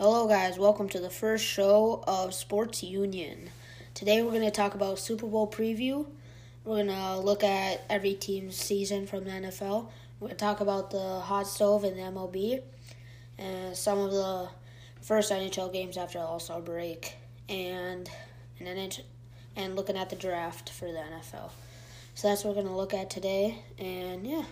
Hello, 0.00 0.26
guys. 0.26 0.58
Welcome 0.58 0.88
to 0.88 0.98
the 0.98 1.10
first 1.10 1.44
show 1.44 2.02
of 2.06 2.32
Sports 2.32 2.82
Union. 2.82 3.50
Today, 3.92 4.22
we're 4.22 4.30
going 4.30 4.40
to 4.40 4.50
talk 4.50 4.74
about 4.74 4.98
Super 4.98 5.26
Bowl 5.26 5.46
preview. 5.46 6.06
We're 6.64 6.76
going 6.76 6.86
to 6.86 7.18
look 7.18 7.44
at 7.44 7.84
every 7.90 8.14
team's 8.14 8.56
season 8.56 9.06
from 9.06 9.24
the 9.24 9.30
NFL. 9.30 9.88
We're 10.18 10.28
going 10.28 10.38
to 10.38 10.42
talk 10.42 10.60
about 10.60 10.90
the 10.90 11.20
hot 11.20 11.46
stove 11.46 11.84
and 11.84 11.98
the 11.98 12.00
MLB, 12.00 12.62
and 13.36 13.76
some 13.76 13.98
of 13.98 14.10
the 14.10 14.48
first 15.02 15.30
NHL 15.30 15.70
games 15.70 15.98
after 15.98 16.18
the 16.18 16.24
All 16.24 16.40
Star 16.40 16.62
break, 16.62 17.16
and 17.50 18.10
and 18.58 18.66
then 18.66 18.90
and 19.54 19.76
looking 19.76 19.98
at 19.98 20.08
the 20.08 20.16
draft 20.16 20.70
for 20.70 20.86
the 20.90 20.98
NFL. 20.98 21.50
So 22.14 22.28
that's 22.28 22.42
what 22.42 22.56
we're 22.56 22.62
going 22.62 22.72
to 22.72 22.78
look 22.78 22.94
at 22.94 23.10
today. 23.10 23.58
And 23.78 24.26
yeah, 24.26 24.44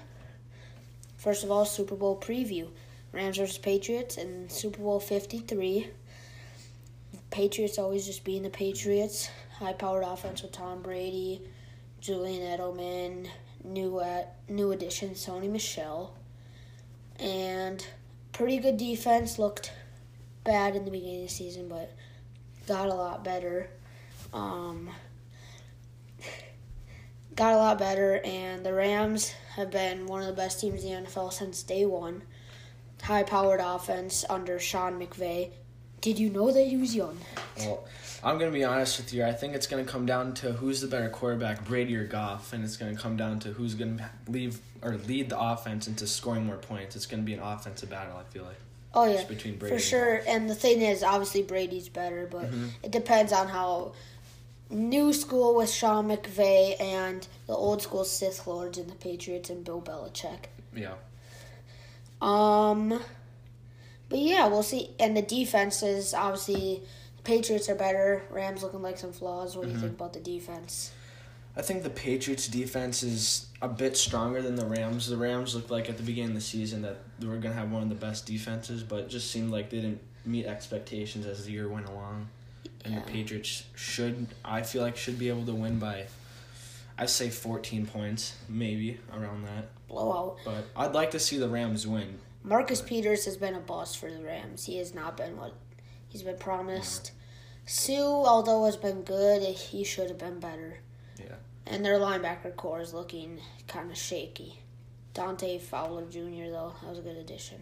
first 1.16 1.42
of 1.42 1.50
all, 1.50 1.64
Super 1.64 1.96
Bowl 1.96 2.20
preview. 2.20 2.68
Rams 3.12 3.38
versus 3.38 3.58
Patriots 3.58 4.16
in 4.16 4.48
Super 4.50 4.82
Bowl 4.82 5.00
53. 5.00 5.88
Patriots 7.30 7.78
always 7.78 8.06
just 8.06 8.24
being 8.24 8.42
the 8.42 8.50
Patriots. 8.50 9.30
High 9.58 9.72
powered 9.72 10.04
offense 10.04 10.42
with 10.42 10.52
Tom 10.52 10.82
Brady, 10.82 11.42
Julian 12.00 12.42
Edelman, 12.42 13.28
new 13.64 14.00
at 14.00 14.36
new 14.48 14.72
addition 14.72 15.10
Sony 15.10 15.50
Michel, 15.50 16.14
And 17.18 17.84
pretty 18.32 18.58
good 18.58 18.76
defense. 18.76 19.38
Looked 19.38 19.72
bad 20.44 20.76
in 20.76 20.84
the 20.84 20.90
beginning 20.90 21.22
of 21.22 21.28
the 21.28 21.34
season, 21.34 21.68
but 21.68 21.92
got 22.66 22.88
a 22.88 22.94
lot 22.94 23.24
better. 23.24 23.68
Um, 24.32 24.90
got 27.34 27.54
a 27.54 27.56
lot 27.56 27.78
better, 27.78 28.20
and 28.24 28.64
the 28.64 28.72
Rams 28.72 29.32
have 29.56 29.70
been 29.70 30.06
one 30.06 30.20
of 30.20 30.28
the 30.28 30.34
best 30.34 30.60
teams 30.60 30.84
in 30.84 31.04
the 31.04 31.10
NFL 31.10 31.32
since 31.32 31.62
day 31.62 31.84
one 31.84 32.22
high 33.02 33.22
powered 33.22 33.60
offense 33.60 34.24
under 34.28 34.58
Sean 34.58 35.00
McVay. 35.00 35.50
Did 36.00 36.18
you 36.18 36.30
know 36.30 36.52
that 36.52 36.66
he 36.66 36.76
was 36.76 36.94
young? 36.94 37.18
Well, 37.58 37.84
I'm 38.22 38.38
going 38.38 38.50
to 38.50 38.56
be 38.56 38.64
honest 38.64 38.98
with 38.98 39.12
you. 39.12 39.24
I 39.24 39.32
think 39.32 39.54
it's 39.54 39.66
going 39.66 39.84
to 39.84 39.90
come 39.90 40.06
down 40.06 40.34
to 40.34 40.52
who's 40.52 40.80
the 40.80 40.86
better 40.86 41.08
quarterback, 41.08 41.64
Brady 41.64 41.96
or 41.96 42.04
Goff, 42.04 42.52
and 42.52 42.64
it's 42.64 42.76
going 42.76 42.94
to 42.94 43.00
come 43.00 43.16
down 43.16 43.40
to 43.40 43.52
who's 43.52 43.74
going 43.74 43.98
to 43.98 44.10
leave 44.28 44.60
or 44.82 44.96
lead 44.96 45.28
the 45.28 45.38
offense 45.38 45.88
into 45.88 46.06
scoring 46.06 46.46
more 46.46 46.56
points. 46.56 46.96
It's 46.96 47.06
going 47.06 47.22
to 47.22 47.26
be 47.26 47.34
an 47.34 47.40
offensive 47.40 47.90
battle, 47.90 48.16
I 48.16 48.24
feel 48.32 48.44
like. 48.44 48.58
Oh 48.94 49.04
yeah, 49.04 49.24
between 49.24 49.56
Brady 49.56 49.76
for 49.76 49.80
sure. 49.80 50.16
And, 50.16 50.28
and, 50.28 50.50
the 50.50 50.54
thing 50.54 50.80
is, 50.80 51.02
obviously 51.02 51.42
Brady's 51.42 51.88
better, 51.88 52.26
but 52.30 52.46
mm-hmm. 52.46 52.68
it 52.82 52.90
depends 52.90 53.32
on 53.32 53.48
how 53.48 53.92
new 54.70 55.12
school 55.12 55.54
with 55.54 55.70
Sean 55.70 56.08
McVay 56.08 56.80
and 56.80 57.26
the 57.46 57.54
old 57.54 57.82
school 57.82 58.04
Sith 58.04 58.46
Lords 58.46 58.78
and 58.78 58.88
the 58.88 58.94
Patriots 58.94 59.50
and 59.50 59.64
Bill 59.64 59.80
Belichick. 59.80 60.46
Yeah. 60.74 60.94
Um, 62.20 63.00
but 64.08 64.18
yeah, 64.18 64.48
we'll 64.48 64.62
see. 64.62 64.90
And 64.98 65.16
the 65.16 65.22
defenses, 65.22 66.14
obviously, 66.14 66.82
the 67.16 67.22
Patriots 67.22 67.68
are 67.68 67.74
better. 67.74 68.22
Rams 68.30 68.62
looking 68.62 68.82
like 68.82 68.98
some 68.98 69.12
flaws. 69.12 69.56
What 69.56 69.62
do 69.62 69.68
you 69.68 69.74
mm-hmm. 69.74 69.82
think 69.82 69.94
about 69.94 70.12
the 70.12 70.20
defense? 70.20 70.92
I 71.56 71.62
think 71.62 71.82
the 71.82 71.90
Patriots 71.90 72.46
defense 72.46 73.02
is 73.02 73.46
a 73.60 73.68
bit 73.68 73.96
stronger 73.96 74.40
than 74.40 74.54
the 74.54 74.64
Rams. 74.64 75.08
The 75.08 75.16
Rams 75.16 75.56
looked 75.56 75.70
like 75.70 75.88
at 75.88 75.96
the 75.96 76.04
beginning 76.04 76.30
of 76.30 76.36
the 76.36 76.40
season 76.40 76.82
that 76.82 76.98
they 77.18 77.26
were 77.26 77.36
going 77.36 77.52
to 77.52 77.58
have 77.58 77.72
one 77.72 77.82
of 77.82 77.88
the 77.88 77.96
best 77.96 78.26
defenses, 78.26 78.84
but 78.84 79.00
it 79.00 79.08
just 79.08 79.30
seemed 79.30 79.50
like 79.50 79.68
they 79.70 79.80
didn't 79.80 80.00
meet 80.24 80.46
expectations 80.46 81.26
as 81.26 81.46
the 81.46 81.52
year 81.52 81.68
went 81.68 81.88
along. 81.88 82.28
And 82.84 82.94
yeah. 82.94 83.00
the 83.00 83.10
Patriots 83.10 83.64
should, 83.74 84.28
I 84.44 84.62
feel 84.62 84.82
like, 84.82 84.96
should 84.96 85.18
be 85.18 85.28
able 85.28 85.44
to 85.46 85.54
win 85.54 85.80
by 85.80 86.06
I 86.98 87.06
say 87.06 87.30
14 87.30 87.86
points, 87.86 88.34
maybe 88.48 88.98
around 89.12 89.44
that. 89.44 89.68
Blowout. 89.88 90.38
But 90.44 90.64
I'd 90.76 90.92
like 90.92 91.12
to 91.12 91.20
see 91.20 91.38
the 91.38 91.48
Rams 91.48 91.86
win. 91.86 92.18
Marcus 92.42 92.80
but. 92.80 92.88
Peters 92.88 93.24
has 93.24 93.36
been 93.36 93.54
a 93.54 93.60
boss 93.60 93.94
for 93.94 94.10
the 94.10 94.22
Rams. 94.22 94.64
He 94.64 94.78
has 94.78 94.94
not 94.94 95.16
been 95.16 95.36
what 95.36 95.54
he's 96.08 96.22
been 96.22 96.38
promised. 96.38 97.12
Suh, 97.66 97.92
although 98.02 98.64
has 98.64 98.76
been 98.76 99.02
good, 99.02 99.42
he 99.42 99.84
should 99.84 100.08
have 100.08 100.18
been 100.18 100.40
better. 100.40 100.78
Yeah. 101.18 101.36
And 101.66 101.84
their 101.84 101.98
linebacker 101.98 102.56
core 102.56 102.80
is 102.80 102.92
looking 102.92 103.40
kind 103.68 103.90
of 103.90 103.96
shaky. 103.96 104.60
Dante 105.14 105.58
Fowler 105.58 106.06
Jr. 106.06 106.50
though, 106.50 106.72
that 106.82 106.90
was 106.90 106.98
a 106.98 107.02
good 107.02 107.16
addition. 107.16 107.58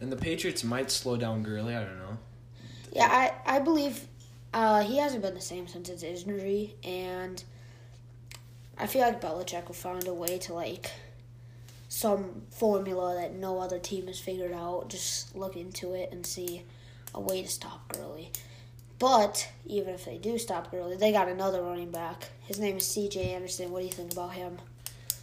And 0.00 0.12
the 0.12 0.16
Patriots 0.16 0.64
might 0.64 0.90
slow 0.90 1.16
down 1.16 1.42
Gurley. 1.42 1.74
I 1.74 1.84
don't 1.84 1.98
know. 1.98 2.18
Yeah, 2.92 3.06
I 3.10 3.56
I 3.56 3.58
believe 3.60 4.06
uh, 4.52 4.82
he 4.82 4.98
hasn't 4.98 5.22
been 5.22 5.34
the 5.34 5.40
same 5.40 5.68
since 5.68 5.88
his 5.88 6.02
injury, 6.02 6.74
and 6.82 7.42
I 8.78 8.86
feel 8.86 9.02
like 9.02 9.20
Belichick 9.20 9.66
will 9.66 9.74
find 9.74 10.06
a 10.06 10.14
way 10.14 10.38
to 10.38 10.54
like 10.54 10.90
some 11.88 12.42
formula 12.50 13.14
that 13.14 13.34
no 13.34 13.58
other 13.58 13.78
team 13.78 14.06
has 14.06 14.18
figured 14.18 14.52
out. 14.52 14.88
Just 14.88 15.34
look 15.34 15.56
into 15.56 15.94
it 15.94 16.10
and 16.12 16.26
see 16.26 16.62
a 17.14 17.20
way 17.20 17.42
to 17.42 17.48
stop 17.48 17.92
Gurley. 17.92 18.32
But 18.98 19.48
even 19.66 19.94
if 19.94 20.04
they 20.04 20.18
do 20.18 20.38
stop 20.38 20.70
Gurley, 20.70 20.96
they 20.96 21.12
got 21.12 21.28
another 21.28 21.62
running 21.62 21.90
back. 21.90 22.28
His 22.42 22.58
name 22.58 22.78
is 22.78 22.86
C.J. 22.86 23.34
Anderson. 23.34 23.70
What 23.70 23.80
do 23.80 23.86
you 23.86 23.92
think 23.92 24.12
about 24.12 24.32
him? 24.32 24.58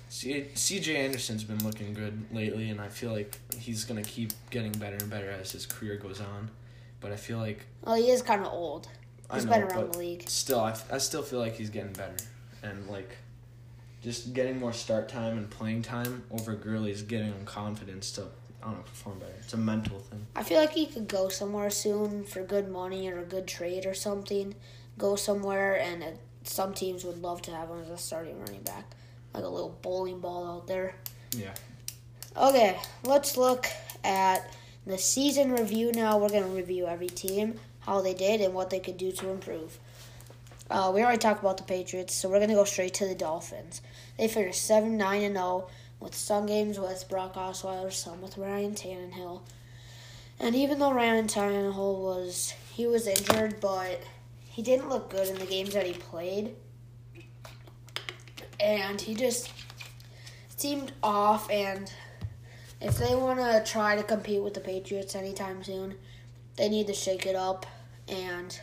C.J. 0.10 0.96
Anderson's 0.96 1.44
been 1.44 1.64
looking 1.64 1.96
good 1.96 2.26
lately, 2.32 2.70
and 2.70 2.80
I 2.80 2.88
feel 2.88 3.12
like 3.12 3.40
he's 3.58 3.84
gonna 3.84 4.04
keep 4.04 4.32
getting 4.52 4.72
better 4.74 4.98
and 4.98 5.10
better 5.10 5.32
as 5.32 5.52
his 5.52 5.66
career 5.66 5.98
goes 5.98 6.22
on. 6.22 6.52
But 7.00 7.12
I 7.12 7.16
feel 7.16 7.40
like 7.40 7.66
well, 7.84 7.96
he 7.96 8.12
is 8.12 8.22
kind 8.22 8.42
of 8.42 8.54
old. 8.54 8.88
He's 9.34 9.46
know, 9.46 9.52
been 9.52 9.64
around 9.64 9.94
the 9.94 9.98
league. 9.98 10.30
Still, 10.30 10.60
I, 10.60 10.76
I 10.92 11.00
still 11.00 11.24
feel 11.24 11.40
like 11.40 11.56
he's 11.56 11.72
getting 11.72 11.94
better, 11.94 12.16
and 12.62 12.88
like 12.88 13.18
just 14.04 14.34
getting 14.34 14.60
more 14.60 14.74
start 14.74 15.08
time 15.08 15.38
and 15.38 15.50
playing 15.50 15.82
time 15.82 16.24
over 16.30 16.54
Gurley 16.56 16.92
is 16.92 17.02
getting 17.02 17.28
him 17.28 17.46
confidence 17.46 18.12
to 18.14 18.28
I 18.62 18.68
don't 18.68 18.78
know 18.78 18.84
perform 18.84 19.20
better. 19.20 19.34
It's 19.40 19.54
a 19.54 19.58
mental 19.58 20.00
thing. 20.00 20.26
I 20.36 20.44
feel 20.44 20.60
like 20.60 20.72
he 20.72 20.86
could 20.86 21.08
go 21.08 21.28
somewhere 21.28 21.70
soon 21.70 22.24
for 22.24 22.44
good 22.44 22.70
money 22.70 23.10
or 23.10 23.20
a 23.20 23.26
good 23.26 23.46
trade 23.46 23.86
or 23.86 23.94
something. 23.94 24.56
Go 24.98 25.16
somewhere 25.18 25.78
and 25.80 26.02
it, 26.02 26.18
some 26.44 26.74
teams 26.74 27.04
would 27.04 27.22
love 27.22 27.42
to 27.44 27.52
have 27.52 27.70
him 27.70 27.82
as 27.82 27.90
a 27.90 27.98
starting 27.98 28.40
running 28.40 28.62
back, 28.62 28.86
like 29.34 29.44
a 29.44 29.48
little 29.50 29.78
bowling 29.82 30.20
ball 30.20 30.46
out 30.46 30.68
there. 30.68 30.96
Yeah. 31.36 31.54
Okay, 32.38 32.80
let's 33.04 33.36
look 33.36 33.68
at 34.04 34.50
the 34.86 34.98
season 34.98 35.52
review 35.52 35.92
now. 35.92 36.18
We're 36.18 36.30
going 36.30 36.44
to 36.44 36.50
review 36.50 36.88
every 36.88 37.08
team, 37.08 37.60
how 37.82 38.02
they 38.02 38.14
did, 38.14 38.42
and 38.42 38.54
what 38.54 38.70
they 38.70 38.80
could 38.80 38.98
do 38.98 39.12
to 39.12 39.30
improve. 39.30 39.78
Uh, 40.74 40.92
we 40.92 41.04
already 41.04 41.20
talked 41.20 41.40
about 41.40 41.58
the 41.58 41.64
Patriots, 41.64 42.16
so 42.16 42.28
we're 42.28 42.40
to 42.40 42.56
go 42.56 42.64
straight 42.64 42.96
to 42.96 43.06
the 43.06 43.14
Dolphins. 43.14 43.84
They 44.18 44.28
finished 44.28 44.66
7 44.66 44.98
9 44.98 45.22
and 45.22 45.36
0 45.36 45.68
with 46.00 46.16
some 46.16 46.48
games 46.48 46.80
with 46.80 47.08
Brock 47.08 47.36
Osweiler, 47.36 47.94
some 47.94 48.24
with 48.24 48.40
Ryan 48.40 48.74
Tannehill. 48.74 49.42
And 50.40 50.56
even 50.56 50.80
though 50.80 50.92
Ryan 50.92 51.28
Tannehill 51.28 52.00
was 52.00 52.56
he 52.72 52.88
was 52.88 53.06
injured, 53.06 53.62
but 53.62 54.02
he 54.50 54.64
didn't 54.64 54.90
look 54.90 55.12
good 55.12 55.28
in 55.28 55.38
the 55.38 55.46
games 55.46 55.76
that 55.76 55.86
he 55.86 55.94
played. 55.94 56.56
And 58.60 59.00
he 59.00 59.14
just 59.14 59.52
seemed 60.58 60.92
off 61.04 61.52
and 61.52 61.94
if 62.82 62.98
they 62.98 63.14
want 63.14 63.38
to 63.38 63.64
try 63.72 63.96
to 63.96 64.02
compete 64.02 64.42
with 64.42 64.56
the 64.56 64.60
Patriots 64.60 65.14
anytime 65.14 65.64
soon, 65.64 65.94
they 66.56 66.68
need 66.68 66.88
to 66.88 66.94
shake 66.94 67.28
it 67.28 67.36
up 67.36 67.68
and 68.08 68.60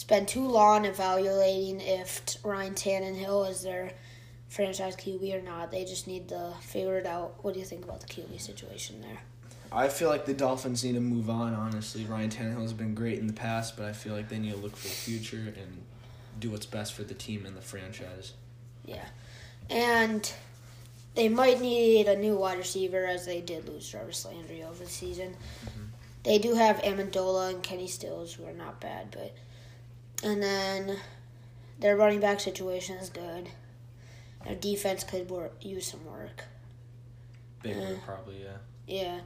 spend 0.00 0.26
too 0.26 0.48
long 0.48 0.86
evaluating 0.86 1.78
if 1.78 2.38
Ryan 2.42 2.74
Tannehill 2.74 3.50
is 3.50 3.60
their 3.60 3.92
franchise 4.48 4.96
QB 4.96 5.38
or 5.38 5.42
not. 5.42 5.70
They 5.70 5.84
just 5.84 6.06
need 6.06 6.30
to 6.30 6.54
figure 6.62 6.96
it 6.96 7.04
out. 7.04 7.34
What 7.44 7.52
do 7.52 7.60
you 7.60 7.66
think 7.66 7.84
about 7.84 8.00
the 8.00 8.06
QB 8.06 8.40
situation 8.40 9.02
there? 9.02 9.18
I 9.70 9.88
feel 9.88 10.08
like 10.08 10.24
the 10.24 10.32
Dolphins 10.32 10.82
need 10.82 10.94
to 10.94 11.00
move 11.00 11.28
on. 11.28 11.52
Honestly, 11.52 12.06
Ryan 12.06 12.30
Tannehill 12.30 12.62
has 12.62 12.72
been 12.72 12.94
great 12.94 13.18
in 13.18 13.26
the 13.26 13.34
past, 13.34 13.76
but 13.76 13.84
I 13.84 13.92
feel 13.92 14.14
like 14.14 14.30
they 14.30 14.38
need 14.38 14.52
to 14.52 14.56
look 14.56 14.74
for 14.74 14.88
the 14.88 14.94
future 14.94 15.36
and 15.36 15.82
do 16.38 16.50
what's 16.50 16.64
best 16.64 16.94
for 16.94 17.02
the 17.02 17.12
team 17.12 17.44
and 17.44 17.54
the 17.54 17.60
franchise. 17.60 18.32
Yeah, 18.86 19.04
and 19.68 20.32
they 21.14 21.28
might 21.28 21.60
need 21.60 22.08
a 22.08 22.18
new 22.18 22.36
wide 22.36 22.56
receiver 22.56 23.04
as 23.04 23.26
they 23.26 23.42
did 23.42 23.68
lose 23.68 23.86
Jarvis 23.86 24.24
Landry 24.24 24.62
over 24.64 24.82
the 24.82 24.90
season. 24.90 25.36
Mm-hmm. 25.66 25.84
They 26.22 26.38
do 26.38 26.54
have 26.54 26.78
Amendola 26.78 27.50
and 27.50 27.62
Kenny 27.62 27.86
Stills, 27.86 28.32
who 28.32 28.46
are 28.46 28.52
not 28.52 28.80
bad, 28.80 29.10
but 29.10 29.34
and 30.22 30.42
then 30.42 30.98
their 31.78 31.96
running 31.96 32.20
back 32.20 32.40
situation 32.40 32.96
is 32.96 33.10
good. 33.10 33.48
Their 34.44 34.54
defense 34.54 35.04
could 35.04 35.30
work, 35.30 35.64
use 35.64 35.86
some 35.86 36.04
work. 36.04 36.44
Big 37.62 37.76
uh, 37.76 37.94
probably, 38.04 38.42
yeah. 38.42 38.56
Yeah. 38.86 39.20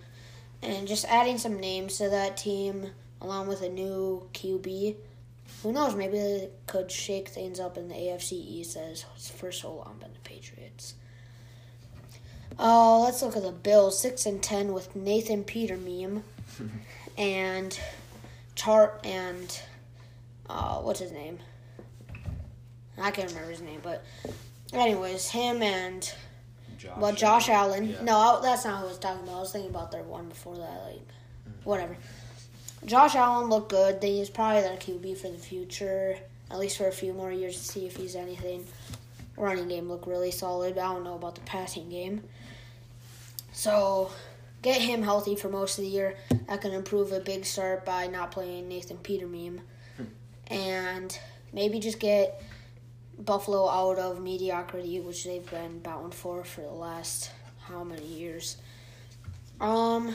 And 0.63 0.89
just 0.89 1.05
adding 1.07 1.39
some 1.39 1.61
names 1.61 1.99
to 1.99 2.09
that 2.09 2.37
team, 2.37 2.91
along 3.21 3.49
with 3.49 3.63
a 3.63 3.69
new 3.69 4.29
QB. 4.33 4.97
Who 5.63 5.73
knows? 5.73 5.95
Maybe 5.95 6.19
they 6.19 6.51
could 6.67 6.91
shake 6.91 7.29
things 7.29 7.61
up 7.61 7.77
in 7.77 7.89
the 7.89 7.95
AFC 7.95 8.33
East 8.33 8.77
as 8.77 9.05
for 9.37 9.53
so 9.53 9.75
long 9.75 9.97
been 10.01 10.13
the 10.13 10.21
Patriots. 10.21 10.95
Oh, 12.59 13.03
let's 13.05 13.23
look 13.23 13.37
at 13.37 13.43
the 13.43 13.53
Bills. 13.53 13.99
Six 13.99 14.27
and 14.27 14.43
ten 14.43 14.73
with 14.73 14.95
Nathan 14.95 15.45
Peterman 15.45 16.25
and 17.19 17.79
Chart 18.55 19.01
and 19.05 19.61
uh, 20.49 20.77
what's 20.77 21.01
his 21.01 21.13
name? 21.13 21.39
I 22.99 23.11
can't 23.11 23.29
remember 23.29 23.51
his 23.51 23.63
name, 23.63 23.81
but 23.83 24.05
anyways, 24.73 25.29
him 25.29 25.63
and 25.63 26.13
Josh 26.79 26.97
well, 26.99 27.13
Josh 27.13 27.49
Allen. 27.49 27.89
Yeah. 27.89 28.03
No, 28.03 28.41
that's 28.43 28.65
not 28.65 28.81
who 28.81 28.87
I 28.87 28.89
was 28.89 28.99
talking 28.99 29.23
about. 29.25 29.37
I 29.37 29.41
was 29.41 29.53
thinking 29.53 29.71
about 29.71 29.91
their 29.91 30.03
one 30.03 30.29
before 30.29 30.57
that, 30.57 30.83
like 30.85 30.97
mm-hmm. 30.97 31.65
whatever. 31.65 31.97
Josh 32.85 33.15
Allen 33.15 33.49
looked 33.49 33.71
good. 33.71 34.03
He's 34.03 34.29
probably 34.29 34.61
their 34.61 34.77
QB 34.77 35.17
for 35.17 35.29
the 35.29 35.39
future, 35.39 36.17
at 36.51 36.59
least 36.59 36.77
for 36.77 36.87
a 36.87 36.93
few 36.93 37.15
more 37.15 37.33
years 37.33 37.57
to 37.57 37.65
see 37.65 37.87
if 37.87 37.97
he's 37.97 38.15
anything. 38.15 38.67
Running 39.37 39.69
game 39.69 39.89
looked 39.89 40.07
really 40.07 40.31
solid. 40.31 40.79
I 40.79 40.93
don't 40.93 41.03
know 41.03 41.15
about 41.15 41.35
the 41.35 41.41
passing 41.41 41.89
game. 41.89 42.23
So 43.53 44.11
get 44.63 44.81
him 44.81 45.03
healthy 45.03 45.35
for 45.35 45.49
most 45.49 45.79
of 45.79 45.85
the 45.85 45.91
year. 45.91 46.17
That 46.49 46.61
can 46.61 46.73
improve 46.73 47.13
a 47.13 47.21
big 47.21 47.45
start 47.47 47.87
by 47.87 48.07
not 48.07 48.31
playing 48.31 48.69
Nathan 48.69 48.99
Peterman. 48.99 49.63
And 50.49 51.19
maybe 51.53 51.81
just 51.81 51.99
get 51.99 52.43
Buffalo 53.19 53.69
out 53.69 53.99
of 53.99 54.21
mediocrity, 54.21 55.01
which 55.01 55.25
they've 55.25 55.49
been 55.51 55.79
bound 55.81 56.15
for 56.15 56.45
for 56.45 56.61
the 56.63 56.69
last 56.69 57.31
how 57.69 57.85
many 57.85 58.07
years. 58.07 58.57
Um, 59.61 60.15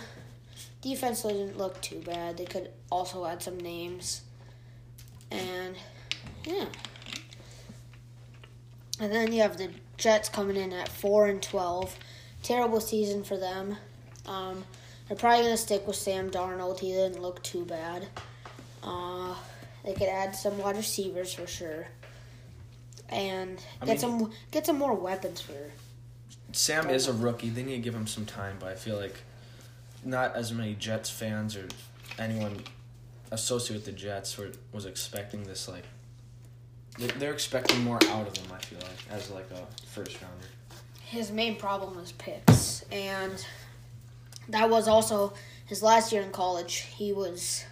defense 0.81 1.23
didn't 1.23 1.57
look 1.57 1.81
too 1.81 1.99
bad. 1.99 2.37
They 2.37 2.45
could 2.45 2.69
also 2.91 3.25
add 3.25 3.41
some 3.41 3.57
names, 3.57 4.21
and 5.31 5.75
yeah. 6.45 6.65
And 8.99 9.13
then 9.13 9.31
you 9.31 9.41
have 9.41 9.57
the 9.57 9.69
Jets 9.97 10.27
coming 10.27 10.57
in 10.57 10.73
at 10.73 10.89
four 10.89 11.27
and 11.27 11.41
twelve. 11.41 11.95
Terrible 12.43 12.81
season 12.81 13.23
for 13.23 13.37
them. 13.37 13.77
Um, 14.25 14.65
they're 15.07 15.17
probably 15.17 15.43
gonna 15.43 15.57
stick 15.57 15.87
with 15.87 15.95
Sam 15.95 16.29
Darnold. 16.29 16.79
He 16.79 16.91
didn't 16.91 17.21
look 17.21 17.41
too 17.43 17.65
bad. 17.65 18.07
Uh, 18.83 19.35
they 19.89 19.95
could 19.95 20.07
add 20.09 20.35
some 20.35 20.59
wide 20.59 20.77
receivers 20.77 21.33
for 21.33 21.47
sure, 21.47 21.87
and 23.09 23.59
I 23.81 23.85
get 23.87 23.91
mean- 23.93 23.97
some 23.99 24.31
get 24.51 24.65
some 24.67 24.77
more 24.77 24.93
weapons 24.93 25.41
for. 25.41 25.71
Sam 26.51 26.89
is 26.91 27.07
a 27.07 27.13
rookie. 27.13 27.49
They 27.49 27.63
need 27.63 27.75
to 27.77 27.81
give 27.81 27.95
him 27.95 28.05
some 28.07 28.25
time, 28.27 28.57
but 28.59 28.69
I 28.69 28.75
feel 28.75 28.97
like 28.97 29.15
not 30.03 30.35
as 30.35 30.51
many 30.53 30.75
Jets 30.75 31.09
fans 31.09 31.55
or 31.55 31.67
anyone 32.19 32.61
associated 33.31 33.85
with 33.85 33.85
the 33.85 33.99
Jets 33.99 34.37
were, 34.37 34.51
was 34.71 34.85
expecting 34.85 35.43
this. 35.43 35.67
Like 35.67 35.85
they- 36.99 37.07
they're 37.07 37.33
expecting 37.33 37.83
more 37.83 37.97
out 38.09 38.27
of 38.27 38.37
him. 38.37 38.51
I 38.51 38.59
feel 38.59 38.79
like 38.79 39.07
as 39.09 39.31
like 39.31 39.49
a 39.51 39.65
first 39.87 40.21
rounder. 40.21 40.45
His 41.03 41.31
main 41.31 41.55
problem 41.55 41.95
was 41.95 42.11
picks, 42.11 42.83
and 42.91 43.43
that 44.49 44.69
was 44.69 44.87
also 44.87 45.33
his 45.65 45.81
last 45.81 46.11
year 46.11 46.21
in 46.21 46.31
college. 46.31 46.75
He 46.95 47.11
was 47.11 47.63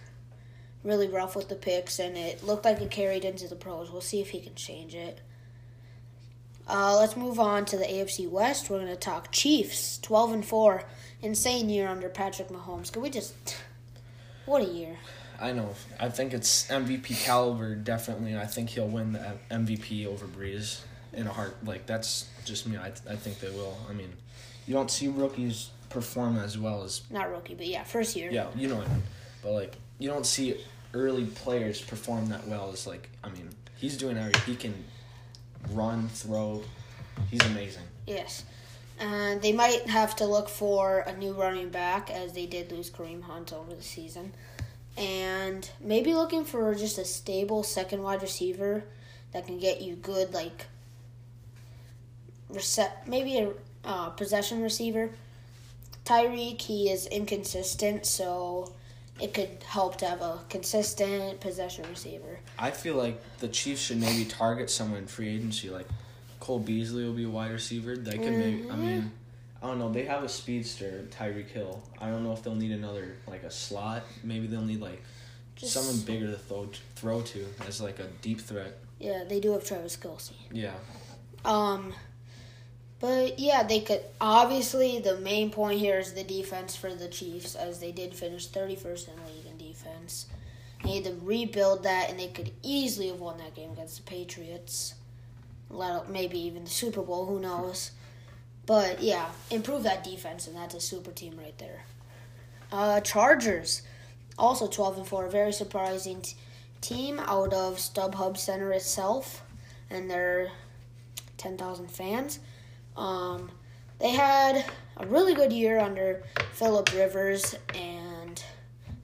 really 0.88 1.08
rough 1.08 1.36
with 1.36 1.48
the 1.48 1.54
picks, 1.54 1.98
and 1.98 2.16
it 2.16 2.42
looked 2.42 2.64
like 2.64 2.80
it 2.80 2.90
carried 2.90 3.24
into 3.24 3.46
the 3.46 3.54
pros. 3.54 3.90
We'll 3.92 4.00
see 4.00 4.20
if 4.20 4.30
he 4.30 4.40
can 4.40 4.54
change 4.54 4.94
it. 4.94 5.20
Uh, 6.66 6.96
let's 6.98 7.16
move 7.16 7.38
on 7.38 7.64
to 7.66 7.76
the 7.76 7.84
AFC 7.84 8.28
West. 8.28 8.68
We're 8.68 8.78
going 8.80 8.88
to 8.90 8.96
talk 8.96 9.30
Chiefs, 9.32 9.98
twelve 9.98 10.32
and 10.32 10.44
four, 10.44 10.82
insane 11.22 11.68
year 11.68 11.88
under 11.88 12.08
Patrick 12.08 12.48
Mahomes. 12.48 12.92
Can 12.92 13.02
we 13.02 13.10
just? 13.10 13.34
What 14.46 14.62
a 14.62 14.66
year! 14.66 14.96
I 15.40 15.52
know. 15.52 15.74
I 16.00 16.08
think 16.08 16.32
it's 16.34 16.66
MVP 16.68 17.22
caliber 17.24 17.74
definitely. 17.76 18.36
I 18.36 18.46
think 18.46 18.70
he'll 18.70 18.88
win 18.88 19.12
the 19.12 19.34
MVP 19.50 20.06
over 20.06 20.26
Brees 20.26 20.80
in 21.12 21.26
a 21.26 21.32
heart. 21.32 21.56
Like 21.64 21.86
that's 21.86 22.28
just 22.44 22.66
me. 22.66 22.76
I 22.76 22.88
I 23.08 23.16
think 23.16 23.40
they 23.40 23.50
will. 23.50 23.76
I 23.88 23.92
mean, 23.92 24.12
you 24.66 24.74
don't 24.74 24.90
see 24.90 25.08
rookies 25.08 25.70
perform 25.90 26.36
as 26.38 26.58
well 26.58 26.82
as 26.82 27.02
Not 27.10 27.30
rookie, 27.30 27.54
but 27.54 27.66
yeah, 27.66 27.82
first 27.84 28.14
year. 28.16 28.30
yeah, 28.30 28.48
you 28.54 28.68
know 28.68 28.76
what 28.76 28.88
I 28.88 28.92
mean. 28.92 29.02
But 29.42 29.52
like 29.52 29.76
you 29.98 30.08
don't 30.10 30.26
see 30.26 30.56
early 30.94 31.26
players 31.26 31.80
perform 31.80 32.28
that 32.28 32.46
well 32.46 32.70
as 32.72 32.86
like 32.86 33.08
I 33.22 33.28
mean, 33.30 33.48
he's 33.76 33.96
doing 33.96 34.16
everything. 34.16 34.42
He 34.46 34.56
can 34.56 34.84
run, 35.70 36.08
throw. 36.08 36.62
He's 37.30 37.44
amazing. 37.44 37.84
Yes. 38.06 38.44
And 39.00 39.40
they 39.40 39.52
might 39.52 39.86
have 39.86 40.16
to 40.16 40.24
look 40.26 40.48
for 40.48 41.00
a 41.00 41.16
new 41.16 41.32
running 41.32 41.68
back 41.68 42.10
as 42.10 42.32
they 42.32 42.46
did 42.46 42.72
lose 42.72 42.90
Kareem 42.90 43.22
Hunt 43.22 43.52
over 43.52 43.74
the 43.74 43.82
season. 43.82 44.32
And 44.96 45.68
maybe 45.80 46.14
looking 46.14 46.44
for 46.44 46.74
just 46.74 46.98
a 46.98 47.04
stable 47.04 47.62
second 47.62 48.02
wide 48.02 48.22
receiver 48.22 48.82
that 49.32 49.46
can 49.46 49.58
get 49.58 49.80
you 49.80 49.94
good, 49.94 50.34
like, 50.34 50.66
maybe 53.06 53.38
a 53.38 53.52
uh, 53.84 54.10
possession 54.10 54.62
receiver. 54.62 55.10
Tyreek, 56.04 56.60
he 56.60 56.90
is 56.90 57.06
inconsistent, 57.06 58.06
so 58.06 58.72
it 59.20 59.34
could 59.34 59.62
help 59.66 59.96
to 59.98 60.06
have 60.06 60.20
a 60.22 60.38
consistent 60.48 61.40
possession 61.40 61.84
receiver. 61.88 62.38
I 62.58 62.70
feel 62.70 62.94
like 62.94 63.20
the 63.38 63.48
Chiefs 63.48 63.82
should 63.82 63.98
maybe 63.98 64.24
target 64.24 64.70
someone 64.70 65.00
in 65.00 65.06
free 65.06 65.28
agency. 65.28 65.70
Like 65.70 65.86
Cole 66.40 66.58
Beasley 66.58 67.04
will 67.04 67.12
be 67.14 67.24
a 67.24 67.28
wide 67.28 67.50
receiver. 67.52 67.96
They 67.96 68.16
could 68.18 68.32
maybe. 68.32 68.70
I 68.70 68.76
mean, 68.76 69.10
I 69.62 69.66
don't 69.66 69.78
know. 69.78 69.90
They 69.92 70.04
have 70.04 70.22
a 70.22 70.28
speedster, 70.28 71.06
Tyreek 71.10 71.48
Hill. 71.48 71.82
I 72.00 72.08
don't 72.10 72.22
know 72.22 72.32
if 72.32 72.42
they'll 72.42 72.54
need 72.54 72.72
another 72.72 73.16
like 73.26 73.42
a 73.42 73.50
slot. 73.50 74.04
Maybe 74.22 74.46
they'll 74.46 74.62
need 74.62 74.80
like 74.80 75.02
Just- 75.56 75.72
someone 75.72 75.98
bigger 76.00 76.30
to 76.30 76.38
throw 76.38 76.68
throw 76.94 77.22
to 77.22 77.46
as 77.66 77.80
like 77.80 77.98
a 77.98 78.06
deep 78.22 78.40
threat. 78.40 78.78
Yeah, 79.00 79.24
they 79.28 79.40
do 79.40 79.52
have 79.52 79.64
Travis 79.64 79.96
Kelce. 79.96 80.32
Yeah. 80.52 80.74
Um, 81.44 81.94
but 83.00 83.38
yeah, 83.38 83.62
they 83.62 83.80
could. 83.80 84.00
Obviously, 84.20 84.98
the 84.98 85.18
main 85.18 85.50
point 85.50 85.78
here 85.78 85.98
is 85.98 86.14
the 86.14 86.24
defense 86.24 86.74
for 86.74 86.94
the 86.94 87.08
Chiefs, 87.08 87.54
as 87.54 87.78
they 87.80 87.92
did 87.92 88.14
finish 88.14 88.48
31st 88.48 89.08
in 89.08 89.16
the 89.16 89.22
league 89.30 89.46
in 89.46 89.56
defense. 89.58 90.26
They 90.82 90.90
need 90.90 91.04
to 91.04 91.16
rebuild 91.22 91.84
that, 91.84 92.10
and 92.10 92.18
they 92.18 92.28
could 92.28 92.52
easily 92.62 93.08
have 93.08 93.20
won 93.20 93.38
that 93.38 93.54
game 93.54 93.72
against 93.72 93.96
the 93.98 94.02
Patriots. 94.02 94.94
Maybe 96.08 96.38
even 96.40 96.64
the 96.64 96.70
Super 96.70 97.02
Bowl. 97.02 97.26
Who 97.26 97.40
knows? 97.40 97.92
But 98.66 99.02
yeah, 99.02 99.30
improve 99.50 99.84
that 99.84 100.04
defense, 100.04 100.46
and 100.46 100.56
that's 100.56 100.74
a 100.74 100.80
super 100.80 101.10
team 101.10 101.38
right 101.38 101.56
there. 101.58 101.84
Uh, 102.70 103.00
Chargers, 103.00 103.82
also 104.38 104.66
12 104.66 104.98
and 104.98 105.06
4, 105.06 105.28
very 105.28 105.52
surprising 105.52 106.20
t- 106.20 106.34
team 106.82 107.18
out 107.18 107.54
of 107.54 107.76
StubHub 107.76 108.36
Center 108.36 108.70
itself, 108.72 109.42
and 109.88 110.10
their 110.10 110.50
10,000 111.38 111.90
fans. 111.90 112.40
Um, 112.98 113.50
they 114.00 114.10
had 114.10 114.64
a 114.96 115.06
really 115.06 115.34
good 115.34 115.52
year 115.52 115.78
under 115.78 116.24
Philip 116.52 116.92
Rivers 116.92 117.54
and 117.74 118.42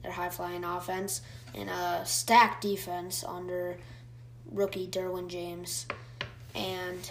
their 0.03 0.11
high 0.11 0.29
flying 0.29 0.63
offense, 0.63 1.21
and 1.55 1.69
a 1.69 2.01
stacked 2.05 2.61
defense 2.61 3.23
under 3.23 3.77
rookie 4.51 4.87
Derwin 4.87 5.27
James. 5.29 5.87
And 6.53 7.09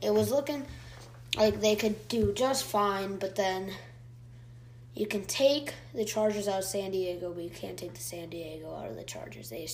it 0.00 0.14
was 0.14 0.30
looking 0.30 0.64
like 1.36 1.60
they 1.60 1.76
could 1.76 2.08
do 2.08 2.32
just 2.32 2.64
fine, 2.64 3.16
but 3.16 3.36
then 3.36 3.72
you 4.94 5.06
can 5.06 5.24
take 5.24 5.74
the 5.94 6.04
Chargers 6.04 6.48
out 6.48 6.60
of 6.60 6.64
San 6.64 6.92
Diego, 6.92 7.32
but 7.32 7.42
you 7.42 7.50
can't 7.50 7.76
take 7.76 7.94
the 7.94 8.00
San 8.00 8.30
Diego 8.30 8.74
out 8.74 8.88
of 8.88 8.96
the 8.96 9.04
Chargers. 9.04 9.50
They 9.50 9.68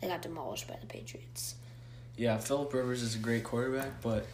they 0.00 0.08
got 0.08 0.22
demolished 0.22 0.68
by 0.68 0.76
the 0.80 0.86
Patriots. 0.86 1.54
Yeah, 2.16 2.38
Philip 2.38 2.72
Rivers 2.74 3.02
is 3.02 3.14
a 3.14 3.18
great 3.18 3.44
quarterback, 3.44 4.00
but 4.02 4.26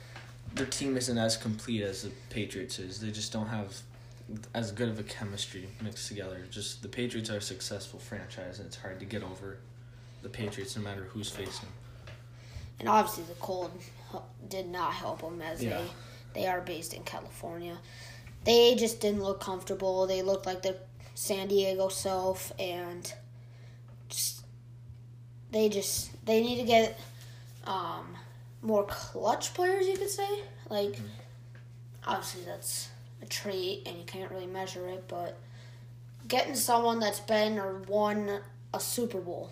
their 0.55 0.67
team 0.67 0.97
isn't 0.97 1.17
as 1.19 1.37
complete 1.37 1.83
as 1.83 2.03
the 2.03 2.11
Patriots 2.31 2.79
is. 2.79 3.01
They 3.01 3.11
just 3.11 3.33
don't 3.33 3.49
have 3.49 3.77
as 4.55 4.73
good 4.73 4.89
of 4.89 4.99
a 4.99 5.03
chemistry 5.03 5.69
mixed 5.83 6.09
together. 6.09 6.41
Just 6.51 6.83
the 6.83 6.89
Patriots 6.89 7.31
are 7.31 7.39
a 7.39 7.41
successful 7.43 7.99
franchise, 7.99 8.59
and 8.59 8.67
it's 8.67 8.77
hard 8.77 8.99
to 9.01 9.07
get 9.07 9.23
over 9.23 9.59
the 10.23 10.29
Patriots 10.29 10.77
no 10.77 10.83
matter 10.83 11.05
who's 11.11 11.29
facing. 11.31 11.69
And 12.81 12.89
obviously, 12.89 13.25
the 13.25 13.39
cold 13.41 13.71
did 14.49 14.69
not 14.69 14.93
help 14.93 15.21
them 15.21 15.41
as 15.43 15.63
Yeah. 15.63 15.79
they 15.79 15.91
they 16.41 16.47
are 16.47 16.61
based 16.63 16.95
in 16.95 17.03
California. 17.03 17.77
They 18.45 18.75
just 18.75 19.01
didn't 19.01 19.23
look 19.23 19.41
comfortable. 19.41 20.07
They 20.07 20.23
looked 20.23 20.47
like 20.47 20.63
the 20.63 20.77
San 21.15 21.49
Diego 21.49 21.89
self, 21.89 22.53
and 22.59 23.13
just 24.09 24.45
they 25.51 25.69
just 25.69 26.11
they 26.25 26.41
need 26.41 26.57
to 26.57 26.65
get 26.65 26.99
um, 27.65 28.17
more 28.63 28.85
clutch 28.85 29.53
players. 29.55 29.87
You 29.87 29.97
could 29.97 30.11
say 30.11 30.29
like 30.71 30.93
mm-hmm. 30.93 31.07
obviously 32.07 32.45
that's 32.45 32.89
a 33.21 33.27
trait, 33.27 33.83
and 33.87 33.97
you 33.99 34.05
can't 34.05 34.31
really 34.31 34.47
measure 34.47 34.89
it, 34.89 35.05
but 35.09 35.39
getting 36.29 36.55
someone 36.55 36.99
that's 36.99 37.21
been 37.21 37.59
or 37.59 37.79
won 37.89 38.41
a 38.73 38.81
Super 38.81 39.21
Bowl. 39.21 39.51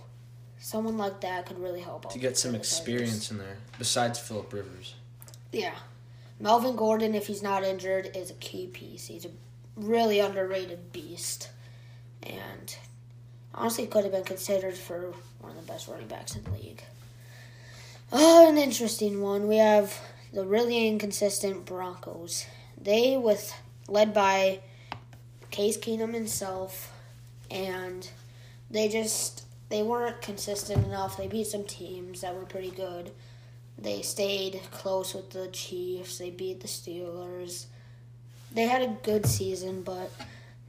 Someone 0.59 0.99
like 0.99 1.21
that 1.23 1.47
could 1.47 1.59
really 1.59 1.81
help 1.81 2.11
To 2.13 2.19
get 2.19 2.37
some 2.37 2.55
experience 2.55 3.31
in 3.31 3.39
there, 3.39 3.57
besides 3.79 4.19
Philip 4.19 4.53
Rivers. 4.53 4.95
Yeah. 5.53 5.75
Melvin 6.39 6.77
Gordon, 6.77 7.15
if 7.15 7.27
he's 7.27 7.43
not 7.43 7.65
injured, 7.65 8.11
is 8.15 8.31
a 8.31 8.35
key 8.35 8.67
piece. 8.67 9.07
He's 9.07 9.25
a 9.25 9.31
really 9.77 10.21
underrated 10.21 10.93
beast. 10.93 11.49
And 12.23 12.77
honestly 13.55 13.87
could 13.87 14.05
have 14.05 14.13
been 14.13 14.25
considered 14.25 14.75
for 14.75 15.15
one 15.41 15.57
of 15.57 15.67
the 15.67 15.73
best 15.73 15.89
running 15.89 16.07
backs 16.07 16.37
in 16.37 16.45
the 16.45 16.51
league. 16.51 16.83
Oh, 18.13 18.49
an 18.49 18.59
interesting 18.59 19.21
one. 19.21 19.47
We 19.47 19.57
have 19.59 19.97
the 20.33 20.45
really 20.45 20.89
inconsistent 20.89 21.65
Broncos. 21.65 22.47
They 22.81 23.17
with 23.17 23.55
led 23.89 24.13
by 24.13 24.61
Case 25.51 25.77
Keenum 25.79 26.15
himself 26.15 26.93
and 27.51 28.09
they 28.71 28.89
just 28.89 29.45
they 29.69 29.83
weren't 29.83 30.23
consistent 30.23 30.85
enough. 30.85 31.17
They 31.17 31.29
beat 31.29 31.47
some 31.47 31.65
teams 31.65 32.23
that 32.23 32.35
were 32.35 32.45
pretty 32.47 32.71
good. 32.71 33.13
They 33.79 34.03
stayed 34.03 34.61
close 34.73 35.15
with 35.15 35.31
the 35.31 35.49
Chiefs. 35.49 36.19
They 36.19 36.31
beat 36.31 36.61
the 36.61 36.69
Steelers. 36.69 37.67
They 38.53 38.63
had 38.63 38.83
a 38.83 38.97
good 39.05 39.27
season, 39.27 39.83
but 39.83 40.11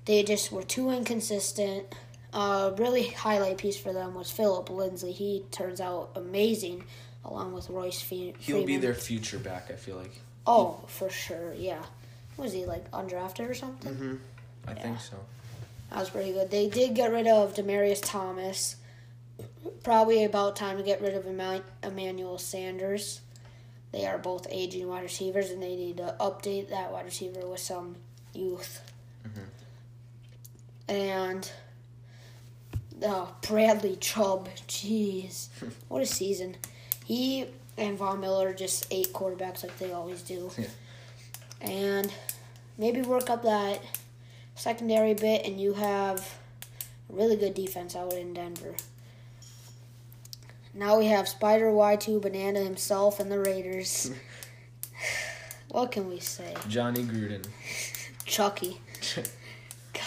they 0.06 0.24
just 0.24 0.52
were 0.52 0.64
too 0.64 0.92
inconsistent. 0.92 1.86
uh, 2.34 2.72
really 2.78 3.08
highlight 3.10 3.58
piece 3.58 3.78
for 3.78 3.92
them 3.92 4.14
was 4.14 4.32
Phillip 4.32 4.70
Lindsay. 4.70 5.12
He 5.12 5.44
turns 5.52 5.82
out 5.82 6.12
amazing, 6.16 6.84
along 7.26 7.54
with 7.54 7.70
Royce 7.70 8.02
Fe- 8.02 8.34
He'll 8.40 8.66
be 8.66 8.78
their 8.78 8.94
future 8.94 9.40
back. 9.40 9.70
I 9.70 9.76
feel 9.76 9.98
like. 9.98 10.20
Oh, 10.48 10.80
for 10.88 11.10
sure, 11.10 11.54
yeah. 11.54 11.84
Was 12.38 12.54
he 12.54 12.66
like 12.66 12.90
undrafted 12.92 13.50
or 13.50 13.54
something? 13.54 13.94
Mm-hmm. 13.94 14.16
I 14.68 14.74
Yeah. 14.74 14.82
think 14.82 15.00
so. 15.02 15.18
That 15.90 16.00
was 16.00 16.10
pretty 16.10 16.32
good. 16.32 16.50
They 16.50 16.68
did 16.70 16.96
get 16.96 17.12
rid 17.12 17.28
of 17.28 17.54
Demaryius 17.54 18.02
Thomas. 18.04 18.78
Probably 19.84 20.24
about 20.24 20.56
time 20.56 20.78
to 20.78 20.84
get 20.84 21.02
rid 21.02 21.14
of 21.16 21.26
Emmanuel 21.84 22.38
Sanders. 22.38 23.22
They 23.92 24.06
are 24.06 24.18
both 24.18 24.48
aging 24.50 24.88
wide 24.88 25.04
receivers, 25.04 25.50
and 25.50 25.62
they 25.62 25.76
need 25.76 25.98
to 25.98 26.16
update 26.20 26.70
that 26.70 26.92
wide 26.94 27.06
receiver 27.06 27.46
with 27.46 27.60
some 27.60 27.98
youth. 28.34 28.82
Mhm. 29.28 29.44
And 30.88 31.52
oh, 33.04 33.36
Bradley 33.42 33.98
Chubb, 33.98 34.48
jeez, 34.68 35.48
what 35.90 36.02
a 36.02 36.06
season! 36.06 36.56
He 37.12 37.46
and 37.78 37.98
Von 37.98 38.22
Miller 38.22 38.54
just 38.54 38.88
ate 38.90 39.12
quarterbacks 39.12 39.64
like 39.64 39.78
they 39.78 39.92
always 39.92 40.22
do. 40.22 40.50
Yeah. 40.58 40.68
And 41.60 42.14
maybe 42.78 43.02
work 43.02 43.30
up 43.30 43.44
that 43.44 43.82
secondary 44.56 45.14
bit, 45.14 45.46
and 45.46 45.60
you 45.60 45.74
have 45.74 46.20
a 47.10 47.14
really 47.14 47.36
good 47.36 47.54
defense 47.54 47.98
out 47.98 48.14
in 48.14 48.34
Denver. 48.34 48.76
Now 50.74 50.98
we 51.00 51.08
have 51.08 51.28
Spider 51.28 51.66
Y2 51.72 52.22
Banana 52.22 52.62
himself 52.62 53.20
and 53.20 53.30
the 53.30 53.40
Raiders. 53.40 54.12
what 55.68 55.92
can 55.92 56.08
we 56.08 56.22
say? 56.22 56.54
Johnny 56.70 57.04
Gruden, 57.04 57.46
Chucky. 58.26 58.80
God. 59.94 60.04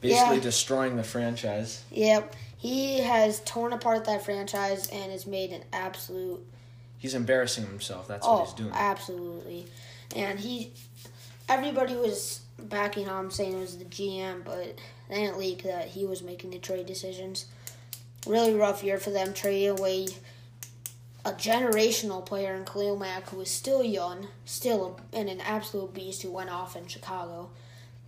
basically 0.00 0.36
Yeah. 0.36 0.42
destroying 0.42 0.96
the 0.96 1.02
franchise. 1.02 1.82
Yep. 1.90 2.36
He 2.60 3.00
has 3.00 3.40
torn 3.40 3.72
apart 3.72 4.04
that 4.04 4.22
franchise 4.22 4.86
and 4.90 5.10
has 5.10 5.26
made 5.26 5.50
an 5.50 5.64
absolute 5.72 6.46
He's 6.98 7.14
embarrassing 7.14 7.64
himself. 7.64 8.06
That's 8.06 8.26
oh, 8.26 8.40
what 8.40 8.44
he's 8.44 8.54
doing. 8.54 8.72
absolutely. 8.74 9.66
And 10.14 10.38
he, 10.38 10.70
everybody 11.48 11.96
was 11.96 12.42
backing 12.58 13.06
him, 13.06 13.30
saying 13.30 13.54
it 13.54 13.60
was 13.60 13.78
the 13.78 13.86
GM, 13.86 14.44
but 14.44 14.78
they 15.08 15.14
didn't 15.14 15.38
leak 15.38 15.62
that 15.62 15.88
he 15.88 16.04
was 16.04 16.22
making 16.22 16.50
the 16.50 16.58
trade 16.58 16.84
decisions. 16.84 17.46
Really 18.26 18.52
rough 18.52 18.84
year 18.84 18.98
for 18.98 19.08
them, 19.08 19.32
trading 19.32 19.78
away 19.78 20.08
a 21.24 21.32
generational 21.32 22.22
player 22.26 22.54
in 22.54 22.66
Khalil 22.66 22.98
Mack, 22.98 23.30
who 23.30 23.38
was 23.38 23.50
still 23.50 23.82
young, 23.82 24.28
still 24.44 25.00
a, 25.14 25.16
and 25.16 25.30
an 25.30 25.40
absolute 25.40 25.94
beast 25.94 26.20
who 26.20 26.30
went 26.30 26.50
off 26.50 26.76
in 26.76 26.86
Chicago, 26.86 27.48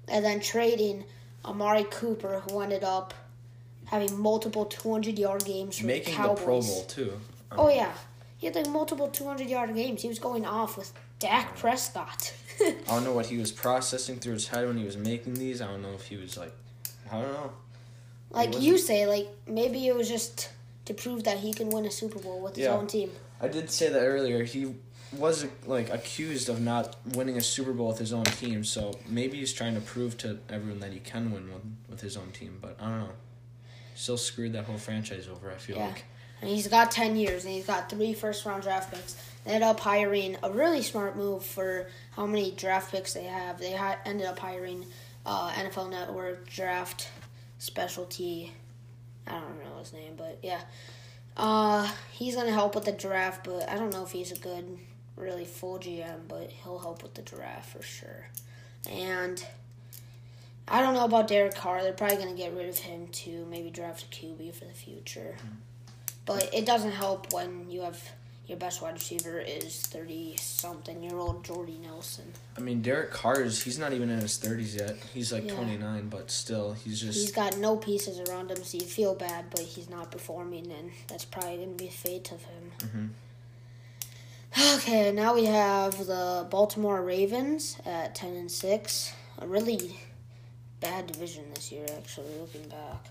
and 0.09 0.23
then 0.23 0.41
trading 0.41 1.05
Amari 1.43 1.87
Cooper, 1.91 2.41
who 2.41 2.61
ended 2.61 2.85
up 2.85 3.15
having 3.93 4.19
multiple 4.19 4.65
200 4.65 5.19
yard 5.19 5.45
games 5.45 5.79
for 5.79 5.87
Making 5.87 6.17
the 6.21 6.29
the 6.29 6.35
Pro 6.35 6.61
Bowl 6.63 6.83
too. 6.85 7.13
I 7.51 7.57
Oh 7.59 7.69
yeah, 7.69 7.93
he 8.39 8.47
had 8.47 8.57
like 8.57 8.69
multiple 8.69 9.09
200 9.09 9.47
yard 9.49 9.75
games. 9.75 10.01
He 10.03 10.09
was 10.09 10.19
going 10.19 10.47
off 10.47 10.79
with 10.79 10.93
Dak 11.19 11.57
Prescott. 11.57 12.33
I 12.61 12.73
don't 12.87 13.05
know 13.05 13.13
what 13.13 13.27
he 13.27 13.37
was 13.37 13.53
processing 13.53 14.17
through 14.19 14.33
his 14.35 14.49
head 14.49 14.67
when 14.67 14.79
he 14.79 14.85
was 14.85 14.97
making 14.97 15.35
these. 15.35 15.61
I 15.61 15.67
don't 15.67 15.83
know 15.83 15.93
if 15.93 16.07
he 16.07 16.17
was 16.17 16.37
like, 16.39 16.53
I 17.13 17.21
don't 17.21 17.33
know. 17.33 17.53
like 18.31 18.61
you 18.61 18.79
say, 18.79 19.07
like 19.07 19.29
maybe 19.47 19.87
it 19.87 19.95
was 19.95 20.09
just 20.09 20.49
to 20.87 20.95
prove 20.95 21.25
that 21.25 21.39
he 21.39 21.53
can 21.53 21.69
win 21.69 21.85
a 21.85 21.91
Super 21.91 22.19
Bowl 22.19 22.41
with 22.41 22.57
his 22.57 22.65
Yeah. 22.65 22.73
own 22.73 22.87
team. 22.87 23.11
I 23.43 23.49
did 23.49 23.71
say 23.71 23.91
that 23.91 24.01
earlier. 24.01 24.43
He 24.45 24.75
was 25.19 25.45
like 25.67 25.91
accused 25.93 26.49
of 26.49 26.59
not 26.63 26.97
winning 27.15 27.37
a 27.37 27.43
Super 27.43 27.73
Bowl 27.75 27.89
with 27.89 27.99
his 27.99 28.15
own 28.15 28.25
team, 28.25 28.65
so 28.65 28.99
maybe 29.07 29.37
he's 29.39 29.53
trying 29.53 29.75
to 29.75 29.81
prove 29.83 30.17
to 30.19 30.39
everyone 30.49 30.81
that 30.81 30.93
he 30.95 31.01
can 31.01 31.31
win 31.31 31.53
with, 31.53 31.63
with 31.91 32.01
his 32.01 32.17
own 32.17 32.31
team. 32.31 32.57
But 32.63 32.79
I 32.81 32.85
don't 32.89 33.01
know. 33.01 33.09
Still 34.03 34.19
screwed 34.19 34.53
that 34.55 34.65
whole 34.65 34.79
franchise 34.79 35.29
over. 35.29 35.49
I 35.53 35.55
feel 35.55 35.77
Yeah. 35.77 35.87
like. 35.87 36.05
And 36.41 36.51
he's 36.51 36.67
got 36.67 36.91
10 36.91 37.15
years, 37.15 37.45
and 37.45 37.55
he's 37.55 37.67
got 37.67 37.89
three 37.89 38.15
first 38.15 38.45
round 38.45 38.65
draft 38.65 38.93
picks. 38.93 39.15
They 39.45 39.53
ended 39.53 39.63
up 39.63 39.79
hiring 39.79 40.37
a 40.43 40.51
really 40.51 40.83
smart 40.83 41.17
move 41.17 41.45
for 41.47 41.89
how 42.17 42.27
many 42.27 42.51
draft 42.51 42.91
picks 42.91 43.13
they 43.15 43.23
have. 43.23 43.61
They 43.61 43.75
hi- 43.77 43.99
ended 44.05 44.27
up 44.27 44.41
hiring 44.41 44.87
uh, 45.25 45.53
NFL 45.53 45.89
Network 45.89 46.49
draft 46.51 47.11
specialty. 47.59 48.53
I 49.29 49.35
don't 49.39 49.63
know 49.63 49.79
his 49.79 49.93
name, 49.93 50.15
but 50.17 50.41
yeah. 50.43 50.63
Uh, 51.37 51.89
he's 52.11 52.35
going 52.35 52.49
to 52.49 52.53
help 52.53 52.75
with 52.75 52.87
the 52.87 52.93
draft, 52.93 53.45
but 53.45 53.69
I 53.69 53.77
don't 53.77 53.93
know 53.93 54.03
if 54.03 54.11
he's 54.11 54.33
a 54.33 54.37
good, 54.37 54.79
really 55.15 55.45
full 55.45 55.79
GM, 55.79 56.27
but 56.27 56.51
he'll 56.51 56.81
help 56.81 57.05
with 57.05 57.15
the 57.15 57.23
draft 57.23 57.71
for 57.71 57.83
sure. 57.83 58.27
And 58.91 59.45
I 60.69 60.81
don't 60.81 60.95
know 60.95 61.05
about 61.05 61.29
Derek 61.29 61.55
Carr. 61.55 61.83
They're 61.83 61.93
probably 61.93 62.17
going 62.17 62.35
to 62.35 62.41
get 62.41 62.55
rid 62.55 62.69
of 62.69 62.79
him 62.79 63.09
to 63.09 63.47
maybe 63.51 63.71
draft 63.71 64.05
a 64.05 64.07
QB 64.07 64.55
for 64.55 64.65
the 64.65 64.73
future. 64.73 65.37
But 66.25 66.55
it 66.55 66.65
doesn't 66.67 66.93
help 66.93 67.33
when 67.33 67.69
you 67.71 67.83
have 67.83 68.01
your 68.47 68.59
best 68.59 68.83
wide 68.83 68.95
receiver 68.95 69.39
is 69.41 69.81
thirty 69.81 70.37
something 70.37 71.03
year 71.03 71.17
old 71.17 71.45
Jordy 71.45 71.79
Nelson. 71.83 72.33
I 72.57 72.61
mean, 72.61 72.83
Derek 72.83 73.11
Carr 73.13 73.41
is 73.41 73.63
he's 73.63 73.79
not 73.79 73.93
even 73.93 74.09
in 74.11 74.21
his 74.21 74.37
thirties 74.37 74.75
yet. 74.77 74.97
He's 75.15 75.33
like 75.33 75.47
Yeah. 75.47 75.55
twenty 75.55 75.77
nine, 75.77 76.09
but 76.09 76.31
still, 76.31 76.73
he's 76.75 77.01
just 77.01 77.19
He's 77.19 77.33
got 77.33 77.57
no 77.59 77.77
pieces 77.77 78.21
around 78.29 78.51
him, 78.51 78.63
so 78.63 78.79
you 78.79 78.85
feel 78.85 79.15
bad, 79.15 79.47
but 79.51 79.61
he's 79.61 79.89
not 79.91 80.11
performing, 80.11 80.71
and 80.73 80.91
that's 81.09 81.25
probably 81.25 81.57
going 81.57 81.77
to 81.77 81.85
be 81.85 81.87
the 81.87 81.93
fate 81.93 82.31
of 82.33 82.43
him. 82.45 82.73
Mhm. 82.79 84.77
Okay, 84.77 85.13
now 85.13 85.35
we 85.35 85.47
have 85.47 86.07
the 86.07 86.47
Baltimore 86.51 87.01
Ravens 87.03 87.79
at 87.87 88.15
ten 88.15 88.35
and 88.37 88.51
six. 88.51 89.13
A 89.39 89.47
really 89.47 89.97
bad 90.83 91.07
division 91.07 91.45
this 91.55 91.73
year, 91.73 91.87
actually. 91.97 92.35
Looking 92.39 92.69
back, 92.69 93.09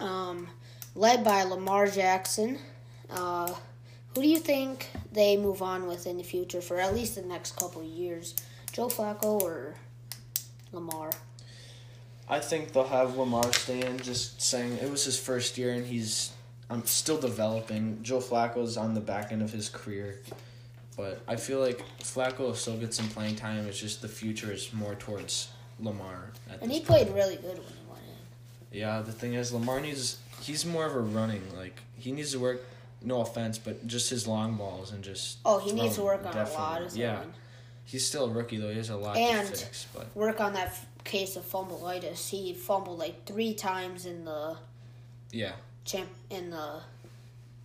um, 0.00 0.48
led 0.96 1.22
by 1.22 1.44
Lamar 1.44 1.86
Jackson. 1.86 2.58
Uh, 3.10 3.54
who 4.14 4.22
do 4.22 4.28
you 4.28 4.38
think 4.38 4.88
they 5.12 5.36
move 5.36 5.62
on 5.62 5.86
with 5.86 6.06
in 6.06 6.16
the 6.16 6.24
future 6.24 6.60
for 6.60 6.80
at 6.80 6.94
least 6.94 7.14
the 7.14 7.22
next 7.22 7.56
couple 7.56 7.84
years? 7.84 8.34
Joe 8.72 8.88
Flacco 8.88 9.40
or 9.40 9.76
Lamar? 10.72 11.10
I 12.28 12.40
think 12.40 12.72
they'll 12.72 12.88
have 12.88 13.16
Lamar 13.16 13.52
stay 13.52 13.86
in, 13.86 13.98
just 13.98 14.42
saying 14.42 14.78
it 14.82 14.90
was 14.90 15.04
his 15.04 15.18
first 15.18 15.56
year 15.56 15.72
and 15.72 15.86
he's 15.86 16.32
um, 16.68 16.84
still 16.84 17.18
developing. 17.18 18.00
Joe 18.02 18.18
Flacco's 18.18 18.76
on 18.76 18.94
the 18.94 19.00
back 19.00 19.32
end 19.32 19.40
of 19.40 19.52
his 19.52 19.68
career, 19.68 20.18
but 20.96 21.22
I 21.26 21.36
feel 21.36 21.60
like 21.60 21.82
Flacco 22.00 22.40
will 22.40 22.54
still 22.54 22.76
get 22.76 22.92
some 22.92 23.08
playing 23.08 23.36
time. 23.36 23.66
It's 23.66 23.78
just 23.80 24.02
the 24.02 24.08
future 24.08 24.52
is 24.52 24.72
more 24.74 24.94
towards 24.94 25.48
Lamar. 25.80 26.30
At 26.50 26.62
And 26.62 26.70
he 26.72 26.80
played 26.80 27.08
really 27.10 27.36
good 27.36 27.56
when 27.58 27.66
he 27.66 27.90
went 27.90 28.02
in. 28.04 28.78
Yeah, 28.78 29.00
the 29.02 29.12
thing 29.12 29.34
is, 29.34 29.52
Lamar 29.52 29.80
needs. 29.80 30.18
He's 30.40 30.64
more 30.64 30.86
of 30.86 30.94
a 30.94 31.00
running. 31.00 31.42
Like 31.56 31.78
he 31.96 32.12
needs 32.12 32.32
to 32.32 32.38
work. 32.38 32.60
No 33.02 33.20
offense, 33.20 33.58
but 33.58 33.86
just 33.86 34.10
his 34.10 34.26
long 34.26 34.56
balls 34.56 34.90
and 34.92 35.04
just. 35.04 35.38
Oh, 35.44 35.58
he 35.58 35.72
needs 35.72 35.94
to 35.96 36.02
work 36.02 36.26
on 36.26 36.36
a 36.36 36.50
lot 36.50 36.82
of 36.82 36.96
Yeah, 36.96 37.22
he's 37.84 38.04
still 38.06 38.24
a 38.24 38.30
rookie 38.30 38.56
though. 38.56 38.70
He 38.70 38.76
has 38.76 38.90
a 38.90 38.96
lot 38.96 39.16
And- 39.16 39.46
to 39.48 39.54
fix. 39.56 39.86
But 39.94 40.14
Work 40.16 40.40
on 40.40 40.52
that 40.54 40.68
f- 40.68 40.86
case 41.04 41.36
of 41.36 41.44
fumbleitis. 41.44 42.28
He 42.28 42.54
fumbled 42.54 42.98
like 42.98 43.24
three 43.24 43.54
times 43.54 44.04
in 44.04 44.24
the 44.24 44.56
yeah, 45.30 45.52
champ 45.84 46.08
in 46.30 46.50
the 46.50 46.80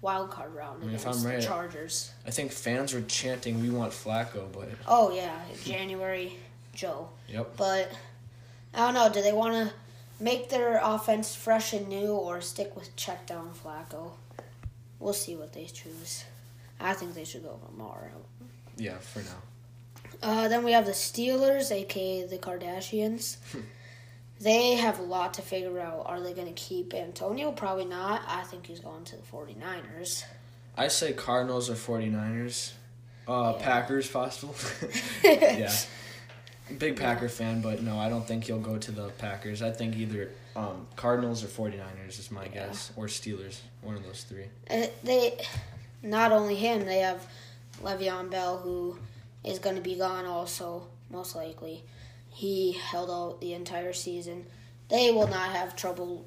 wild 0.02 0.30
card 0.30 0.54
round 0.54 0.84
I 0.84 0.86
mean, 0.86 0.96
if 0.96 1.02
against 1.02 1.22
I'm 1.22 1.32
right- 1.32 1.42
the 1.42 1.48
Chargers. 1.48 2.12
I 2.28 2.32
think 2.32 2.52
fans 2.52 2.94
were 2.94 3.02
chanting, 3.02 3.60
"We 3.62 3.72
want 3.72 3.92
Flacco," 3.92 4.52
but 4.52 4.70
Oh 4.88 5.12
yeah, 5.16 5.40
January 5.64 6.38
Joe. 6.74 7.10
yep. 7.28 7.56
But 7.58 7.92
I 8.74 8.80
don't 8.80 8.94
know. 8.94 9.10
Do 9.12 9.22
they 9.22 9.34
want 9.34 9.54
to 9.70 9.74
make 10.24 10.50
their 10.50 10.80
offense 10.84 11.36
fresh 11.36 11.74
and 11.74 11.88
new, 11.88 12.08
or 12.14 12.42
stick 12.42 12.76
with 12.76 12.96
check 12.96 13.26
down 13.28 13.52
Flacco? 13.64 14.12
We'll 15.00 15.14
see 15.14 15.36
what 15.36 15.54
they 15.54 15.66
choose. 15.66 16.24
I 16.80 16.94
think 16.94 17.14
they 17.14 17.26
should 17.26 17.44
go 17.44 17.60
with 17.62 17.72
Lamar. 17.72 18.12
Yeah, 18.78 18.98
for 18.98 19.20
now. 19.20 19.42
Uh, 20.22 20.48
then 20.48 20.64
we 20.64 20.72
have 20.72 20.86
the 20.86 20.92
Steelers, 20.94 21.72
aka 21.72 22.26
the 22.26 22.38
Kardashians. 22.38 23.38
they 24.40 24.76
have 24.76 25.00
a 25.00 25.04
lot 25.04 25.34
to 25.36 25.42
figure 25.42 25.80
out. 25.80 26.04
Are 26.06 26.22
they 26.22 26.34
going 26.34 26.48
to 26.48 26.54
keep 26.54 26.94
Antonio? 26.94 27.52
Probably 27.52 27.86
not. 27.86 28.22
I 28.28 28.44
think 28.44 28.66
he's 28.66 28.80
going 28.80 29.04
to 29.06 29.16
the 29.18 29.22
49ers. 29.24 30.24
I 30.78 30.88
say 30.88 31.14
Cardinals 31.14 31.70
or 31.70 31.76
49ers. 31.76 32.72
Uh, 33.28 33.54
Yeah. 33.58 33.64
Packers 33.66 34.08
possible. 34.10 34.56
yeah. 35.24 35.72
Big 36.78 36.96
Packer 36.96 37.30
fan, 37.30 37.62
but 37.62 37.82
no, 37.84 37.98
I 38.00 38.10
don't 38.10 38.26
think 38.28 38.46
he'll 38.46 38.60
go 38.60 38.78
to 38.78 38.92
the 38.92 39.10
Packers. 39.18 39.62
I 39.62 39.72
think 39.72 39.96
either 39.98 40.30
um, 40.56 40.88
Cardinals 40.96 41.44
or 41.44 41.48
49ers 41.48 42.20
is 42.20 42.32
my 42.32 42.46
Yeah. 42.46 42.68
guess, 42.68 42.92
or 42.96 43.08
Steelers, 43.08 43.60
one 43.82 43.96
of 43.96 44.04
those 44.04 44.24
three. 44.24 44.46
Uh, 44.70 44.88
they, 45.04 45.38
not 46.02 46.32
only 46.32 46.56
him, 46.56 46.86
they 46.86 47.00
have 47.00 47.26
Le'Veon 47.82 48.30
Bell, 48.32 48.58
who 48.58 48.98
is 49.44 49.60
going 49.60 49.76
to 49.76 49.82
be 49.82 49.96
gone 49.96 50.26
also, 50.26 50.88
most 51.10 51.36
likely. 51.36 51.84
He 52.30 52.72
held 52.74 53.10
out 53.12 53.42
the 53.42 53.54
entire 53.54 53.94
season. 53.94 54.46
They 54.90 55.12
will 55.12 55.28
not 55.28 55.52
have 55.52 55.76
trouble 55.76 56.26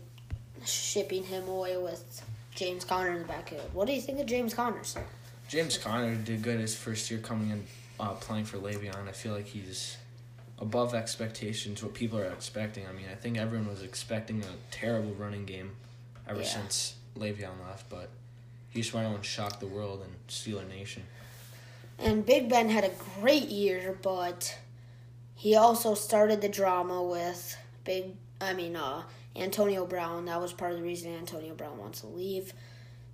shipping 0.64 1.24
him 1.24 1.48
away 1.48 1.76
with 1.76 2.22
James 2.54 2.84
Conner 2.84 3.12
in 3.12 3.18
the 3.20 3.24
backfield. 3.24 3.68
What 3.72 3.86
do 3.86 3.92
you 3.94 4.00
think 4.00 4.20
of 4.20 4.26
James 4.26 4.54
Conner, 4.54 4.84
sir? 4.84 5.02
James 5.48 5.78
Conner 5.78 6.14
did 6.14 6.42
good 6.42 6.60
his 6.60 6.74
first 6.76 7.10
year 7.10 7.20
coming 7.20 7.50
in, 7.50 7.64
uh, 8.00 8.10
playing 8.14 8.44
for 8.44 8.58
Le'Veon. 8.58 9.08
I 9.08 9.12
feel 9.12 9.32
like 9.32 9.46
he's 9.46 9.96
above 10.58 10.94
expectations. 10.94 11.82
What 11.82 11.94
people 11.94 12.18
are 12.18 12.24
expecting. 12.24 12.86
I 12.86 12.92
mean, 12.92 13.06
I 13.10 13.14
think 13.14 13.36
everyone 13.38 13.68
was 13.68 13.82
expecting 13.82 14.42
a 14.42 14.46
terrible 14.70 15.12
running 15.12 15.44
game 15.44 15.72
ever 16.28 16.40
Yeah. 16.40 16.46
since 16.46 16.94
Le'Veon 17.16 17.60
left, 17.66 17.88
but 17.88 18.10
he 18.70 18.80
just 18.82 18.94
went 18.94 19.06
out 19.06 19.14
and 19.14 19.24
shocked 19.24 19.60
the 19.60 19.66
world 19.66 20.02
and 20.02 20.14
Steeler 20.28 20.68
Nation. 20.68 21.06
And 21.98 22.26
Big 22.26 22.48
Ben 22.48 22.68
had 22.68 22.84
a 22.84 22.90
great 23.20 23.48
year, 23.48 23.98
but 24.02 24.58
he 25.34 25.54
also 25.54 25.94
started 25.94 26.40
the 26.40 26.48
drama 26.48 27.02
with 27.02 27.56
Big. 27.84 28.16
I 28.40 28.52
mean, 28.52 28.76
uh, 28.76 29.04
Antonio 29.34 29.86
Brown. 29.86 30.26
That 30.26 30.40
was 30.40 30.52
part 30.52 30.72
of 30.72 30.78
the 30.78 30.84
reason 30.84 31.14
Antonio 31.14 31.54
Brown 31.54 31.78
wants 31.78 32.00
to 32.00 32.06
leave, 32.06 32.52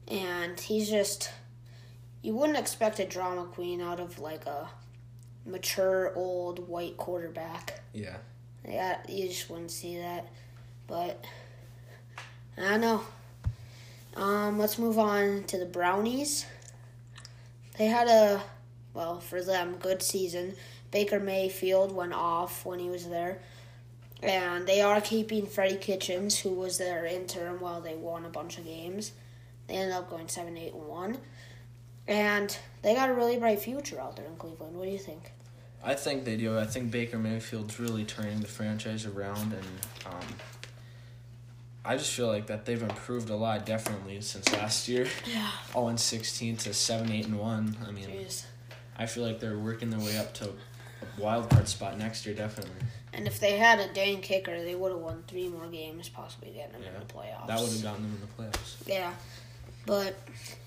and 0.08 0.58
he's 0.58 0.88
just. 0.88 1.30
You 2.22 2.34
wouldn't 2.36 2.58
expect 2.58 3.00
a 3.00 3.04
drama 3.04 3.44
queen 3.46 3.80
out 3.80 3.98
of 3.98 4.20
like 4.20 4.46
a 4.46 4.68
mature 5.46 6.12
old 6.14 6.68
white 6.68 6.96
quarterback. 6.96 7.80
Yeah. 7.92 8.16
Yeah, 8.66 8.98
you 9.08 9.28
just 9.28 9.50
wouldn't 9.50 9.70
see 9.70 9.98
that. 9.98 10.28
But 10.86 11.24
I 12.56 12.62
don't 12.62 12.80
know. 12.80 13.02
Um, 14.14 14.58
let's 14.58 14.78
move 14.78 14.98
on 14.98 15.44
to 15.44 15.58
the 15.58 15.66
Brownies. 15.66 16.46
They 17.78 17.86
had 17.86 18.08
a 18.08 18.42
well, 18.94 19.20
for 19.20 19.42
them, 19.42 19.76
good 19.80 20.02
season. 20.02 20.54
Baker 20.90 21.18
Mayfield 21.18 21.94
went 21.94 22.12
off 22.12 22.66
when 22.66 22.78
he 22.78 22.90
was 22.90 23.08
there. 23.08 23.38
And 24.22 24.66
they 24.66 24.80
are 24.82 25.00
keeping 25.00 25.46
Freddie 25.46 25.76
Kitchens, 25.76 26.38
who 26.38 26.50
was 26.50 26.78
their 26.78 27.06
intern 27.06 27.58
while 27.58 27.80
they 27.80 27.94
won 27.94 28.24
a 28.24 28.28
bunch 28.28 28.58
of 28.58 28.64
games. 28.64 29.12
They 29.66 29.74
ended 29.74 29.94
up 29.94 30.10
going 30.10 30.28
seven, 30.28 30.56
eight, 30.56 30.74
and 30.74 30.86
one. 30.86 31.18
And 32.08 32.56
they 32.82 32.94
got 32.94 33.08
a 33.08 33.14
really 33.14 33.38
bright 33.38 33.60
future 33.60 34.00
out 34.00 34.16
there 34.16 34.26
in 34.26 34.36
Cleveland. 34.36 34.76
What 34.76 34.84
do 34.86 34.90
you 34.90 34.98
think? 34.98 35.32
I 35.84 35.94
think 35.94 36.24
they 36.24 36.36
do. 36.36 36.58
I 36.58 36.64
think 36.64 36.90
Baker 36.90 37.18
Mayfield's 37.18 37.78
really 37.80 38.04
turning 38.04 38.40
the 38.40 38.46
franchise 38.46 39.04
around, 39.06 39.52
and 39.52 39.66
um, 40.06 40.26
I 41.84 41.96
just 41.96 42.12
feel 42.12 42.28
like 42.28 42.46
that 42.46 42.64
they've 42.64 42.82
improved 42.82 43.30
a 43.30 43.34
lot, 43.36 43.66
definitely 43.66 44.20
since 44.20 44.52
last 44.52 44.88
year. 44.88 45.08
Yeah. 45.28 45.48
All 45.74 45.88
in 45.88 45.98
sixteen 45.98 46.56
to 46.58 46.72
seven, 46.72 47.10
eight, 47.10 47.26
and 47.26 47.38
one. 47.38 47.76
I 47.86 47.90
mean, 47.90 48.06
Jeez. 48.08 48.44
I 48.96 49.06
feel 49.06 49.24
like 49.24 49.40
they're 49.40 49.58
working 49.58 49.90
their 49.90 49.98
way 50.00 50.16
up 50.18 50.32
to 50.34 50.50
a 50.50 51.20
wild 51.20 51.50
card 51.50 51.66
spot 51.68 51.98
next 51.98 52.26
year, 52.26 52.34
definitely. 52.34 52.86
And 53.12 53.26
if 53.26 53.40
they 53.40 53.56
had 53.58 53.80
a 53.80 53.92
dang 53.92 54.20
kicker, 54.20 54.62
they 54.64 54.74
would 54.76 54.92
have 54.92 55.00
won 55.00 55.24
three 55.26 55.48
more 55.48 55.66
games, 55.66 56.08
possibly 56.08 56.50
getting 56.52 56.72
them 56.74 56.82
Yeah. 56.82 57.00
in 57.00 57.06
the 57.06 57.12
playoffs. 57.12 57.46
That 57.48 57.60
would 57.60 57.70
have 57.72 57.82
gotten 57.82 58.02
them 58.02 58.14
in 58.14 58.20
the 58.20 58.42
playoffs. 58.56 58.74
Yeah, 58.86 59.12
but 59.84 60.16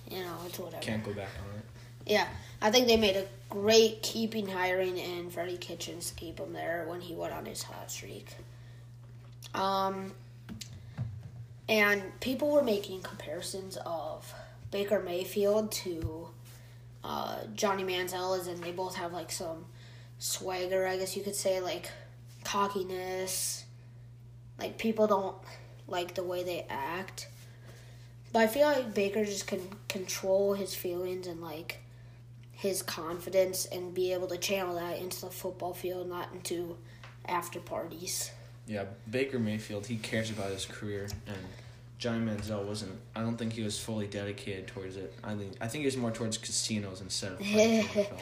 you 0.10 0.20
know 0.20 0.38
it's 0.46 0.60
whatever. 0.60 0.82
Can't 0.82 1.04
go 1.04 1.14
back 1.14 1.30
on 1.42 1.60
it. 1.60 1.66
Yeah, 2.06 2.28
I 2.62 2.72
think 2.72 2.88
they 2.88 2.98
made 2.98 3.16
a 3.16 3.26
great 3.50 4.02
keeping 4.04 4.48
hiring 4.48 4.98
in 4.98 5.30
Freddie 5.30 5.58
Kitchens 5.58 6.12
to 6.12 6.16
keep 6.16 6.40
him 6.40 6.54
there 6.54 6.86
when 6.88 7.02
he 7.02 7.16
went 7.16 7.34
on 7.34 7.46
his 7.46 7.64
hot 7.64 7.90
streak. 7.90 8.36
Um, 9.54 10.14
and 11.68 12.04
people 12.20 12.52
were 12.52 12.62
making 12.62 13.02
comparisons 13.02 13.78
of 13.86 14.32
Baker 14.72 15.00
Mayfield 15.00 15.72
to 15.72 16.28
uh, 17.04 17.38
Johnny 17.56 17.84
Manziel, 17.84 18.38
as 18.40 18.48
in 18.48 18.62
they 18.62 18.72
both 18.72 18.96
have 18.96 19.14
like 19.14 19.32
some 19.32 19.66
swagger, 20.20 20.86
I 20.86 20.98
guess 20.98 21.16
you 21.16 21.24
could 21.24 21.36
say, 21.36 21.62
like 21.62 21.90
cockiness. 22.44 23.66
Like 24.60 24.78
people 24.78 25.08
don't 25.08 25.36
like 25.88 26.16
the 26.16 26.24
way 26.24 26.44
they 26.44 26.66
act. 26.70 27.28
But 28.36 28.42
I 28.42 28.48
feel 28.48 28.68
like 28.68 28.94
Baker 28.94 29.24
just 29.24 29.48
can 29.48 29.62
control 29.88 30.56
his 30.56 30.76
feelings 30.76 31.26
and 31.26 31.40
like 31.42 31.78
his 32.52 32.82
confidence 32.82 33.66
and 33.66 33.94
be 33.94 34.12
able 34.12 34.28
to 34.28 34.36
channel 34.38 34.76
that 34.76 34.98
into 34.98 35.22
the 35.22 35.30
football 35.30 35.74
field, 35.74 36.10
not 36.10 36.28
into 36.34 36.76
after 37.26 37.62
parties. 37.62 38.32
Yeah, 38.68 38.88
Baker 39.10 39.40
Mayfield, 39.40 39.86
he 39.88 39.96
cares 39.96 40.32
about 40.32 40.52
his 40.52 40.66
career, 40.66 41.08
and 41.28 41.38
Johnny 41.98 42.26
Manziel 42.26 42.66
wasn't. 42.66 43.00
I 43.16 43.22
don't 43.22 43.38
think 43.38 43.54
he 43.54 43.62
was 43.64 43.80
fully 43.80 44.06
dedicated 44.06 44.68
towards 44.68 44.98
it. 44.98 45.14
I 45.24 45.34
think 45.36 45.54
I 45.62 45.70
think 45.70 45.84
he 45.84 45.86
was 45.86 45.96
more 45.96 46.12
towards 46.12 46.38
casinos 46.38 47.00
instead 47.00 47.32
of 47.32 47.40
playing 47.40 47.88
for 47.88 48.00
the 48.00 48.04
NFL, 48.10 48.20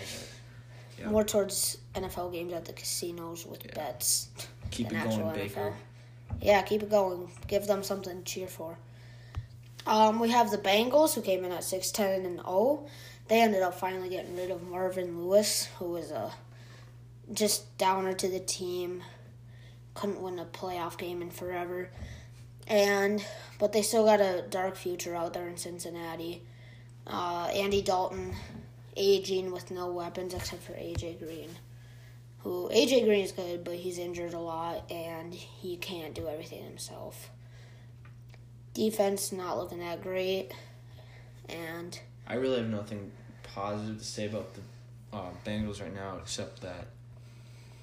Yeah. 0.99 1.09
More 1.09 1.23
towards 1.23 1.79
NFL 1.95 2.31
games 2.31 2.53
at 2.53 2.65
the 2.65 2.73
casinos 2.73 3.47
with 3.47 3.65
Yeah. 3.65 3.73
bets. 3.73 4.27
Keep 4.69 4.91
it 4.91 5.03
going, 5.03 5.07
actual 5.07 5.31
Baker. 5.31 5.73
Yeah, 6.39 6.61
keep 6.61 6.83
it 6.83 6.91
going. 6.91 7.31
Give 7.47 7.65
them 7.65 7.81
something 7.81 8.19
to 8.19 8.23
cheer 8.31 8.47
for. 8.47 8.77
Um, 9.85 10.19
we 10.19 10.29
have 10.29 10.51
the 10.51 10.57
Bengals 10.57 11.13
who 11.13 11.21
came 11.21 11.43
in 11.43 11.51
at 11.51 11.63
six 11.63 11.91
ten 11.91 12.25
and 12.25 12.37
zero. 12.37 12.85
They 13.27 13.41
ended 13.41 13.61
up 13.61 13.75
finally 13.75 14.09
getting 14.09 14.35
rid 14.35 14.51
of 14.51 14.67
Marvin 14.67 15.19
Lewis, 15.21 15.69
who 15.79 15.85
was 15.85 16.11
a 16.11 16.31
just 17.31 17.77
downer 17.77 18.13
to 18.13 18.27
the 18.27 18.39
team. 18.39 19.03
Couldn't 19.93 20.21
win 20.21 20.39
a 20.39 20.45
playoff 20.45 20.97
game 20.97 21.21
in 21.21 21.29
forever, 21.29 21.89
and 22.67 23.23
but 23.59 23.73
they 23.73 23.81
still 23.81 24.05
got 24.05 24.21
a 24.21 24.43
dark 24.49 24.75
future 24.75 25.15
out 25.15 25.33
there 25.33 25.47
in 25.47 25.57
Cincinnati. 25.57 26.41
Uh, 27.05 27.49
Andy 27.53 27.81
Dalton 27.81 28.33
aging 28.95 29.51
with 29.51 29.71
no 29.71 29.91
weapons 29.91 30.33
except 30.33 30.63
for 30.63 30.73
AJ 30.73 31.19
Green 31.19 31.49
who 32.43 32.69
AJ 32.69 33.05
Green 33.05 33.23
is 33.23 33.31
good, 33.31 33.63
but 33.63 33.75
he's 33.75 33.97
injured 33.97 34.33
a 34.33 34.39
lot 34.39 34.91
and 34.91 35.33
he 35.33 35.77
can't 35.77 36.13
do 36.13 36.27
everything 36.27 36.63
himself. 36.63 37.29
Defense 38.73 39.31
not 39.31 39.57
looking 39.57 39.79
that 39.79 40.01
great, 40.01 40.51
and 41.47 41.99
I 42.27 42.35
really 42.35 42.57
have 42.57 42.69
nothing 42.69 43.11
positive 43.43 43.99
to 43.99 44.03
say 44.03 44.25
about 44.25 44.53
the 44.55 44.61
uh, 45.15 45.29
Bengals 45.45 45.79
right 45.81 45.93
now, 45.93 46.17
except 46.17 46.61
that 46.61 46.87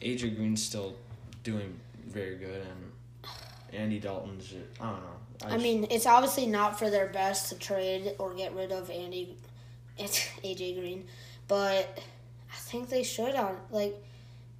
AJ 0.02 0.34
Green's 0.36 0.62
still 0.62 0.96
doing 1.44 1.78
very 2.08 2.36
good, 2.36 2.62
and 2.66 3.30
Andy 3.72 4.00
Dalton's. 4.00 4.52
I 4.80 4.90
don't 4.90 5.00
know. 5.00 5.46
I 5.46 5.50
just- 5.52 5.62
mean 5.62 5.86
it's 5.90 6.06
obviously 6.06 6.46
not 6.46 6.78
for 6.78 6.90
their 6.90 7.06
best 7.08 7.50
to 7.50 7.54
trade 7.58 8.14
or 8.18 8.34
get 8.34 8.52
rid 8.54 8.72
of 8.72 8.90
Andy, 8.90 9.36
it's 9.98 10.26
AJ 10.42 10.80
Green, 10.80 11.06
but 11.46 12.02
I 12.52 12.56
think 12.56 12.88
they 12.88 13.04
should 13.04 13.34
on 13.36 13.56
like 13.70 13.94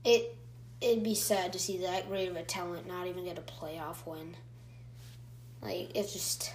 it. 0.05 0.37
It'd 0.81 1.03
be 1.05 1.15
sad 1.15 1.53
to 1.53 1.59
see 1.59 1.79
that 1.79 2.09
great 2.09 2.29
of 2.31 2.37
a 2.37 2.43
talent 2.43 2.87
not 2.87 3.07
even 3.07 3.25
get 3.27 3.37
a 3.37 3.43
playoff 3.43 4.07
win. 4.07 4.35
Like 5.63 5.91
it's 5.95 6.13
just 6.13 6.53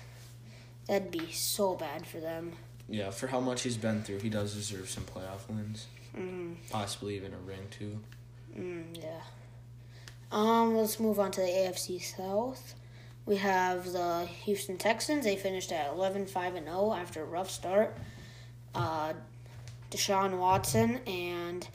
that'd 0.87 1.11
be 1.11 1.31
so 1.31 1.75
bad 1.75 2.05
for 2.05 2.19
them. 2.19 2.53
yeah, 2.89 3.09
for 3.09 3.27
how 3.27 3.39
much 3.39 3.61
he's 3.63 3.77
been 3.77 4.03
through, 4.03 4.19
he 4.19 4.29
does 4.29 4.53
deserve 4.53 4.89
some 4.89 5.03
playoff 5.03 5.47
wins, 5.49 5.87
Mm. 6.15 6.55
possibly 6.69 7.15
even 7.15 7.33
a 7.33 7.37
ring 7.37 7.67
too. 7.71 7.99
Mm, 8.57 8.97
yeah. 9.03 9.21
Um, 10.31 10.75
let's 10.75 10.99
move 10.99 11.19
on 11.19 11.31
to 11.31 11.41
the 11.41 11.47
AFC 11.47 11.99
South. 11.99 12.75
We 13.25 13.37
have 13.37 13.91
the 13.91 14.25
Houston 14.45 14.77
Texans. 14.77 15.25
They 15.25 15.35
finished 15.35 15.71
at 15.71 15.91
11 15.93 16.25
5 16.27 16.55
and 16.55 16.65
0 16.67 16.93
after 16.93 17.21
a 17.21 17.25
rough 17.25 17.49
start. 17.49 17.97
Uh, 18.73 19.13
Deshaun 19.91 20.37
Watson 20.37 20.97
and 21.07 21.67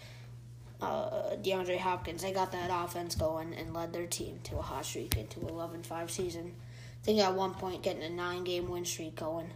uh, 0.80 1.36
DeAndre 1.42 1.78
Hopkins, 1.78 2.22
they 2.22 2.32
got 2.32 2.52
that 2.52 2.70
offense 2.72 3.14
going 3.14 3.54
and 3.54 3.72
led 3.74 3.92
their 3.92 4.06
team 4.06 4.38
to 4.44 4.58
a 4.58 4.62
hot 4.62 4.84
streak 4.84 5.16
into 5.16 5.40
11 5.46 5.82
5 5.82 6.10
season. 6.10 6.54
I 7.02 7.06
think 7.06 7.20
at 7.20 7.34
one 7.34 7.54
point 7.54 7.82
getting 7.82 8.02
a 8.02 8.10
nine 8.10 8.44
game 8.44 8.68
win 8.68 8.84
streak 8.84 9.16
going. 9.16 9.50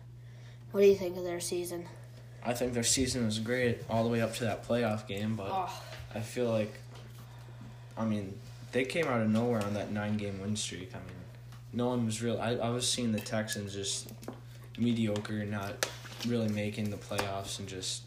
What 0.71 0.81
do 0.81 0.87
you 0.87 0.97
think 0.97 1.17
of 1.17 1.25
their 1.25 1.41
season? 1.41 1.87
I 2.45 2.53
think 2.55 2.75
their 2.75 2.83
season 2.83 3.25
was 3.25 3.39
great 3.39 3.83
all 3.89 4.05
the 4.05 4.11
way 4.11 4.21
up 4.21 4.35
to 4.35 4.45
that 4.45 4.67
playoff 4.67 5.07
game, 5.07 5.37
but 5.37 5.49
Oh, 5.51 5.83
I 6.15 6.21
feel 6.21 6.51
like, 6.51 6.75
I 7.97 8.05
mean, 8.05 8.39
they 8.73 8.85
came 8.85 9.07
out 9.07 9.21
of 9.21 9.31
nowhere 9.31 9.63
on 9.63 9.75
that 9.75 9.93
nine 9.93 10.17
game 10.17 10.41
win 10.41 10.57
streak. 10.57 10.91
I 10.95 10.99
mean, 10.99 11.17
no 11.73 11.89
one 11.89 12.07
was 12.07 12.23
real. 12.23 12.41
I, 12.41 12.57
I 12.57 12.71
was 12.71 12.89
seeing 12.91 13.13
the 13.13 13.21
Texans 13.21 13.75
just 13.75 14.09
mediocre 14.79 15.39
and 15.41 15.51
not 15.51 15.89
really 16.27 16.49
making 16.49 16.91
the 16.91 16.97
playoffs 16.97 17.59
and 17.59 17.69
just. 17.69 18.03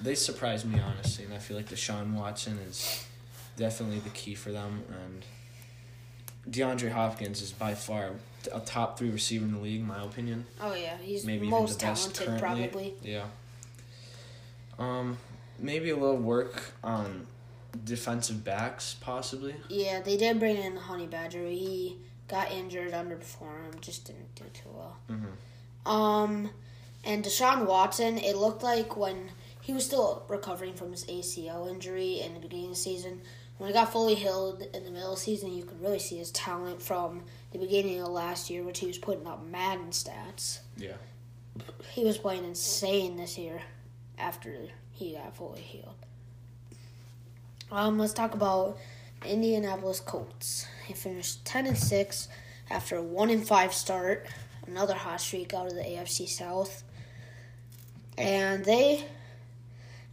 They 0.00 0.14
surprised 0.14 0.64
me, 0.64 0.78
honestly, 0.78 1.24
and 1.24 1.34
I 1.34 1.38
feel 1.38 1.56
like 1.56 1.68
Deshaun 1.68 2.14
Watson 2.14 2.58
is 2.58 3.04
definitely 3.56 3.98
the 3.98 4.10
key 4.10 4.34
for 4.36 4.52
them. 4.52 4.84
And 5.04 5.24
DeAndre 6.54 6.92
Hopkins 6.92 7.42
is 7.42 7.50
by 7.50 7.74
far 7.74 8.12
a 8.52 8.60
top 8.60 8.98
three 8.98 9.10
receiver 9.10 9.44
in 9.44 9.52
the 9.52 9.58
league, 9.58 9.80
in 9.80 9.86
my 9.86 10.02
opinion 10.02 10.46
oh 10.60 10.74
yeah, 10.74 10.96
he's 10.98 11.24
maybe 11.24 11.48
most 11.48 11.80
the 11.80 11.86
best 11.86 12.14
talented 12.14 12.40
probably. 12.40 12.94
Yeah. 13.02 13.24
Um, 14.78 15.18
maybe 15.58 15.90
a 15.90 15.96
little 15.96 16.16
work 16.16 16.72
on 16.84 17.26
defensive 17.84 18.44
backs, 18.44 18.96
possibly. 19.00 19.54
Yeah, 19.68 20.00
they 20.00 20.16
did 20.16 20.38
bring 20.38 20.56
in 20.56 20.74
the 20.74 20.80
Honey 20.80 21.06
Badger. 21.06 21.46
He 21.46 21.96
got 22.28 22.50
injured, 22.52 22.92
underperformed, 22.92 23.80
just 23.80 24.04
didn't 24.06 24.34
do 24.34 24.44
too 24.52 24.68
well. 24.72 24.96
Mm-hmm. 25.10 25.90
Um, 25.90 26.50
and 27.04 27.24
Deshaun 27.24 27.66
Watson, 27.66 28.18
it 28.18 28.36
looked 28.36 28.62
like 28.62 28.96
when 28.96 29.30
he 29.60 29.72
was 29.72 29.84
still 29.84 30.24
recovering 30.28 30.74
from 30.74 30.92
his 30.92 31.04
ACL 31.06 31.68
injury 31.68 32.20
in 32.20 32.34
the 32.34 32.40
beginning 32.40 32.66
of 32.66 32.72
the 32.72 32.76
season, 32.76 33.20
when 33.56 33.68
he 33.68 33.74
got 33.74 33.92
fully 33.92 34.14
healed 34.14 34.62
in 34.74 34.84
the 34.84 34.90
middle 34.90 35.12
of 35.12 35.18
the 35.18 35.22
season, 35.22 35.52
you 35.52 35.64
could 35.64 35.80
really 35.80 35.98
see 35.98 36.18
his 36.18 36.30
talent 36.30 36.80
from 36.80 37.22
the 37.52 37.58
beginning 37.58 38.00
of 38.00 38.08
last 38.08 38.50
year, 38.50 38.62
which 38.62 38.78
he 38.80 38.86
was 38.86 38.98
putting 38.98 39.26
up 39.26 39.44
Madden 39.46 39.90
stats. 39.90 40.60
Yeah. 40.76 40.94
He 41.92 42.04
was 42.04 42.18
playing 42.18 42.44
insane 42.44 43.16
this 43.16 43.38
year 43.38 43.60
after 44.18 44.54
he 44.92 45.14
got 45.14 45.36
fully 45.36 45.60
healed. 45.60 45.94
Um, 47.70 47.98
let's 47.98 48.12
talk 48.12 48.34
about 48.34 48.78
Indianapolis 49.24 50.00
Colts. 50.00 50.66
They 50.86 50.94
finished 50.94 51.44
ten 51.44 51.66
and 51.66 51.76
six 51.76 52.28
after 52.70 52.96
a 52.96 53.02
one 53.02 53.30
and 53.30 53.46
five 53.46 53.72
start. 53.74 54.26
Another 54.66 54.94
hot 54.94 55.20
streak 55.20 55.54
out 55.54 55.66
of 55.66 55.74
the 55.74 55.82
AFC 55.82 56.28
South. 56.28 56.82
And 58.16 58.64
they 58.64 59.04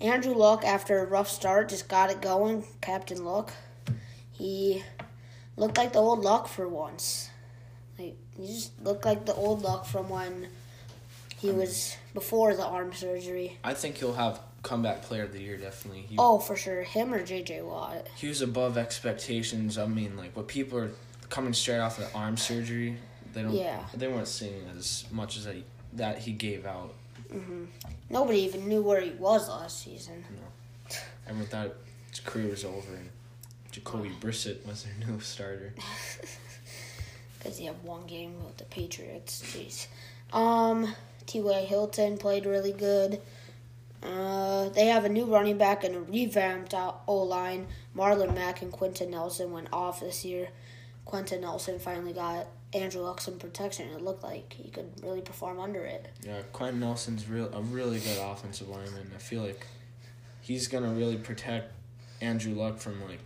Andrew 0.02 0.34
Luck 0.34 0.64
after 0.66 1.00
a 1.00 1.06
rough 1.06 1.30
start 1.30 1.70
just 1.70 1.88
got 1.88 2.12
it 2.12 2.22
going. 2.22 2.66
Captain 2.82 3.24
Luck. 3.24 3.54
He 4.32 4.84
looked 5.58 5.78
like 5.78 5.94
the 5.94 6.00
old 6.00 6.20
Luck 6.20 6.48
for 6.48 6.68
once. 6.68 7.30
Like 7.98 8.16
he 8.38 8.48
just 8.48 8.72
looked 8.84 9.06
like 9.06 9.26
the 9.26 9.34
old 9.36 9.62
Luck 9.62 9.86
from 9.86 10.10
when 10.10 10.48
he 11.38 11.52
was 11.52 11.96
before 12.14 12.56
the 12.56 12.66
arm 12.66 12.94
surgery. 12.94 13.58
I 13.64 13.74
think 13.74 13.98
he'll 13.98 14.14
have 14.14 14.40
comeback 14.64 15.04
player 15.04 15.24
of 15.24 15.32
the 15.34 15.42
year 15.42 15.58
definitely. 15.58 16.02
He, 16.10 16.16
Oh, 16.18 16.40
for 16.40 16.56
sure, 16.56 16.82
him 16.84 17.14
or 17.14 17.24
J.J. 17.24 17.62
Watt. 17.62 18.08
he 18.16 18.28
was 18.28 18.42
above 18.42 18.78
expectations. 18.78 19.78
I 19.78 19.86
mean, 19.86 20.18
like 20.18 20.36
what 20.36 20.48
people 20.48 20.80
are 20.80 20.92
coming 21.30 21.54
straight 21.54 21.80
off 21.80 22.00
of 22.00 22.12
the 22.12 22.18
arm 22.18 22.36
surgery, 22.38 22.98
they 23.34 23.44
don't. 23.44 23.54
Yeah. 23.54 23.84
They 23.94 24.08
weren't 24.08 24.28
seeing 24.28 24.64
as 24.76 25.06
much 25.12 25.38
as 25.38 25.46
that 25.46 25.56
he, 25.56 25.64
that 25.94 26.18
he 26.20 26.32
gave 26.32 26.66
out. 26.66 26.94
Mhm. 27.32 27.68
Nobody 28.10 28.40
even 28.42 28.68
knew 28.68 28.82
where 28.82 29.02
he 29.02 29.12
was 29.12 29.48
last 29.50 29.84
season. 29.84 30.24
No. 30.32 30.98
Everyone 31.28 31.48
thought 31.50 31.74
his 32.10 32.20
career 32.20 32.50
was 32.50 32.64
over, 32.64 32.94
and 32.96 33.10
Jacoby 33.76 34.12
Brissett 34.22 34.66
was 34.66 34.84
their 34.86 34.94
new 35.08 35.20
starter. 35.20 35.74
because 37.38 37.58
he 37.58 37.66
had 37.66 37.84
one 37.84 38.06
game 38.08 38.34
with 38.46 38.56
the 38.56 38.64
Patriots. 38.64 39.44
Jeez. 39.46 39.88
Um, 40.34 40.96
T.Y. 41.26 41.62
Hilton 41.66 42.18
played 42.18 42.46
really 42.46 42.72
good. 42.72 43.20
Uh, 44.02 44.70
they 44.70 44.86
have 44.86 45.04
a 45.04 45.10
new 45.10 45.26
running 45.26 45.58
back 45.58 45.84
and 45.84 45.94
a 45.94 46.00
revamped 46.00 46.74
O 46.74 47.18
line. 47.24 47.68
Marlon 47.96 48.34
Mack 48.34 48.62
and 48.62 48.72
Quenton 48.72 49.12
Nelson 49.12 49.52
went 49.52 49.68
off 49.74 50.00
this 50.00 50.24
year. 50.24 50.48
Quenton 51.04 51.42
Nelson 51.42 51.78
finally 51.78 52.14
got 52.14 52.48
Andrew 52.74 53.02
Luck 53.02 53.20
some 53.20 53.38
protection. 53.38 53.90
It 53.90 54.02
looked 54.02 54.24
like 54.24 54.54
he 54.54 54.70
could 54.70 54.90
really 55.04 55.22
perform 55.22 55.60
under 55.60 55.84
it. 55.84 56.08
Yeah, 56.26 56.42
Quenton 56.54 56.80
Nelson's 56.80 57.28
real 57.28 57.54
a 57.54 57.62
really 57.62 58.00
good 58.00 58.20
offensive 58.22 58.70
lineman. 58.70 59.12
I 59.14 59.18
feel 59.20 59.42
like 59.44 59.68
he's 60.42 60.68
gonna 60.70 60.94
really 60.94 61.18
protect 61.18 61.74
Andrew 62.22 62.54
Luck 62.54 62.78
from 62.80 63.02
like 63.06 63.20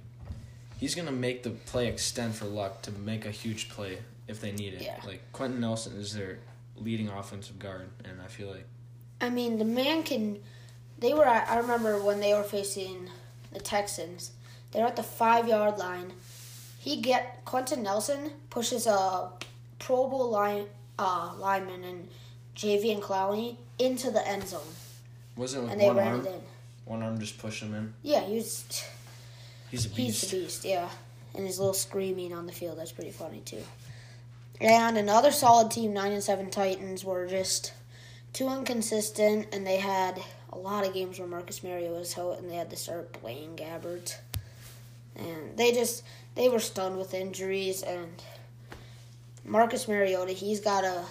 he's 0.79 0.95
gonna 0.95 1.11
make 1.11 1.43
the 1.43 1.51
play 1.51 1.87
extend 1.87 2.33
for 2.33 2.45
Luck 2.45 2.81
to 2.83 2.91
make 2.91 3.25
a 3.25 3.31
huge 3.31 3.69
play 3.69 3.99
if 4.27 4.41
they 4.41 4.51
need 4.51 4.73
it. 4.73 4.81
Yeah. 4.81 4.99
Like 5.05 5.21
Quenton 5.33 5.61
Nelson 5.61 5.97
is 5.97 6.13
their 6.13 6.39
leading 6.75 7.09
offensive 7.09 7.59
guard, 7.59 7.89
and 8.03 8.19
I 8.21 8.27
feel 8.27 8.49
like 8.49 8.65
I 9.21 9.29
mean, 9.29 9.59
the 9.59 9.65
man 9.65 10.03
can. 10.03 10.39
They 10.97 11.13
were. 11.13 11.27
I 11.27 11.57
remember 11.57 12.01
when 12.01 12.19
they 12.19 12.33
were 12.33 12.43
facing 12.43 13.09
the 13.51 13.59
Texans. 13.59 14.31
They're 14.71 14.85
at 14.85 14.95
the 14.95 15.03
five 15.03 15.47
yard 15.47 15.77
line. 15.77 16.13
He 16.79 17.01
get 17.01 17.43
Quenton 17.45 17.83
Nelson 17.83 18.31
pushes 18.49 18.87
a 18.87 19.29
Pro 19.79 20.07
Bowl 20.07 20.29
line 20.29 20.65
uh, 20.97 21.33
lineman 21.37 21.83
and 21.83 22.07
Jadeveon 22.55 23.01
Clowney 23.01 23.57
into 23.77 24.11
the 24.11 24.25
end 24.27 24.47
zone, 24.47 24.61
wasn't 25.35 25.63
with 25.63 25.71
and 25.73 25.81
they 25.81 25.87
one 25.87 25.97
ran 25.97 26.07
arm. 26.07 26.25
it 26.25 26.27
in. 26.27 26.41
One 26.85 27.03
arm 27.03 27.19
just 27.19 27.37
push 27.37 27.61
him 27.61 27.73
in. 27.73 27.93
Yeah, 28.03 28.21
he 28.21 28.35
was. 28.35 28.83
He's 29.71 29.85
a 29.85 29.89
He's 29.89 29.95
beast. 30.21 30.31
the 30.31 30.37
beast. 30.39 30.65
Yeah, 30.65 30.89
and 31.35 31.45
his 31.45 31.59
little 31.59 31.73
screaming 31.73 32.33
on 32.33 32.45
the 32.45 32.51
field. 32.51 32.77
That's 32.77 32.91
pretty 32.91 33.11
funny 33.11 33.41
too. 33.45 33.63
And 34.61 34.97
another 34.97 35.31
solid 35.31 35.71
team, 35.71 35.93
nine 35.93 36.11
and 36.11 36.23
seven 36.23 36.49
Titans, 36.49 37.05
were 37.05 37.27
just 37.27 37.73
too 38.33 38.49
inconsistent, 38.49 39.47
and 39.53 39.65
they 39.65 39.77
had 39.77 40.21
a 40.51 40.57
lot 40.57 40.85
of 40.85 40.93
games 40.93 41.19
where 41.19 41.27
Marcus 41.27 41.63
Mariota 41.63 41.93
was 41.93 42.17
out, 42.17 42.39
and 42.39 42.49
they 42.49 42.55
had 42.55 42.69
to 42.71 42.75
start 42.75 43.21
Blaine 43.21 43.55
Gabbert, 43.55 44.17
and 45.15 45.55
they 45.55 45.71
just 45.71 46.03
they 46.35 46.49
were 46.49 46.59
stunned 46.59 46.97
with 46.97 47.13
injuries, 47.13 47.83
and 47.83 48.09
Marcus 49.45 49.87
Mariota, 49.87 50.33
he's 50.33 50.59
got 50.59 50.81
to. 50.81 51.05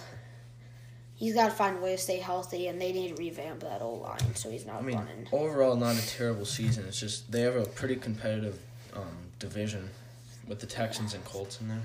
He's 1.19 1.33
got 1.33 1.47
to 1.49 1.51
find 1.51 1.77
a 1.77 1.81
way 1.81 1.91
to 1.91 1.97
stay 2.01 2.17
healthy, 2.19 2.67
and 2.67 2.81
they 2.81 2.93
need 2.93 3.09
to 3.13 3.21
revamp 3.21 3.59
that 3.59 3.81
old 3.81 4.03
line 4.03 4.35
so 4.35 4.49
he's 4.49 4.65
not 4.65 4.77
I 4.77 4.81
mean, 4.81 4.95
running. 4.95 5.27
overall, 5.33 5.75
not 5.75 5.97
a 5.97 6.07
terrible 6.07 6.45
season. 6.45 6.85
It's 6.87 6.97
just 6.99 7.29
they 7.29 7.41
have 7.41 7.57
a 7.57 7.65
pretty 7.65 7.97
competitive 7.97 8.57
um, 8.95 9.17
division 9.37 9.89
with 10.47 10.61
the 10.61 10.65
Texans 10.65 11.13
and 11.13 11.23
Colts 11.25 11.59
in 11.59 11.67
there. 11.67 11.81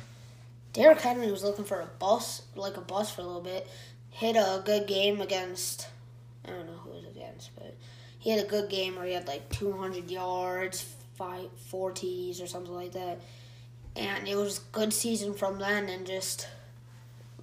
Derrick 0.72 1.00
Henry 1.00 1.30
was 1.32 1.42
looking 1.42 1.64
for 1.64 1.80
a 1.80 1.86
bus, 1.98 2.42
like 2.54 2.76
a 2.76 2.80
bus 2.80 3.10
for 3.10 3.22
a 3.22 3.24
little 3.24 3.40
bit. 3.42 3.66
Hit 4.10 4.36
a 4.36 4.62
good 4.64 4.86
game 4.86 5.20
against, 5.20 5.88
I 6.46 6.50
don't 6.50 6.66
know 6.66 6.72
who 6.84 6.92
it 6.92 7.04
was 7.04 7.16
against, 7.16 7.50
but 7.56 7.74
he 8.20 8.30
had 8.30 8.38
a 8.44 8.48
good 8.48 8.70
game 8.70 8.94
where 8.94 9.04
he 9.06 9.14
had 9.14 9.26
like 9.26 9.48
200 9.50 10.08
yards, 10.10 10.94
five, 11.16 11.48
four 11.66 11.90
TDs 11.90 12.40
or 12.40 12.46
something 12.46 12.72
like 12.72 12.92
that. 12.92 13.20
And 13.96 14.28
it 14.28 14.36
was 14.36 14.60
good 14.70 14.92
season 14.92 15.34
from 15.34 15.58
then, 15.58 15.88
and 15.88 16.06
just 16.06 16.46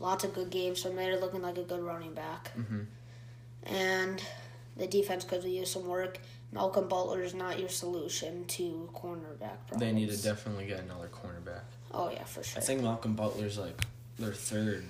lots 0.01 0.23
of 0.23 0.33
good 0.33 0.49
games 0.49 0.81
from 0.81 0.95
there, 0.95 1.17
looking 1.19 1.41
like 1.41 1.57
a 1.57 1.63
good 1.63 1.81
running 1.81 2.13
back. 2.13 2.51
Mhm. 2.57 2.87
And 3.63 4.21
the 4.75 4.87
defense 4.87 5.23
could 5.23 5.43
use 5.43 5.71
some 5.71 5.87
work. 5.87 6.19
Malcolm 6.51 6.87
Butler 6.89 7.21
is 7.21 7.33
not 7.33 7.59
your 7.59 7.69
solution 7.69 8.45
to 8.45 8.89
cornerback 8.93 9.57
problems. 9.67 9.79
They 9.79 9.91
need 9.93 10.09
to 10.09 10.21
definitely 10.21 10.65
get 10.65 10.79
another 10.79 11.07
cornerback. 11.07 11.61
Oh 11.93 12.09
yeah, 12.09 12.23
for 12.25 12.43
sure. 12.43 12.61
I 12.61 12.65
think 12.65 12.81
Malcolm 12.81 13.13
Butler's 13.15 13.57
like 13.57 13.79
their 14.17 14.33
third. 14.33 14.85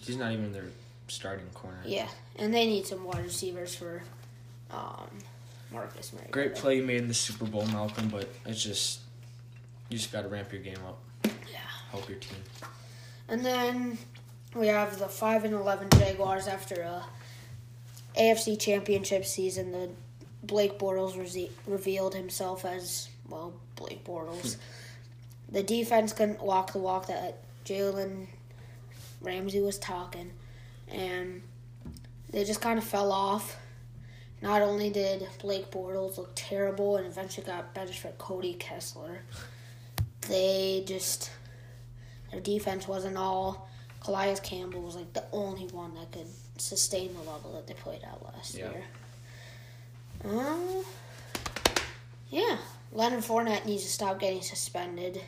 He's 0.00 0.16
not 0.16 0.32
even 0.32 0.52
their 0.52 0.66
starting 1.08 1.48
corner. 1.50 1.80
Yeah, 1.86 2.08
and 2.36 2.52
they 2.52 2.66
need 2.66 2.86
some 2.86 3.04
wide 3.04 3.24
receivers 3.24 3.74
for 3.74 4.02
um, 4.70 5.08
Marcus 5.70 6.12
Mariota. 6.12 6.32
Great 6.32 6.54
play 6.54 6.76
you 6.76 6.82
made 6.82 6.98
in 6.98 7.08
the 7.08 7.14
Super 7.14 7.44
Bowl, 7.46 7.66
Malcolm, 7.66 8.08
but 8.08 8.28
it's 8.44 8.62
just 8.62 9.00
you 9.88 9.96
just 9.98 10.12
got 10.12 10.22
to 10.22 10.28
ramp 10.28 10.52
your 10.52 10.62
game 10.62 10.78
up. 10.86 10.98
Yeah. 11.24 11.58
Help 11.90 12.08
your 12.08 12.18
team. 12.18 12.38
And 13.28 13.44
then 13.44 13.98
we 14.54 14.66
have 14.68 14.98
the 14.98 15.08
five 15.08 15.44
and 15.44 15.54
eleven 15.54 15.88
Jaguars 15.90 16.46
after 16.46 16.82
uh, 16.82 17.02
a 18.16 18.20
AFC 18.20 18.58
Championship 18.58 19.24
season. 19.24 19.72
The 19.72 19.88
Blake 20.42 20.78
Bortles 20.78 21.18
rese- 21.18 21.50
revealed 21.66 22.14
himself 22.14 22.64
as 22.64 23.08
well. 23.28 23.52
Blake 23.76 24.04
Bortles. 24.04 24.54
Hmm. 24.54 24.60
the 25.54 25.62
defense 25.62 26.12
couldn't 26.12 26.42
walk 26.42 26.72
the 26.72 26.78
walk 26.78 27.06
that 27.06 27.38
Jalen 27.64 28.26
Ramsey 29.20 29.60
was 29.60 29.78
talking, 29.78 30.30
and 30.88 31.42
they 32.30 32.44
just 32.44 32.60
kind 32.60 32.78
of 32.78 32.84
fell 32.84 33.12
off. 33.12 33.56
Not 34.42 34.60
only 34.60 34.90
did 34.90 35.26
Blake 35.40 35.70
Bortles 35.70 36.18
look 36.18 36.32
terrible 36.34 36.96
and 36.96 37.06
eventually 37.06 37.46
got 37.46 37.74
benched 37.74 38.00
for 38.00 38.08
Cody 38.18 38.54
Kessler, 38.54 39.22
they 40.28 40.82
just 40.86 41.30
their 42.30 42.40
defense 42.40 42.88
wasn't 42.88 43.16
all. 43.16 43.68
Calais 44.02 44.36
Campbell 44.42 44.82
was 44.82 44.96
like 44.96 45.12
the 45.12 45.24
only 45.32 45.66
one 45.68 45.94
that 45.94 46.10
could 46.12 46.26
sustain 46.58 47.12
the 47.14 47.20
level 47.20 47.52
that 47.54 47.66
they 47.66 47.74
played 47.74 48.02
at 48.02 48.22
last 48.24 48.54
Yeah. 48.54 48.70
year. 48.70 48.84
Um, 50.24 50.84
yeah, 52.30 52.58
Leonard 52.92 53.24
Fournette 53.24 53.64
needs 53.66 53.82
to 53.84 53.88
stop 53.90 54.18
getting 54.20 54.42
suspended 54.42 55.20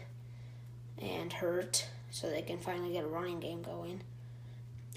and 1.00 1.32
hurt 1.32 1.86
so 2.10 2.30
they 2.30 2.42
can 2.42 2.58
finally 2.58 2.92
get 2.92 3.04
a 3.04 3.08
running 3.08 3.40
game 3.40 3.62
going. 3.62 4.00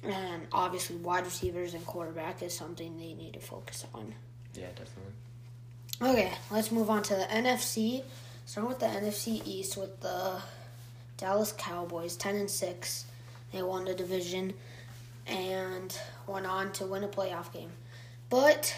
And 0.04 0.48
obviously, 0.52 0.96
wide 0.98 1.26
receivers 1.26 1.74
and 1.74 1.84
quarterback 1.86 2.44
is 2.44 2.56
something 2.56 2.98
they 2.98 3.14
need 3.14 3.34
to 3.34 3.40
focus 3.40 3.86
on. 3.94 4.14
Yeah, 4.54 4.68
definitely. 4.70 5.14
Okay, 6.00 6.34
let's 6.52 6.72
move 6.72 6.90
on 6.92 7.02
to 7.04 7.16
the 7.16 7.26
NFC. 7.26 8.04
Starting 8.46 8.70
with 8.70 8.80
the 8.80 8.86
NFC 8.86 9.42
East 9.46 9.76
with 9.76 10.00
the 10.02 10.40
Dallas 11.18 11.52
Cowboys, 11.52 12.16
ten 12.16 12.36
and 12.36 12.50
six. 12.50 13.06
They 13.52 13.62
won 13.62 13.86
the 13.86 13.94
division 13.94 14.54
and 15.26 15.98
went 16.28 16.46
on 16.46 16.72
to 16.74 16.86
win 16.86 17.04
a 17.04 17.08
playoff 17.08 17.52
game. 17.54 17.72
But 18.30 18.76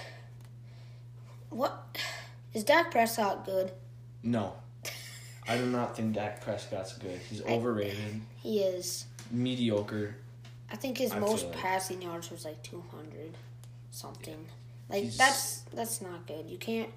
what 1.49 1.97
is 2.53 2.63
Dak 2.63 2.91
Prescott 2.91 3.45
good? 3.45 3.71
No, 4.23 4.53
I 5.47 5.58
do 5.58 5.65
not 5.65 5.95
think 5.95 6.13
Dak 6.13 6.41
Prescott's 6.41 6.93
good. 6.97 7.19
He's 7.29 7.41
overrated, 7.43 8.21
He 8.38 8.60
is. 8.60 9.05
mediocre. 9.32 10.15
I 10.71 10.75
think 10.75 10.97
his 10.99 11.12
I 11.12 11.19
most 11.19 11.51
passing 11.51 12.01
yards 12.01 12.29
was 12.29 12.45
like 12.45 12.62
two 12.62 12.84
hundred 12.91 13.36
something. 13.91 14.45
Like 14.89 15.03
He's- 15.03 15.17
that's 15.17 15.60
that's 15.73 16.01
not 16.01 16.27
good. 16.27 16.47
You 16.49 16.58
can't 16.58 16.89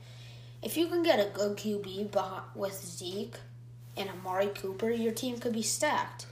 if 0.62 0.76
you 0.76 0.86
can 0.86 1.02
get 1.02 1.18
a 1.18 1.30
good 1.30 1.56
QB 1.56 2.54
with 2.54 2.74
Zeke 2.84 3.36
and 3.96 4.08
Amari 4.08 4.46
Cooper, 4.48 4.90
your 4.90 5.12
team 5.12 5.38
could 5.38 5.52
be 5.52 5.62
stacked. 5.62 6.26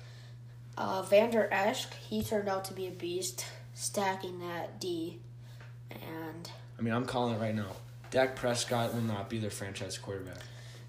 Uh, 0.76 1.02
Vander 1.02 1.48
Esch, 1.50 1.86
he 2.08 2.22
turned 2.22 2.48
out 2.48 2.64
to 2.66 2.72
be 2.72 2.86
a 2.86 2.90
beast, 2.90 3.44
stacking 3.74 4.40
that 4.40 4.80
D, 4.80 5.18
and 5.90 6.50
I 6.78 6.82
mean, 6.82 6.94
I'm 6.94 7.04
calling 7.04 7.34
it 7.34 7.40
right 7.40 7.54
now. 7.54 7.76
Dak 8.10 8.34
Prescott 8.36 8.94
will 8.94 9.02
not 9.02 9.28
be 9.28 9.38
their 9.38 9.50
franchise 9.50 9.98
quarterback. 9.98 10.38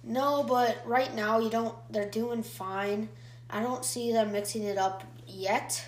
No, 0.03 0.43
but 0.43 0.81
right 0.85 1.13
now 1.13 1.39
you 1.39 1.49
don't. 1.49 1.75
They're 1.91 2.09
doing 2.09 2.43
fine. 2.43 3.09
I 3.49 3.61
don't 3.61 3.83
see 3.83 4.11
them 4.11 4.31
mixing 4.31 4.63
it 4.63 4.77
up 4.77 5.03
yet, 5.27 5.85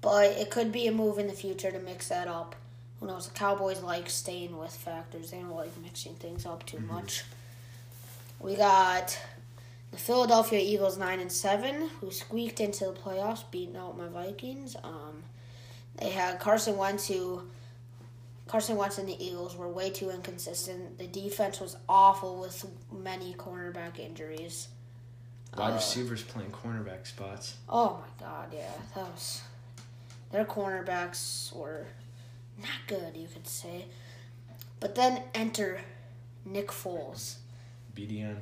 but 0.00 0.30
it 0.32 0.50
could 0.50 0.72
be 0.72 0.86
a 0.86 0.92
move 0.92 1.18
in 1.18 1.26
the 1.26 1.32
future 1.32 1.70
to 1.70 1.78
mix 1.80 2.08
that 2.08 2.28
up. 2.28 2.54
Who 3.00 3.08
knows? 3.08 3.26
The 3.26 3.34
Cowboys 3.34 3.82
like 3.82 4.08
staying 4.08 4.56
with 4.56 4.74
factors. 4.74 5.32
They 5.32 5.38
don't 5.38 5.56
like 5.56 5.76
mixing 5.82 6.14
things 6.14 6.46
up 6.46 6.64
too 6.64 6.78
much. 6.78 7.24
We 8.38 8.54
got 8.54 9.18
the 9.92 9.98
Philadelphia 9.98 10.58
Eagles 10.58 10.98
nine 10.98 11.20
and 11.20 11.30
seven, 11.30 11.88
who 12.00 12.10
squeaked 12.10 12.60
into 12.60 12.86
the 12.86 12.92
playoffs, 12.92 13.44
beating 13.50 13.76
out 13.76 13.96
my 13.96 14.08
Vikings. 14.08 14.74
Um, 14.82 15.22
they 15.96 16.10
had 16.10 16.40
Carson 16.40 16.76
Wentz, 16.76 17.06
who 17.08 17.42
Carson 18.48 18.76
Wentz 18.76 18.98
and 18.98 19.08
the 19.08 19.22
Eagles 19.24 19.54
were 19.54 19.68
way 19.68 19.90
too 19.90 20.10
inconsistent. 20.10 20.98
The 20.98 21.06
defense 21.06 21.60
was 21.60 21.76
awful 21.88 22.40
with 22.40 22.64
many 22.90 23.34
cornerback 23.34 23.98
injuries. 23.98 24.68
Wide 25.56 25.72
Uh, 25.72 25.74
receivers 25.74 26.22
playing 26.22 26.50
cornerback 26.50 27.06
spots. 27.06 27.56
Oh 27.68 28.00
my 28.00 28.26
god, 28.26 28.52
yeah, 28.54 28.72
that 28.94 29.04
was 29.12 29.42
their 30.30 30.46
cornerbacks 30.46 31.54
were 31.54 31.86
not 32.58 32.70
good, 32.86 33.14
you 33.14 33.28
could 33.28 33.46
say. 33.46 33.84
But 34.80 34.94
then 34.94 35.22
enter 35.34 35.82
Nick 36.46 36.68
Foles. 36.68 37.34
BDN. 37.94 38.36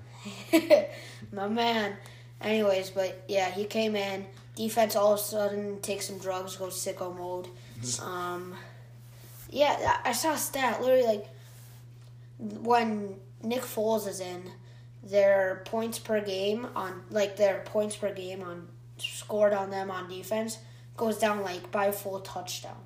My 1.32 1.48
man. 1.48 1.96
Anyways, 2.40 2.90
but 2.90 3.24
yeah, 3.28 3.50
he 3.50 3.64
came 3.64 3.96
in. 3.96 4.26
Defense 4.54 4.96
all 4.96 5.12
of 5.14 5.20
a 5.20 5.22
sudden 5.22 5.80
takes 5.80 6.06
some 6.06 6.18
drugs, 6.18 6.56
goes 6.56 6.74
sicko 6.74 7.16
mode. 7.16 7.48
Um, 8.02 8.54
yeah, 9.48 9.96
I 10.04 10.12
saw 10.12 10.34
a 10.34 10.38
stat 10.38 10.82
literally 10.82 11.06
like 11.06 11.26
when 12.38 13.16
Nick 13.42 13.62
Foles 13.62 14.06
is 14.06 14.20
in, 14.20 14.50
their 15.02 15.62
points 15.64 15.98
per 15.98 16.20
game 16.20 16.66
on 16.76 17.02
like 17.10 17.36
their 17.36 17.60
points 17.60 17.96
per 17.96 18.12
game 18.12 18.42
on 18.42 18.68
scored 18.98 19.54
on 19.54 19.70
them 19.70 19.90
on 19.90 20.08
defense 20.10 20.58
goes 20.96 21.16
down 21.16 21.42
like 21.42 21.70
by 21.70 21.90
full 21.90 22.20
touchdown. 22.20 22.76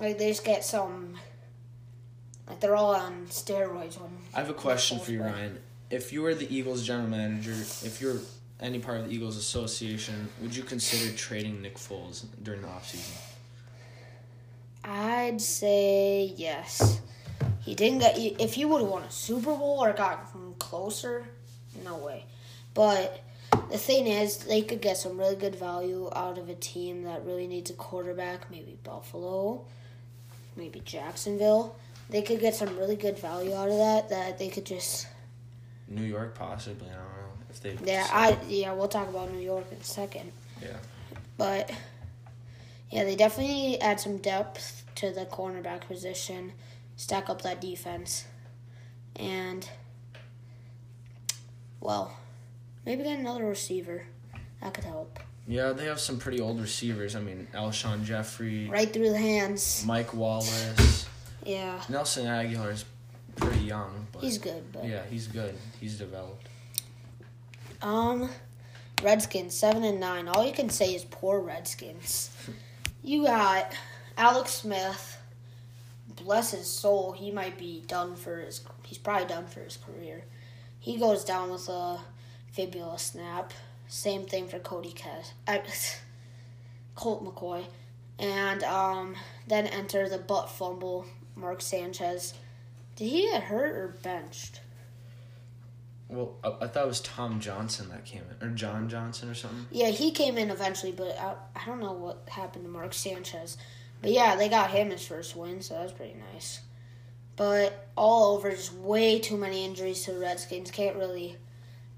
Like 0.00 0.18
they 0.18 0.28
just 0.28 0.44
get 0.44 0.64
some. 0.64 1.16
Like 2.48 2.60
they're 2.60 2.76
all 2.76 2.94
on 2.94 3.26
steroids 3.28 4.00
when 4.00 4.10
I 4.34 4.40
have 4.40 4.50
a 4.50 4.54
question 4.54 4.98
for 4.98 5.12
you, 5.12 5.20
play. 5.20 5.30
Ryan. 5.30 5.58
If 5.90 6.12
you 6.12 6.22
were 6.22 6.34
the 6.34 6.52
Eagles 6.54 6.84
general 6.84 7.08
manager, 7.08 7.52
if 7.52 8.00
you're 8.00 8.16
any 8.60 8.78
part 8.78 8.98
of 8.98 9.08
the 9.08 9.14
Eagles 9.14 9.36
association, 9.36 10.28
would 10.40 10.54
you 10.54 10.62
consider 10.62 11.14
trading 11.16 11.60
Nick 11.62 11.76
Foles 11.76 12.24
during 12.42 12.62
the 12.62 12.68
offseason? 12.68 13.16
I'd 14.84 15.40
say 15.40 16.32
yes. 16.36 17.00
He 17.60 17.74
didn't 17.74 17.98
get. 17.98 18.16
If 18.16 18.54
he 18.54 18.64
would 18.64 18.80
have 18.80 18.90
won 18.90 19.02
a 19.02 19.10
Super 19.10 19.56
Bowl 19.56 19.82
or 19.82 19.92
got 19.92 20.32
closer, 20.58 21.24
no 21.84 21.96
way. 21.96 22.24
But 22.74 23.20
the 23.70 23.78
thing 23.78 24.06
is, 24.06 24.38
they 24.38 24.62
could 24.62 24.80
get 24.80 24.96
some 24.96 25.18
really 25.18 25.34
good 25.34 25.56
value 25.56 26.08
out 26.14 26.38
of 26.38 26.48
a 26.48 26.54
team 26.54 27.02
that 27.02 27.24
really 27.24 27.48
needs 27.48 27.70
a 27.70 27.74
quarterback. 27.74 28.50
Maybe 28.50 28.78
Buffalo, 28.84 29.64
maybe 30.54 30.80
Jacksonville. 30.84 31.76
They 32.08 32.22
could 32.22 32.40
get 32.40 32.54
some 32.54 32.76
really 32.76 32.96
good 32.96 33.18
value 33.18 33.54
out 33.54 33.68
of 33.68 33.76
that. 33.78 34.08
That 34.08 34.38
they 34.38 34.48
could 34.48 34.64
just. 34.64 35.06
New 35.88 36.02
York, 36.02 36.34
possibly. 36.34 36.88
I 36.88 36.94
don't 36.94 37.02
know 37.04 37.44
if 37.50 37.60
they. 37.60 37.78
Yeah, 37.84 38.06
I 38.10 38.38
yeah. 38.48 38.72
We'll 38.72 38.88
talk 38.88 39.08
about 39.08 39.32
New 39.32 39.40
York 39.40 39.66
in 39.70 39.78
a 39.78 39.84
second. 39.84 40.32
Yeah. 40.62 40.76
But 41.36 41.70
yeah, 42.90 43.04
they 43.04 43.16
definitely 43.16 43.80
add 43.80 44.00
some 44.00 44.18
depth 44.18 44.84
to 44.96 45.10
the 45.10 45.26
cornerback 45.26 45.82
position, 45.82 46.52
stack 46.96 47.28
up 47.28 47.42
that 47.42 47.60
defense, 47.60 48.24
and 49.16 49.68
well, 51.80 52.16
maybe 52.84 53.02
get 53.02 53.18
another 53.18 53.44
receiver. 53.44 54.06
That 54.62 54.74
could 54.74 54.84
help. 54.84 55.18
Yeah, 55.48 55.72
they 55.72 55.84
have 55.84 56.00
some 56.00 56.18
pretty 56.18 56.40
old 56.40 56.60
receivers. 56.60 57.14
I 57.14 57.20
mean, 57.20 57.46
Alshon 57.54 58.04
Jeffery, 58.04 58.68
Right 58.68 58.92
through 58.92 59.10
the 59.10 59.18
hands. 59.18 59.84
Mike 59.86 60.12
Wallace, 60.12 61.06
Yeah, 61.46 61.80
Nelson 61.88 62.26
Agholor 62.26 62.72
is 62.72 62.84
pretty 63.36 63.60
young, 63.60 64.06
but 64.12 64.22
he's 64.22 64.38
good, 64.38 64.64
but 64.72 64.84
yeah, 64.84 65.02
he's 65.10 65.26
good. 65.28 65.56
He's 65.80 65.96
developed. 65.98 66.48
um, 67.82 68.28
Redskins 69.02 69.54
seven 69.54 69.84
and 69.84 70.00
nine. 70.00 70.26
All 70.28 70.44
you 70.44 70.52
can 70.52 70.70
say 70.70 70.94
is 70.94 71.04
poor 71.04 71.40
Redskins. 71.40 72.30
You 73.02 73.24
got 73.24 73.72
Alex 74.16 74.52
Smith. 74.52 75.18
Bless 76.24 76.52
his 76.52 76.66
soul, 76.66 77.12
he 77.12 77.30
might 77.30 77.58
be 77.58 77.82
done 77.86 78.16
for 78.16 78.38
his. 78.38 78.62
He's 78.84 78.96
probably 78.98 79.26
done 79.28 79.46
for 79.46 79.60
his 79.60 79.76
career. 79.76 80.24
He 80.80 80.96
goes 80.98 81.24
down 81.24 81.50
with 81.50 81.68
a 81.68 81.98
fibula 82.52 82.98
snap. 82.98 83.52
Same 83.86 84.24
thing 84.24 84.48
for 84.48 84.58
Cody 84.58 84.92
Kes, 84.92 85.32
uh, 85.46 85.58
Colt 86.94 87.22
McCoy, 87.24 87.64
and 88.18 88.64
um, 88.64 89.14
then 89.46 89.66
enter 89.66 90.08
the 90.08 90.18
butt 90.18 90.48
fumble 90.50 91.06
Mark 91.36 91.60
Sanchez. 91.60 92.34
Did 92.96 93.08
he 93.08 93.22
get 93.30 93.44
hurt 93.44 93.76
or 93.76 93.94
benched? 94.02 94.60
Well, 96.08 96.36
I, 96.42 96.64
I 96.64 96.66
thought 96.68 96.84
it 96.84 96.88
was 96.88 97.00
Tom 97.00 97.40
Johnson 97.40 97.88
that 97.90 98.04
came 98.04 98.22
in, 98.40 98.46
or 98.46 98.50
John 98.54 98.88
Johnson 98.88 99.28
or 99.28 99.34
something. 99.34 99.66
Yeah, 99.70 99.90
he 99.90 100.10
came 100.10 100.38
in 100.38 100.50
eventually, 100.50 100.92
but 100.92 101.18
I, 101.18 101.34
I 101.54 101.66
don't 101.66 101.80
know 101.80 101.92
what 101.92 102.28
happened 102.28 102.64
to 102.64 102.70
Mark 102.70 102.94
Sanchez. 102.94 103.58
But 104.02 104.12
yeah, 104.12 104.36
they 104.36 104.48
got 104.48 104.70
him 104.70 104.90
his 104.90 105.06
first 105.06 105.36
win, 105.36 105.62
so 105.62 105.74
that's 105.74 105.92
pretty 105.92 106.16
nice. 106.32 106.60
But 107.34 107.88
all 107.96 108.34
over, 108.34 108.50
just 108.50 108.72
way 108.72 109.18
too 109.18 109.36
many 109.36 109.64
injuries 109.64 110.04
to 110.04 110.12
the 110.12 110.20
Redskins. 110.20 110.70
Can't 110.70 110.96
really 110.96 111.36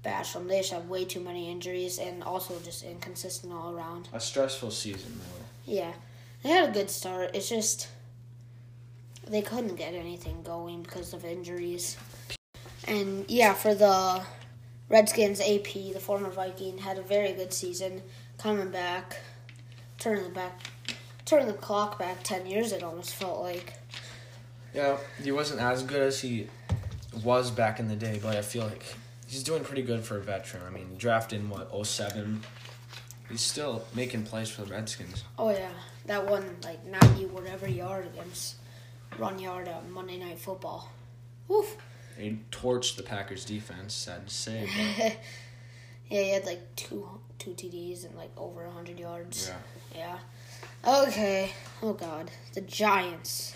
bash 0.03 0.33
them. 0.33 0.47
They 0.47 0.59
just 0.59 0.71
have 0.71 0.89
way 0.89 1.05
too 1.05 1.19
many 1.19 1.49
injuries 1.49 1.99
and 1.99 2.23
also 2.23 2.57
just 2.63 2.83
inconsistent 2.83 3.53
all 3.53 3.73
around. 3.73 4.09
A 4.11 4.19
stressful 4.19 4.71
season, 4.71 5.13
though. 5.17 5.45
Yeah, 5.71 5.93
they 6.43 6.49
had 6.49 6.69
a 6.69 6.73
good 6.73 6.89
start. 6.89 7.31
It's 7.35 7.47
just 7.47 7.87
they 9.29 9.41
couldn't 9.41 9.75
get 9.75 9.93
anything 9.93 10.41
going 10.43 10.81
because 10.81 11.13
of 11.13 11.23
injuries. 11.23 11.97
And 12.87 13.29
yeah, 13.29 13.53
for 13.53 13.75
the 13.75 14.23
Redskins, 14.89 15.39
AP, 15.39 15.73
the 15.93 15.99
former 15.99 16.29
Viking, 16.29 16.79
had 16.79 16.97
a 16.97 17.03
very 17.03 17.33
good 17.33 17.53
season, 17.53 18.01
coming 18.37 18.71
back, 18.71 19.17
turning 19.99 20.23
the 20.23 20.29
back, 20.29 20.59
turning 21.25 21.47
the 21.47 21.53
clock 21.53 21.99
back 21.99 22.23
ten 22.23 22.47
years. 22.47 22.71
It 22.71 22.83
almost 22.83 23.13
felt 23.13 23.41
like. 23.41 23.73
Yeah, 24.73 24.97
he 25.21 25.31
wasn't 25.31 25.61
as 25.61 25.83
good 25.83 26.01
as 26.01 26.21
he 26.21 26.47
was 27.23 27.51
back 27.51 27.79
in 27.79 27.87
the 27.87 27.95
day, 27.95 28.19
but 28.21 28.35
I 28.35 28.41
feel 28.41 28.63
like 28.63 28.83
he's 29.27 29.43
doing 29.43 29.63
pretty 29.63 29.81
good 29.81 30.03
for 30.03 30.17
a 30.17 30.21
veteran. 30.21 30.63
I 30.65 30.69
mean, 30.69 30.95
drafted 30.97 31.39
in 31.39 31.49
what 31.49 31.69
07. 31.85 32.41
He's 33.29 33.41
still 33.41 33.83
making 33.93 34.23
plays 34.23 34.49
for 34.49 34.63
the 34.63 34.71
Redskins. 34.71 35.23
Oh 35.37 35.51
yeah, 35.51 35.69
that 36.07 36.27
one 36.27 36.57
like 36.63 36.83
ninety 36.85 37.27
whatever 37.27 37.67
yard 37.69 38.07
against 38.07 38.55
run 39.17 39.39
yard 39.39 39.67
on 39.67 39.91
Monday 39.91 40.17
Night 40.17 40.39
Football. 40.39 40.89
Woof. 41.47 41.75
He 42.17 42.39
torched 42.51 42.95
the 42.97 43.03
Packers 43.03 43.45
defense, 43.45 43.93
sad 43.93 44.27
to 44.27 44.33
say, 44.33 44.67
yeah, 46.09 46.21
he 46.21 46.29
had 46.31 46.45
like 46.45 46.75
two 46.75 47.07
two 47.37 47.51
TDs 47.51 48.05
and 48.05 48.15
like 48.15 48.31
over 48.37 48.67
hundred 48.69 48.99
yards. 48.99 49.51
yeah. 49.95 50.17
Yeah. 50.83 51.01
Okay. 51.03 51.51
Oh 51.81 51.93
God, 51.93 52.29
the 52.53 52.61
Giants. 52.61 53.53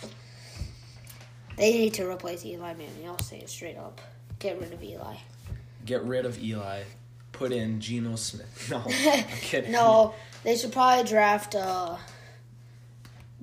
They 1.58 1.72
need 1.74 1.94
to 1.96 2.10
replace 2.10 2.44
Eli 2.46 2.74
Manning. 2.74 3.08
I'll 3.08 3.20
say 3.20 3.38
it 3.40 3.50
straight 3.50 3.78
up. 3.78 4.02
Get 4.40 4.60
rid 4.60 4.74
of 4.74 4.82
Eli. 4.82 5.16
Get 5.86 6.04
rid 6.04 6.26
of 6.26 6.42
Eli, 6.42 6.82
put 7.32 7.52
in 7.52 7.80
Geno 7.80 8.16
Smith. 8.16 8.68
No, 8.72 8.78
I'm 8.86 9.24
kidding. 9.42 9.72
no, 9.72 10.14
they 10.44 10.56
should 10.56 10.72
probably 10.72 11.04
draft 11.04 11.54
uh 11.56 11.98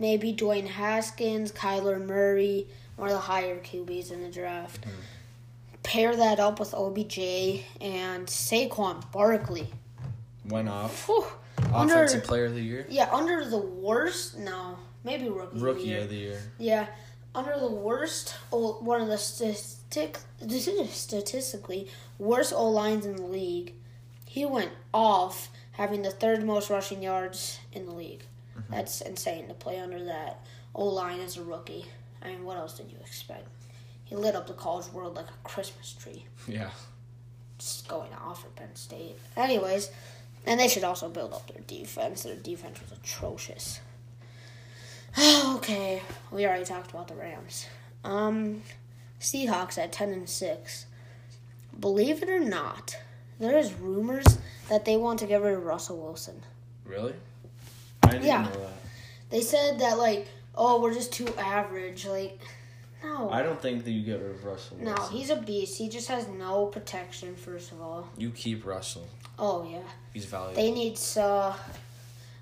maybe 0.00 0.32
Dwayne 0.34 0.66
Haskins, 0.66 1.52
Kyler 1.52 2.04
Murray, 2.04 2.66
one 2.96 3.08
of 3.08 3.14
the 3.14 3.20
higher 3.20 3.60
QBs 3.60 4.10
in 4.10 4.22
the 4.22 4.30
draft. 4.30 4.84
Hmm. 4.84 4.90
Pair 5.84 6.16
that 6.16 6.40
up 6.40 6.58
with 6.58 6.74
OBJ 6.74 7.18
and 7.80 8.26
Saquon 8.26 9.10
Barkley. 9.12 9.68
Went 10.48 10.68
off. 10.68 11.06
Whew. 11.06 11.24
Under- 11.72 11.94
Offensive 11.94 12.24
Player 12.24 12.46
of 12.46 12.54
the 12.54 12.60
Year, 12.62 12.86
Yeah, 12.88 13.08
under 13.14 13.44
the 13.44 13.58
worst. 13.58 14.36
No, 14.38 14.76
maybe 15.04 15.28
rookie. 15.28 15.54
of 15.54 15.60
the 15.60 15.64
Rookie 15.66 15.82
year. 15.82 16.00
of 16.00 16.08
the 16.08 16.16
Year. 16.16 16.42
Yeah, 16.58 16.86
under 17.34 17.58
the 17.58 17.68
worst, 17.70 18.34
oh, 18.52 18.72
one 18.80 19.00
of 19.00 19.08
the 19.08 19.18
statistic, 19.18 20.18
statistically 20.88 21.88
worst 22.18 22.52
O 22.52 22.68
lines 22.68 23.06
in 23.06 23.16
the 23.16 23.26
league. 23.26 23.74
He 24.26 24.44
went 24.46 24.70
off, 24.92 25.48
having 25.72 26.02
the 26.02 26.10
third 26.10 26.44
most 26.44 26.70
rushing 26.70 27.02
yards 27.02 27.58
in 27.72 27.86
the 27.86 27.92
league. 27.92 28.24
That's 28.70 29.00
insane 29.00 29.48
to 29.48 29.54
play 29.54 29.78
under 29.80 30.02
that 30.04 30.44
O 30.74 30.84
line 30.86 31.20
as 31.20 31.36
a 31.36 31.42
rookie. 31.42 31.84
I 32.22 32.28
mean, 32.28 32.44
what 32.44 32.56
else 32.56 32.76
did 32.76 32.90
you 32.90 32.98
expect? 33.00 33.46
He 34.04 34.14
lit 34.14 34.34
up 34.36 34.46
the 34.46 34.52
college 34.54 34.86
world 34.92 35.14
like 35.16 35.26
a 35.28 35.48
Christmas 35.48 35.92
tree, 35.92 36.24
Yeah. 36.48 36.70
just 37.58 37.88
going 37.88 38.12
off 38.14 38.44
at 38.44 38.54
Penn 38.56 38.74
State. 38.74 39.16
Anyways, 39.36 39.90
and 40.46 40.58
they 40.58 40.68
should 40.68 40.84
also 40.84 41.08
build 41.08 41.32
up 41.32 41.46
their 41.52 41.62
defense. 41.62 42.22
Their 42.24 42.34
defense 42.36 42.80
was 42.80 42.92
atrocious. 42.92 43.80
okay, 45.18 46.02
we 46.30 46.46
already 46.46 46.64
talked 46.64 46.90
about 46.90 47.08
the 47.08 47.14
Rams. 47.14 47.66
Um, 48.04 48.62
Seahawks 49.20 49.76
at 49.78 49.92
ten 49.92 50.10
and 50.10 50.28
six. 50.28 50.86
Believe 51.78 52.22
it 52.22 52.28
or 52.28 52.40
not, 52.40 52.96
there 53.38 53.56
is 53.58 53.72
rumors 53.74 54.26
that 54.68 54.84
they 54.84 54.96
want 54.96 55.18
to 55.20 55.26
get 55.26 55.42
rid 55.42 55.54
of 55.54 55.64
Russell 55.64 55.98
Wilson. 55.98 56.42
Really? 56.84 57.14
I 58.10 58.12
didn't 58.14 58.26
Yeah. 58.26 58.42
know 58.44 58.50
that. 58.50 58.72
They 59.30 59.40
said 59.40 59.78
that 59.80 59.98
like, 59.98 60.28
oh, 60.54 60.80
we're 60.80 60.94
just 60.94 61.12
too 61.12 61.28
average. 61.38 62.06
Like, 62.06 62.38
No. 63.02 63.30
I 63.30 63.42
don't 63.42 63.60
think 63.62 63.84
that 63.84 63.90
you 63.92 64.02
get 64.02 64.20
rid 64.20 64.32
of 64.32 64.44
Russell. 64.44 64.76
no, 64.80 64.92
Wilson. 64.92 65.16
he's 65.16 65.30
a 65.30 65.36
beast. 65.36 65.78
He 65.78 65.88
just 65.88 66.08
has 66.08 66.26
no 66.28 66.66
protection, 66.66 67.34
first 67.36 67.72
of 67.72 67.80
all. 67.80 68.08
You 68.18 68.30
keep 68.30 68.66
Russell. 68.66 69.06
Oh, 69.38 69.66
yeah. 69.70 69.78
He's 70.12 70.26
valuable. 70.26 70.54
They 70.60 70.70
need 70.70 70.98
uh, 71.16 71.54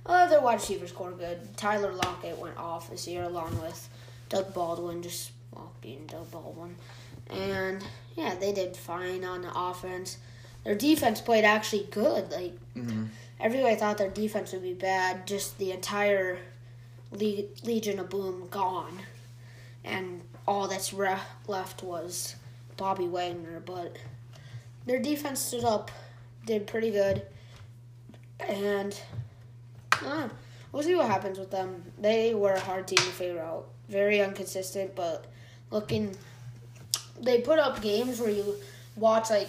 other 0.06 0.40
wide 0.40 0.54
receivers 0.54 0.90
score 0.90 1.12
good. 1.12 1.56
Tyler 1.56 1.92
Lockett 1.92 2.38
went 2.38 2.56
off 2.56 2.90
this 2.90 3.06
year 3.06 3.24
along 3.24 3.60
with 3.60 3.88
Doug 4.30 4.52
Baldwin, 4.54 5.02
just 5.02 5.30
well 5.54 5.72
being 5.80 6.06
Doug 6.06 6.30
Baldwin, 6.30 6.74
and 7.30 7.84
yeah, 8.16 8.34
they 8.34 8.52
did 8.52 8.76
fine 8.76 9.24
on 9.24 9.42
the 9.42 9.50
offense. 9.54 10.16
Their 10.64 10.74
defense 10.74 11.20
played 11.20 11.44
actually 11.44 11.86
good. 11.90 12.30
Like 12.30 12.58
hmm 12.74 13.04
everybody 13.40 13.76
thought 13.76 13.98
their 13.98 14.10
defense 14.10 14.52
would 14.52 14.62
be 14.62 14.74
bad. 14.74 15.26
Just 15.26 15.58
the 15.58 15.72
entire 15.72 16.38
Le- 17.12 17.44
Legion 17.62 17.98
of 17.98 18.10
Boom 18.10 18.48
gone, 18.50 19.00
and 19.84 20.22
all 20.46 20.68
that's 20.68 20.92
re- 20.92 21.16
left 21.46 21.82
was 21.82 22.36
Bobby 22.76 23.06
Wagner. 23.06 23.60
But 23.60 23.96
their 24.86 25.00
defense 25.00 25.40
stood 25.40 25.64
up, 25.64 25.90
did 26.46 26.66
pretty 26.66 26.90
good, 26.90 27.22
and 28.40 28.98
uh, 30.02 30.28
we'll 30.72 30.82
see 30.82 30.94
what 30.94 31.06
happens 31.06 31.38
with 31.38 31.50
them. 31.50 31.82
They 31.98 32.34
were 32.34 32.52
a 32.52 32.60
hard 32.60 32.86
team 32.86 32.98
to 32.98 33.04
figure 33.04 33.40
out. 33.40 33.68
Very 33.88 34.20
inconsistent, 34.20 34.94
but 34.94 35.24
looking, 35.70 36.14
they 37.20 37.40
put 37.40 37.58
up 37.58 37.80
games 37.80 38.20
where 38.20 38.30
you 38.30 38.54
watch 38.96 39.30
like 39.30 39.48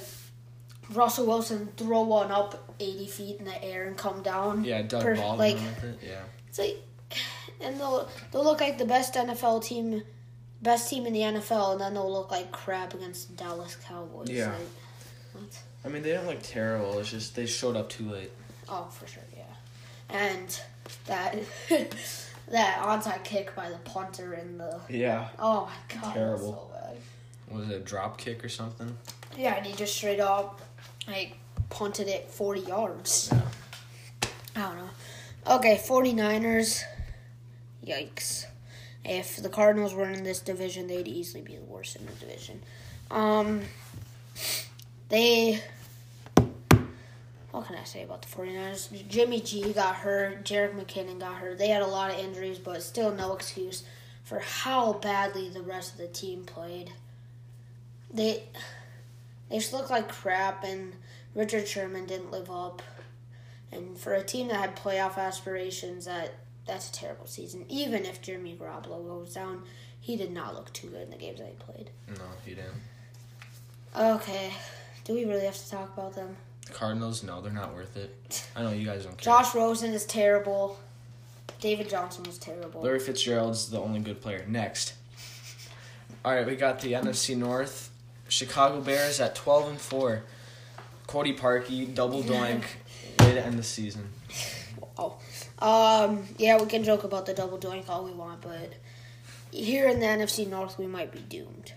Russell 0.93 1.25
Wilson 1.25 1.67
throw 1.75 2.01
one 2.01 2.31
up 2.31 2.68
80 2.79 3.07
feet 3.07 3.39
in 3.39 3.45
the 3.45 3.63
air 3.63 3.87
and 3.87 3.97
come 3.97 4.21
down. 4.23 4.63
Yeah, 4.63 4.81
Doug 4.81 5.01
per- 5.03 5.15
Baldwin 5.15 5.55
like- 5.55 5.63
with 5.65 5.83
it. 5.83 5.99
Yeah. 6.03 6.21
It's 6.47 6.57
like, 6.59 6.77
and 7.61 7.79
they'll 7.79 8.09
they'll 8.31 8.43
look 8.43 8.61
like 8.61 8.77
the 8.77 8.85
best 8.85 9.13
NFL 9.15 9.63
team, 9.63 10.03
best 10.61 10.89
team 10.89 11.05
in 11.05 11.13
the 11.13 11.19
NFL, 11.21 11.73
and 11.73 11.81
then 11.81 11.93
they'll 11.93 12.11
look 12.11 12.31
like 12.31 12.51
crap 12.51 12.93
against 12.93 13.29
the 13.29 13.35
Dallas 13.35 13.75
Cowboys. 13.75 14.29
Yeah. 14.29 14.47
Like, 14.49 14.59
what? 15.33 15.59
I 15.85 15.87
mean, 15.89 16.03
they 16.03 16.09
didn't 16.11 16.27
look 16.27 16.41
terrible. 16.41 16.97
It's 16.99 17.11
just 17.11 17.35
they 17.35 17.45
showed 17.45 17.75
up 17.75 17.89
too 17.89 18.09
late. 18.09 18.31
Oh, 18.67 18.87
for 18.91 19.07
sure, 19.07 19.23
yeah. 19.35 19.43
And 20.09 20.59
that 21.05 21.35
that 22.49 22.79
onside 22.81 23.23
kick 23.23 23.55
by 23.55 23.69
the 23.69 23.77
punter 23.77 24.33
in 24.33 24.57
the 24.57 24.79
Yeah. 24.89 25.29
oh 25.37 25.69
my 25.91 26.01
god, 26.01 26.13
Terrible. 26.13 26.69
So 26.71 26.87
bad. 26.87 26.97
Was 27.57 27.69
it 27.69 27.75
a 27.75 27.79
drop 27.79 28.17
kick 28.17 28.43
or 28.43 28.49
something? 28.49 28.95
Yeah, 29.37 29.55
and 29.55 29.65
he 29.65 29.73
just 29.73 29.95
straight 29.95 30.19
up 30.19 30.61
like 31.07 31.35
punted 31.69 32.07
it 32.07 32.29
40 32.29 32.61
yards. 32.61 33.29
Yeah. 33.31 33.41
I 34.55 34.61
don't 34.61 34.77
know. 34.77 34.89
Okay, 35.55 35.81
49ers. 35.83 36.83
Yikes. 37.85 38.45
If 39.05 39.37
the 39.37 39.49
Cardinals 39.49 39.93
were 39.93 40.09
in 40.09 40.23
this 40.23 40.39
division, 40.39 40.87
they'd 40.87 41.07
easily 41.07 41.41
be 41.41 41.55
the 41.55 41.63
worst 41.63 41.95
in 41.95 42.05
the 42.05 42.11
division. 42.13 42.61
Um 43.09 43.61
they 45.09 45.63
what 47.51 47.65
can 47.65 47.75
I 47.75 47.83
say 47.83 48.03
about 48.03 48.21
the 48.21 48.27
49ers? 48.27 49.07
Jimmy 49.07 49.41
G 49.41 49.73
got 49.73 49.95
hurt, 49.95 50.45
Jerick 50.45 50.75
McKinnon 50.75 51.19
got 51.19 51.35
hurt. 51.35 51.57
They 51.57 51.69
had 51.69 51.81
a 51.81 51.87
lot 51.87 52.11
of 52.11 52.19
injuries, 52.19 52.59
but 52.59 52.83
still 52.83 53.11
no 53.11 53.33
excuse 53.35 53.83
for 54.23 54.39
how 54.39 54.93
badly 54.93 55.49
the 55.49 55.61
rest 55.61 55.93
of 55.93 55.97
the 55.97 56.07
team 56.07 56.43
played. 56.43 56.91
They 58.13 58.43
they 59.49 59.57
just 59.57 59.73
looked 59.73 59.89
like 59.89 60.07
crap 60.07 60.63
and 60.63 60.93
Richard 61.35 61.67
Sherman 61.67 62.05
didn't 62.05 62.31
live 62.31 62.49
up. 62.49 62.81
And 63.71 63.97
for 63.97 64.13
a 64.13 64.23
team 64.23 64.47
that 64.47 64.57
had 64.57 64.75
playoff 64.75 65.17
aspirations, 65.17 66.05
that 66.05 66.33
that's 66.65 66.89
a 66.89 66.93
terrible 66.93 67.27
season. 67.27 67.65
Even 67.69 68.05
if 68.05 68.21
Jeremy 68.21 68.57
Garoppolo 68.59 69.05
goes 69.05 69.33
down, 69.33 69.63
he 69.99 70.15
did 70.15 70.31
not 70.31 70.55
look 70.55 70.71
too 70.73 70.87
good 70.87 71.03
in 71.03 71.09
the 71.09 71.17
games 71.17 71.39
that 71.39 71.47
he 71.47 71.55
played. 71.55 71.89
No, 72.07 72.25
he 72.45 72.55
didn't. 72.55 72.81
Okay, 73.97 74.53
do 75.03 75.13
we 75.13 75.25
really 75.25 75.45
have 75.45 75.57
to 75.57 75.69
talk 75.69 75.93
about 75.97 76.13
them? 76.13 76.35
The 76.67 76.73
Cardinals, 76.73 77.23
no, 77.23 77.41
they're 77.41 77.51
not 77.51 77.73
worth 77.73 77.97
it. 77.97 78.47
I 78.55 78.61
know 78.61 78.71
you 78.71 78.85
guys 78.85 79.03
don't 79.03 79.17
care. 79.17 79.33
Josh 79.33 79.55
Rosen 79.55 79.91
is 79.93 80.05
terrible. 80.05 80.79
David 81.59 81.89
Johnson 81.89 82.23
was 82.23 82.37
terrible. 82.37 82.81
Larry 82.81 82.99
Fitzgerald's 82.99 83.69
the 83.69 83.79
only 83.79 83.99
good 83.99 84.21
player. 84.21 84.45
Next. 84.47 84.93
All 86.23 86.33
right, 86.33 86.45
we 86.45 86.55
got 86.55 86.79
the 86.79 86.93
NFC 86.93 87.35
North. 87.35 87.89
Chicago 88.27 88.79
Bears 88.81 89.19
at 89.19 89.35
12 89.35 89.69
and 89.69 89.81
4. 89.81 90.23
Cody 91.09 91.33
Parkey, 91.33 91.91
double 91.95 92.21
doink, 92.21 92.63
way 93.19 93.33
to 93.33 93.43
end 93.43 93.57
the 93.57 93.63
season. 93.63 94.07
Um, 95.57 96.23
yeah, 96.37 96.61
we 96.61 96.67
can 96.67 96.83
joke 96.83 97.03
about 97.03 97.25
the 97.25 97.33
double 97.33 97.57
doink 97.57 97.89
all 97.89 98.05
we 98.05 98.11
want, 98.11 98.41
but 98.41 98.73
here 99.51 99.89
in 99.89 99.99
the 99.99 100.05
NFC 100.05 100.47
North, 100.47 100.77
we 100.77 100.85
might 100.85 101.11
be 101.11 101.17
doomed. 101.21 101.73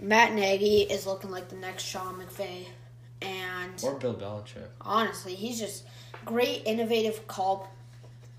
Matt 0.00 0.32
Nagy 0.32 0.80
is 0.80 1.06
looking 1.06 1.30
like 1.30 1.50
the 1.50 1.56
next 1.56 1.82
Sean 1.82 2.14
McVay, 2.14 2.64
and 3.20 3.84
Or 3.84 3.96
Bill 3.96 4.14
Belichick. 4.14 4.66
honestly, 4.80 5.34
he's 5.34 5.60
just 5.60 5.84
great, 6.24 6.62
innovative 6.64 7.28
call, 7.28 7.68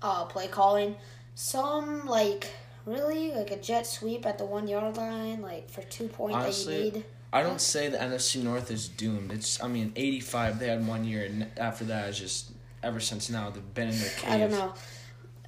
uh, 0.02 0.24
play 0.24 0.48
calling. 0.48 0.96
Some 1.36 2.04
like 2.06 2.48
really 2.84 3.30
like 3.30 3.52
a 3.52 3.56
jet 3.58 3.86
sweep 3.86 4.26
at 4.26 4.38
the 4.38 4.44
one 4.44 4.66
yard 4.66 4.96
line, 4.96 5.40
like 5.40 5.70
for 5.70 5.82
two 5.82 6.08
points 6.08 6.36
Honestly, 6.36 6.74
that 6.74 6.84
you 6.84 6.92
need. 6.94 7.04
I 7.34 7.42
don't 7.42 7.60
say 7.60 7.88
the 7.88 7.98
NFC 7.98 8.42
North 8.42 8.70
is 8.70 8.88
doomed. 8.88 9.32
It's 9.32 9.62
I 9.62 9.66
mean 9.66 9.92
85 9.96 10.60
they 10.60 10.68
had 10.68 10.86
one 10.86 11.04
year 11.04 11.24
and 11.24 11.50
after 11.56 11.84
that 11.86 12.08
it's 12.08 12.18
just 12.18 12.52
ever 12.82 13.00
since 13.00 13.28
now 13.28 13.50
they've 13.50 13.74
been 13.74 13.88
in 13.88 13.98
their 13.98 14.10
cave. 14.10 14.30
I 14.30 14.38
don't 14.38 14.50
know. 14.52 14.72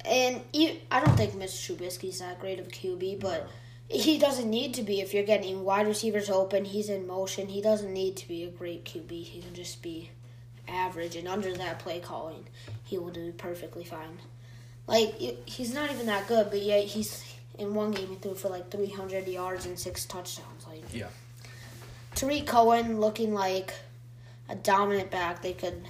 And 0.05 0.41
I 0.91 0.99
don't 1.03 1.15
think 1.15 1.35
Mitch 1.35 1.51
Trubisky's 1.51 2.19
that 2.19 2.39
great 2.39 2.59
of 2.59 2.67
a 2.67 2.69
QB, 2.69 3.21
but 3.21 3.49
he 3.87 4.17
doesn't 4.17 4.49
need 4.49 4.73
to 4.75 4.83
be. 4.83 4.99
If 4.99 5.13
you're 5.13 5.23
getting 5.23 5.63
wide 5.63 5.87
receivers 5.87 6.29
open, 6.29 6.65
he's 6.65 6.89
in 6.89 7.07
motion. 7.07 7.47
He 7.47 7.61
doesn't 7.61 7.91
need 7.91 8.17
to 8.17 8.27
be 8.27 8.43
a 8.43 8.49
great 8.49 8.83
QB. 8.83 9.09
He 9.09 9.41
can 9.41 9.53
just 9.53 9.81
be 9.81 10.11
average, 10.67 11.15
and 11.15 11.27
under 11.27 11.53
that 11.53 11.79
play 11.79 11.99
calling, 11.99 12.45
he 12.83 12.97
will 12.97 13.09
do 13.09 13.31
perfectly 13.31 13.85
fine. 13.85 14.19
Like 14.87 15.15
he's 15.45 15.73
not 15.73 15.89
even 15.91 16.05
that 16.07 16.27
good, 16.27 16.49
but 16.49 16.61
yet 16.61 16.83
he's 16.85 17.23
in 17.57 17.73
one 17.73 17.91
game 17.91 18.09
he 18.09 18.15
threw 18.15 18.35
for 18.35 18.49
like 18.49 18.69
300 18.69 19.27
yards 19.27 19.65
and 19.65 19.79
six 19.79 20.05
touchdowns. 20.05 20.65
Like 20.67 20.83
Yeah. 20.93 21.07
Tarik 22.17 22.47
Cohen 22.47 22.99
looking 22.99 23.33
like 23.33 23.73
a 24.49 24.55
dominant 24.55 25.11
back. 25.11 25.43
They 25.43 25.53
could 25.53 25.87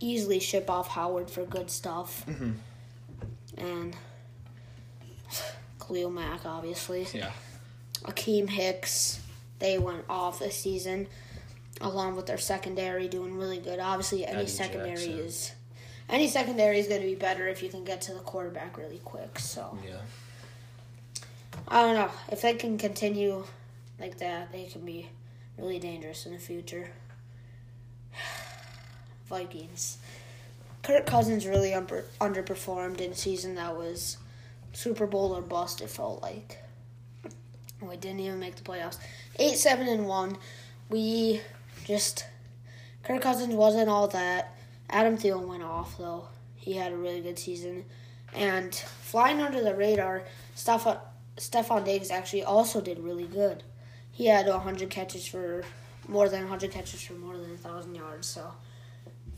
easily 0.00 0.40
ship 0.40 0.70
off 0.70 0.88
Howard 0.88 1.30
for 1.30 1.44
good 1.44 1.70
stuff. 1.70 2.24
Mhm. 2.26 2.54
And 3.58 3.96
Khalil 5.78 6.10
Mack, 6.10 6.46
obviously. 6.46 7.06
Yeah. 7.12 7.32
Akiem 8.04 8.48
Hicks, 8.48 9.20
they 9.58 9.78
went 9.78 10.04
off 10.08 10.38
this 10.38 10.56
season, 10.56 11.06
along 11.82 12.16
with 12.16 12.24
their 12.26 12.38
secondary 12.38 13.06
doing 13.08 13.36
really 13.36 13.58
good. 13.58 13.78
Obviously, 13.78 14.24
any 14.26 14.38
Eddie 14.38 14.48
secondary 14.48 14.94
Jackson. 14.94 15.18
is 15.18 15.52
any 16.08 16.26
secondary 16.26 16.78
is 16.78 16.88
going 16.88 17.02
to 17.02 17.06
be 17.06 17.14
better 17.14 17.46
if 17.48 17.62
you 17.62 17.68
can 17.68 17.84
get 17.84 18.00
to 18.02 18.14
the 18.14 18.20
quarterback 18.20 18.78
really 18.78 19.00
quick. 19.04 19.38
So 19.38 19.76
Yeah. 19.86 20.00
I 21.68 21.82
don't 21.82 21.94
know 21.96 22.10
if 22.32 22.40
they 22.40 22.54
can 22.54 22.78
continue 22.78 23.44
like 23.98 24.16
that, 24.18 24.50
they 24.52 24.64
can 24.64 24.84
be 24.86 25.10
really 25.60 25.78
dangerous 25.78 26.26
in 26.26 26.32
the 26.32 26.38
future. 26.38 26.90
Vikings. 29.28 29.98
Kirk 30.82 31.06
Cousins 31.06 31.46
really 31.46 31.74
under, 31.74 32.04
underperformed 32.20 33.00
in 33.00 33.12
a 33.12 33.14
season 33.14 33.54
that 33.56 33.76
was 33.76 34.16
Super 34.72 35.06
Bowl 35.06 35.32
or 35.32 35.42
bust. 35.42 35.80
It 35.80 35.90
felt 35.90 36.22
like 36.22 36.58
we 37.80 37.96
didn't 37.96 38.20
even 38.20 38.40
make 38.40 38.56
the 38.56 38.62
playoffs. 38.62 38.98
Eight, 39.38 39.58
seven, 39.58 39.88
and 39.88 40.06
one. 40.06 40.38
We 40.88 41.42
just 41.84 42.24
Kirk 43.02 43.22
Cousins 43.22 43.54
wasn't 43.54 43.88
all 43.88 44.08
that. 44.08 44.56
Adam 44.88 45.16
Thielen 45.16 45.46
went 45.46 45.62
off 45.62 45.96
though. 45.98 46.28
He 46.56 46.74
had 46.74 46.92
a 46.92 46.96
really 46.96 47.20
good 47.20 47.38
season, 47.38 47.84
and 48.34 48.74
flying 48.74 49.40
under 49.40 49.62
the 49.62 49.74
radar, 49.74 50.24
Stefon 50.56 50.98
Stefon 51.36 51.84
Diggs 51.84 52.10
actually 52.10 52.44
also 52.44 52.80
did 52.80 52.98
really 52.98 53.24
good. 53.24 53.62
He 54.20 54.26
had 54.26 54.46
100 54.46 54.90
catches 54.90 55.26
for 55.26 55.64
more 56.06 56.28
than 56.28 56.40
100 56.40 56.70
catches 56.70 57.00
for 57.00 57.14
more 57.14 57.38
than 57.38 57.48
1,000 57.48 57.94
yards. 57.94 58.26
So, 58.26 58.52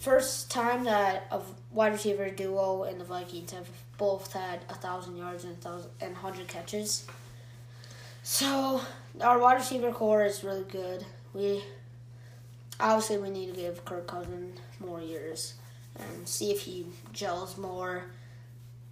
first 0.00 0.50
time 0.50 0.82
that 0.82 1.28
a 1.30 1.40
wide 1.70 1.92
receiver 1.92 2.28
duo 2.30 2.82
and 2.82 3.00
the 3.00 3.04
Vikings 3.04 3.52
have 3.52 3.68
both 3.96 4.32
had 4.32 4.64
1,000 4.66 5.16
yards 5.16 5.44
and 5.44 5.52
1,000 5.52 5.88
and 6.00 6.14
100 6.14 6.48
catches. 6.48 7.06
So, 8.24 8.80
our 9.20 9.38
wide 9.38 9.58
receiver 9.58 9.92
core 9.92 10.24
is 10.24 10.42
really 10.42 10.64
good. 10.64 11.06
We 11.32 11.62
obviously 12.80 13.18
we 13.18 13.30
need 13.30 13.54
to 13.54 13.60
give 13.60 13.84
Kirk 13.84 14.08
Cousins 14.08 14.58
more 14.80 15.00
years 15.00 15.54
and 15.96 16.26
see 16.26 16.50
if 16.50 16.62
he 16.62 16.86
gels 17.12 17.56
more, 17.56 18.06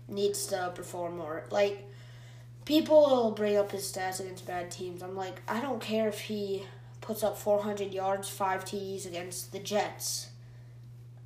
needs 0.06 0.46
to 0.46 0.70
perform 0.72 1.16
more. 1.16 1.46
Like 1.50 1.89
people 2.70 3.00
will 3.00 3.32
bring 3.32 3.56
up 3.56 3.72
his 3.72 3.82
stats 3.82 4.20
against 4.20 4.46
bad 4.46 4.70
teams. 4.70 5.02
I'm 5.02 5.16
like, 5.16 5.42
I 5.48 5.60
don't 5.60 5.80
care 5.80 6.06
if 6.06 6.20
he 6.20 6.66
puts 7.00 7.24
up 7.24 7.36
400 7.36 7.92
yards, 7.92 8.28
five 8.28 8.64
TDs 8.64 9.06
against 9.06 9.50
the 9.50 9.58
Jets. 9.58 10.28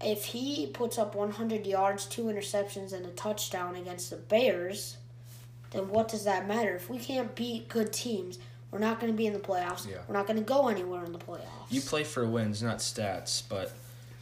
If 0.00 0.24
he 0.24 0.68
puts 0.68 0.96
up 0.96 1.14
100 1.14 1.66
yards, 1.66 2.06
two 2.06 2.24
interceptions, 2.24 2.94
and 2.94 3.04
a 3.04 3.10
touchdown 3.10 3.76
against 3.76 4.08
the 4.08 4.16
Bears, 4.16 4.96
then 5.72 5.90
what 5.90 6.08
does 6.08 6.24
that 6.24 6.48
matter? 6.48 6.74
If 6.76 6.88
we 6.88 6.98
can't 6.98 7.34
beat 7.34 7.68
good 7.68 7.92
teams, 7.92 8.38
we're 8.70 8.78
not 8.78 8.98
going 8.98 9.12
to 9.12 9.16
be 9.16 9.26
in 9.26 9.34
the 9.34 9.38
playoffs. 9.38 9.86
Yeah. 9.86 9.98
We're 10.08 10.14
not 10.14 10.26
going 10.26 10.38
to 10.38 10.44
go 10.44 10.68
anywhere 10.68 11.04
in 11.04 11.12
the 11.12 11.18
playoffs. 11.18 11.68
You 11.68 11.82
play 11.82 12.04
for 12.04 12.26
wins, 12.26 12.62
not 12.62 12.78
stats, 12.78 13.42
but 13.46 13.70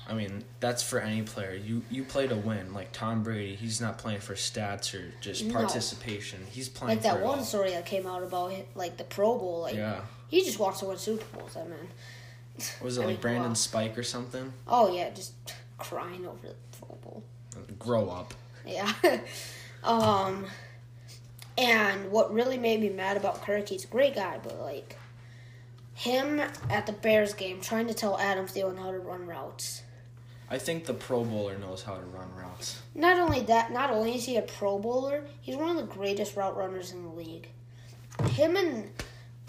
I 0.09 0.15
mean 0.15 0.45
that's 0.61 0.83
for 0.83 0.99
any 0.99 1.23
player. 1.23 1.55
You 1.55 1.83
you 1.91 2.05
play 2.05 2.27
to 2.27 2.35
win. 2.37 2.75
Like 2.75 2.93
Tom 2.93 3.23
Brady, 3.23 3.55
he's 3.55 3.81
not 3.81 3.99
playing 3.99 4.21
for 4.21 4.35
stats 4.35 4.95
or 4.99 5.13
just 5.21 5.45
No. 5.45 5.55
participation. 5.55 6.41
He's 6.51 6.69
playing 6.69 6.97
like 6.99 7.03
that 7.05 7.23
one 7.23 7.39
all. 7.39 7.45
story 7.45 7.71
that 7.71 7.87
came 7.87 8.07
out 8.07 8.23
about 8.23 8.53
like 8.75 8.97
the 8.97 9.05
Pro 9.05 9.39
Bowl. 9.39 9.61
Like 9.63 9.77
Yeah, 9.77 10.01
he 10.29 10.45
just 10.45 10.59
wants 10.59 10.81
to 10.81 10.87
win 10.87 10.99
Super 10.99 11.25
Bowls. 11.39 11.57
I 11.57 11.65
mean, 11.65 11.89
was 12.83 12.99
it 12.99 13.01
I 13.03 13.05
like 13.05 13.13
mean, 13.15 13.21
Brandon 13.21 13.49
wow. 13.51 13.55
Spike 13.55 13.97
or 13.97 14.03
something? 14.03 14.53
Oh 14.67 14.93
yeah, 14.95 15.11
just 15.11 15.33
crying 15.79 16.27
over 16.27 16.49
the 16.49 16.55
Pro 16.79 16.97
Bowl. 16.97 17.23
Grow 17.79 18.09
up. 18.11 18.35
Yeah. 18.67 18.93
um, 19.85 20.47
and 21.59 22.11
what 22.11 22.33
really 22.33 22.59
made 22.59 22.81
me 22.81 22.89
mad 22.89 23.17
about 23.17 23.43
Kirk, 23.43 23.69
he's 23.69 23.85
a 23.85 23.89
great 23.89 24.15
guy, 24.15 24.39
but 24.43 24.61
like 24.61 24.97
him 25.95 26.41
at 26.71 26.87
the 26.87 26.93
Bears 26.93 27.35
game 27.35 27.61
trying 27.61 27.87
to 27.87 27.95
tell 27.95 28.19
Adam 28.19 28.47
Thielen 28.47 28.79
how 28.79 28.91
to 28.91 28.99
run 28.99 29.27
routes. 29.27 29.83
I 30.53 30.59
think 30.59 30.85
the 30.85 30.93
Pro 30.93 31.25
Bowler 31.25 31.57
knows 31.57 31.83
how 31.83 31.95
to 31.95 32.05
run 32.05 32.29
routes. 32.37 32.79
Not 32.95 33.19
only 33.19 33.41
that, 33.45 33.73
not 33.73 33.91
only 33.91 34.17
is 34.17 34.27
he 34.27 34.37
a 34.37 34.43
Pro 34.43 34.79
Bowler, 34.79 35.25
he's 35.41 35.57
one 35.57 35.71
of 35.71 35.77
the 35.77 35.95
greatest 35.95 36.37
route 36.37 36.55
runners 36.55 36.93
in 36.93 37.05
the 37.05 37.09
league. 37.09 37.49
Him 38.33 38.57
and 38.57 38.91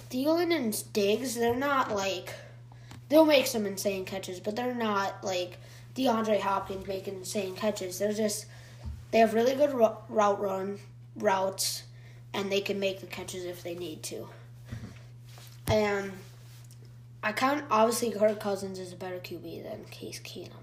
Thielen 0.10 0.56
and 0.56 0.94
Diggs, 0.94 1.36
they're 1.36 1.58
not 1.58 1.94
like 1.94 2.34
they'll 3.10 3.26
make 3.26 3.48
some 3.48 3.66
insane 3.66 4.06
catches, 4.06 4.40
but 4.40 4.56
they're 4.56 4.74
not 4.74 5.22
like 5.26 5.58
DeAndre 5.94 6.40
Hopkins 6.40 6.88
making 6.88 7.16
insane 7.16 7.54
catches. 7.54 8.00
They're 8.00 8.14
just 8.14 8.46
they 9.12 9.20
have 9.20 9.34
really 9.34 9.56
good 9.56 9.74
route 9.74 10.40
run 10.40 10.80
routes, 11.18 11.84
and 12.34 12.50
they 12.50 12.62
can 12.62 12.80
make 12.80 13.02
the 13.02 13.08
catches 13.08 13.44
if 13.44 13.62
they 13.62 13.76
need 13.76 14.04
to. 14.04 14.30
And 15.68 16.14
I 17.22 17.34
kind 17.34 17.62
obviously 17.70 18.10
Kirk 18.12 18.40
Cousins 18.40 18.80
is 18.80 18.94
a 18.94 18.96
better 18.96 19.20
QB 19.20 19.64
than 19.64 19.84
Case 19.92 20.22
Keenum. 20.22 20.63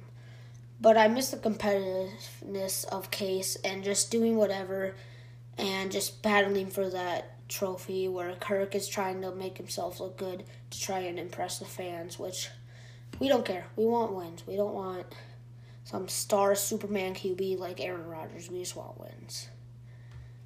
But 0.81 0.97
I 0.97 1.09
miss 1.09 1.31
the 1.31 1.37
competitiveness 1.37 2.87
of 2.87 3.11
Case 3.11 3.57
and 3.57 3.85
just 3.85 4.11
doing 4.11 4.37
whatever 4.37 4.95
and 5.59 5.93
just 5.93 6.23
battling 6.23 6.69
for 6.69 6.89
that 6.89 7.37
trophy 7.49 8.09
where 8.09 8.35
Kirk 8.37 8.75
is 8.75 8.89
trying 8.89 9.21
to 9.23 9.35
make 9.35 9.59
himself 9.59 10.01
look 10.01 10.17
good 10.17 10.45
to 10.71 10.81
try 10.81 11.01
and 11.01 11.19
impress 11.19 11.59
the 11.59 11.67
fans, 11.67 12.19
which 12.19 12.49
we 13.19 13.29
don't 13.29 13.45
care. 13.45 13.67
We 13.77 13.85
want 13.85 14.13
wins. 14.13 14.47
We 14.47 14.57
don't 14.57 14.73
want 14.73 15.07
some 15.85 16.09
star 16.09 16.55
Superman 16.55 17.15
QB 17.15 17.59
like 17.59 17.81
Aaron 17.81 18.07
Rodgers. 18.07 18.51
We 18.51 18.61
just 18.61 18.77
want 18.77 18.99
wins. 18.99 19.49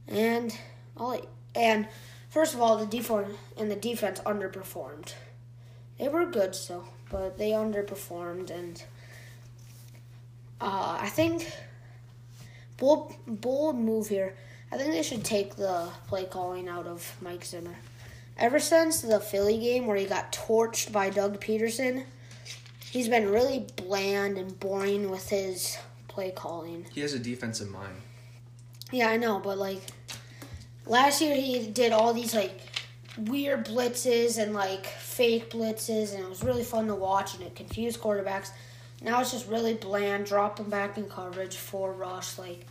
And 0.08 0.56
all 0.96 1.20
and 1.54 1.86
first 2.28 2.54
of 2.54 2.60
all, 2.60 2.76
the 2.76 2.86
defense 2.86 3.36
and 3.56 3.70
the 3.70 3.76
defense 3.76 4.20
underperformed. 4.20 5.14
They 5.98 6.08
were 6.08 6.26
good 6.26 6.54
still, 6.54 6.88
but 7.10 7.38
they 7.38 7.50
underperformed 7.50 8.50
and 8.50 8.82
uh, 10.60 10.98
I 11.00 11.08
think 11.08 11.50
bold 12.76 13.14
bold 13.26 13.76
move 13.76 14.08
here. 14.08 14.34
I 14.72 14.76
think 14.76 14.92
they 14.92 15.02
should 15.02 15.24
take 15.24 15.56
the 15.56 15.88
play 16.08 16.24
calling 16.24 16.68
out 16.68 16.86
of 16.86 17.16
Mike 17.20 17.44
Zimmer. 17.44 17.76
Ever 18.36 18.58
since 18.58 19.00
the 19.00 19.20
Philly 19.20 19.58
game 19.58 19.86
where 19.86 19.96
he 19.96 20.06
got 20.06 20.32
torched 20.32 20.90
by 20.90 21.10
Doug 21.10 21.40
Pederson, 21.40 22.04
he's 22.90 23.08
been 23.08 23.30
really 23.30 23.66
bland 23.76 24.38
and 24.38 24.58
boring 24.58 25.10
with 25.10 25.28
his 25.28 25.78
play 26.08 26.32
calling. 26.32 26.86
He 26.92 27.00
has 27.02 27.14
a 27.14 27.18
defensive 27.18 27.70
mind. 27.70 27.94
Yeah, 28.90 29.08
I 29.08 29.16
know, 29.16 29.38
but 29.38 29.58
like 29.58 29.82
last 30.86 31.20
year 31.20 31.36
he 31.36 31.66
did 31.68 31.92
all 31.92 32.12
these 32.12 32.34
like 32.34 32.60
weird 33.16 33.66
blitzes 33.66 34.42
and 34.42 34.54
like 34.54 34.86
fake 34.86 35.50
blitzes, 35.50 36.14
and 36.14 36.24
it 36.24 36.28
was 36.28 36.42
really 36.42 36.64
fun 36.64 36.88
to 36.88 36.94
watch, 36.94 37.34
and 37.34 37.42
it 37.44 37.54
confused 37.54 38.00
quarterbacks. 38.00 38.50
Now 39.04 39.20
it's 39.20 39.32
just 39.32 39.46
really 39.48 39.74
bland, 39.74 40.24
dropping 40.26 40.70
back 40.70 40.96
in 40.96 41.04
coverage 41.08 41.56
for 41.56 41.92
rush. 41.92 42.38
Like 42.38 42.66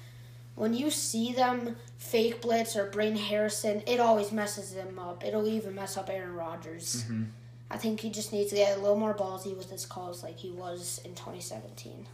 when 0.56 0.74
you 0.74 0.90
see 0.90 1.32
them 1.32 1.76
fake 1.98 2.42
blitz 2.42 2.76
or 2.76 2.90
bring 2.90 3.16
Harrison, 3.16 3.84
it 3.86 4.00
always 4.00 4.32
messes 4.32 4.74
them 4.74 4.98
up. 4.98 5.24
It'll 5.24 5.48
even 5.48 5.76
mess 5.76 5.96
up 5.96 6.10
Aaron 6.10 6.34
Rodgers. 6.34 7.04
Mhm. 7.06 7.28
I 7.70 7.78
think 7.78 8.02
he 8.02 8.10
just 8.10 8.34
needs 8.34 8.50
to 8.50 8.56
get 8.56 8.78
a 8.78 8.82
little 8.82 8.98
more 8.98 9.14
ballsy 9.14 9.56
with 9.56 9.70
his 9.70 9.86
calls, 9.86 10.22
like 10.24 10.38
he 10.38 10.52
was 10.52 11.00
in 11.06 11.16
2017. 11.16 12.08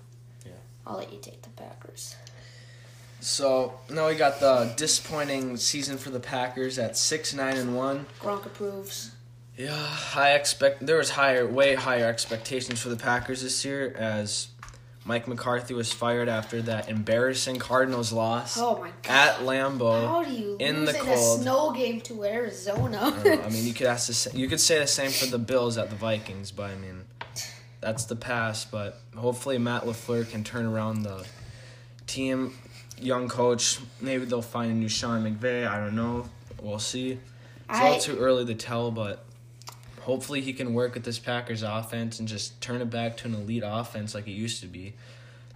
Yeah. 0.45 0.51
I'll 0.85 0.97
let 0.97 1.11
you 1.11 1.19
take 1.19 1.41
the 1.41 1.49
Packers. 1.49 2.15
So 3.21 3.79
now 3.89 4.07
we 4.07 4.15
got 4.15 4.39
the 4.39 4.73
disappointing 4.77 5.57
season 5.57 5.97
for 5.97 6.09
the 6.09 6.19
Packers 6.21 6.77
at 6.79 6.95
six 6.97 7.33
nine 7.33 7.57
and 7.57 7.75
one. 7.75 8.05
Gronk 8.21 8.45
approves. 8.45 9.11
Yeah, 9.59 9.75
I 10.15 10.31
expect 10.35 10.85
there 10.85 10.95
was 10.97 11.09
higher, 11.09 11.45
way 11.45 11.75
higher 11.75 12.05
expectations 12.05 12.79
for 12.81 12.87
the 12.87 12.95
Packers 12.95 13.41
this 13.43 13.65
year 13.65 13.93
as 13.97 14.47
Mike 15.03 15.27
McCarthy 15.27 15.73
was 15.73 15.91
fired 15.91 16.29
after 16.29 16.61
that 16.61 16.87
embarrassing 16.87 17.57
Cardinals 17.57 18.13
loss 18.13 18.57
Oh 18.57 18.79
my 18.79 18.91
god. 19.01 19.11
at 19.11 19.35
Lambeau. 19.45 20.07
How 20.07 20.23
do 20.23 20.31
you 20.31 20.55
in 20.61 20.85
lose 20.85 20.93
the 20.93 20.99
in 20.99 21.05
cold. 21.05 21.39
a 21.39 21.41
snow 21.43 21.71
game 21.73 21.99
to 22.01 22.23
Arizona? 22.23 22.99
I, 23.25 23.41
I 23.43 23.49
mean, 23.49 23.65
you 23.65 23.73
could 23.73 23.87
ask 23.87 24.07
the, 24.07 24.13
sa- 24.13 24.29
you 24.33 24.47
could 24.47 24.61
say 24.61 24.79
the 24.79 24.87
same 24.87 25.11
for 25.11 25.25
the 25.25 25.37
Bills 25.39 25.77
at 25.77 25.89
the 25.89 25.95
Vikings, 25.97 26.51
but 26.51 26.69
I 26.71 26.75
mean, 26.75 27.03
that's 27.81 28.05
the 28.05 28.15
past. 28.15 28.71
But 28.71 29.01
hopefully, 29.13 29.57
Matt 29.57 29.83
LaFleur 29.83 30.29
can 30.29 30.45
turn 30.45 30.67
around 30.67 31.03
the 31.03 31.25
team. 32.07 32.53
Young 32.97 33.27
coach, 33.27 33.79
maybe 33.99 34.23
they'll 34.23 34.41
find 34.41 34.71
a 34.71 34.75
new 34.75 34.87
Sean 34.89 35.23
McVay. 35.23 35.67
I 35.67 35.79
don't 35.79 35.97
know. 35.97 36.29
We'll 36.61 36.79
see. 36.79 37.11
It's 37.69 37.77
I- 37.77 37.89
all 37.89 37.99
too 37.99 38.17
early 38.17 38.45
to 38.45 38.55
tell, 38.55 38.89
but 38.91 39.25
hopefully 40.09 40.41
he 40.41 40.53
can 40.53 40.73
work 40.73 40.95
with 40.95 41.03
this 41.03 41.19
Packers 41.19 41.61
offense 41.61 42.17
and 42.17 42.27
just 42.27 42.59
turn 42.61 42.81
it 42.81 42.89
back 42.89 43.15
to 43.15 43.27
an 43.27 43.35
elite 43.35 43.61
offense 43.63 44.15
like 44.15 44.27
it 44.27 44.31
used 44.31 44.59
to 44.61 44.65
be. 44.65 44.95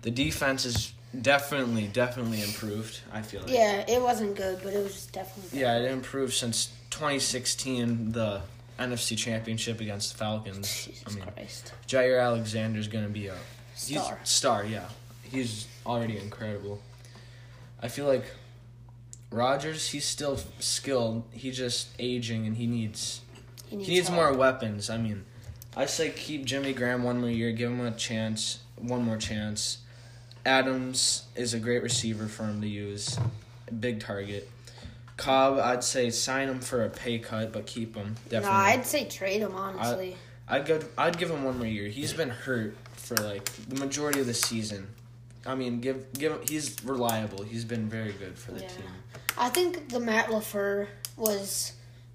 The 0.03 0.11
defense 0.11 0.63
is 0.63 0.93
definitely, 1.19 1.87
definitely 1.87 2.39
improved. 2.39 2.99
I 3.11 3.23
feel 3.23 3.41
like. 3.41 3.49
yeah, 3.49 3.83
it 3.89 3.99
wasn't 3.99 4.35
good, 4.35 4.59
but 4.61 4.73
it 4.73 4.83
was 4.83 5.07
definitely. 5.07 5.59
Yeah, 5.59 5.79
it 5.79 5.91
improved 5.91 6.33
since 6.33 6.67
2016, 6.91 8.11
the 8.11 8.41
NFC 8.77 9.17
Championship 9.17 9.81
against 9.81 10.11
the 10.11 10.19
Falcons. 10.19 10.85
Jesus 10.85 11.03
I 11.07 11.15
mean, 11.15 11.23
Christ. 11.35 11.73
Jaire 11.87 12.23
Alexander's 12.23 12.87
gonna 12.87 13.09
be 13.09 13.27
a 13.27 13.35
Star. 13.73 14.19
Star, 14.23 14.65
yeah. 14.65 14.85
He's 15.23 15.67
already 15.83 16.19
incredible. 16.19 16.79
I 17.81 17.87
feel 17.87 18.05
like 18.05 18.25
Rodgers, 19.31 19.89
he's 19.89 20.05
still 20.05 20.37
skilled. 20.59 21.23
He's 21.31 21.57
just 21.57 21.87
aging, 21.97 22.45
and 22.45 22.55
he 22.55 22.67
needs 22.67 23.21
He 23.73 23.77
needs, 23.77 23.89
he 23.89 23.95
needs 23.95 24.11
more 24.11 24.31
weapons. 24.31 24.91
I 24.91 24.97
mean, 24.97 25.25
I 25.75 25.87
say 25.87 26.11
keep 26.11 26.45
Jimmy 26.45 26.73
Graham 26.73 27.01
one 27.01 27.19
more 27.19 27.29
year, 27.29 27.51
give 27.51 27.71
him 27.71 27.83
a 27.83 27.89
chance, 27.89 28.59
one 28.77 29.01
more 29.03 29.17
chance. 29.17 29.79
Adams 30.45 31.23
is 31.35 31.55
a 31.55 31.59
great 31.59 31.81
receiver 31.81 32.27
for 32.27 32.43
him 32.43 32.61
to 32.61 32.67
use, 32.67 33.17
big 33.79 33.99
target. 33.99 34.47
Cobb, 35.17 35.57
I'd 35.57 35.83
say 35.83 36.11
sign 36.11 36.49
him 36.49 36.59
for 36.59 36.85
a 36.85 36.89
pay 36.89 37.17
cut, 37.17 37.51
but 37.51 37.65
keep 37.65 37.95
him 37.95 38.15
No. 38.31 38.43
I'd 38.43 38.85
say 38.85 39.05
trade 39.05 39.41
him, 39.41 39.55
honestly. 39.55 40.17
I'd 40.47 40.67
go. 40.67 40.79
I'd 40.95 41.17
give 41.17 41.31
him 41.31 41.43
one 41.43 41.57
more 41.57 41.65
year. 41.65 41.87
He's 41.87 42.13
been 42.13 42.29
hurt 42.29 42.75
for 42.95 43.15
like 43.17 43.45
the 43.69 43.75
majority 43.77 44.19
of 44.19 44.27
the 44.27 44.33
season. 44.35 44.87
I 45.47 45.55
mean, 45.55 45.81
give 45.81 46.13
give 46.13 46.31
him. 46.33 46.41
He's 46.47 46.75
reliable. 46.83 47.43
He's 47.43 47.65
been 47.65 47.89
very 47.89 48.11
good 48.11 48.37
for 48.37 48.51
the 48.51 48.61
Yeah. 48.61 48.67
team. 48.67 48.85
I 49.35 49.49
think 49.49 49.89
the 49.89 49.99
Matt 49.99 50.27
LaFleur 50.27 50.87
was 51.17 51.73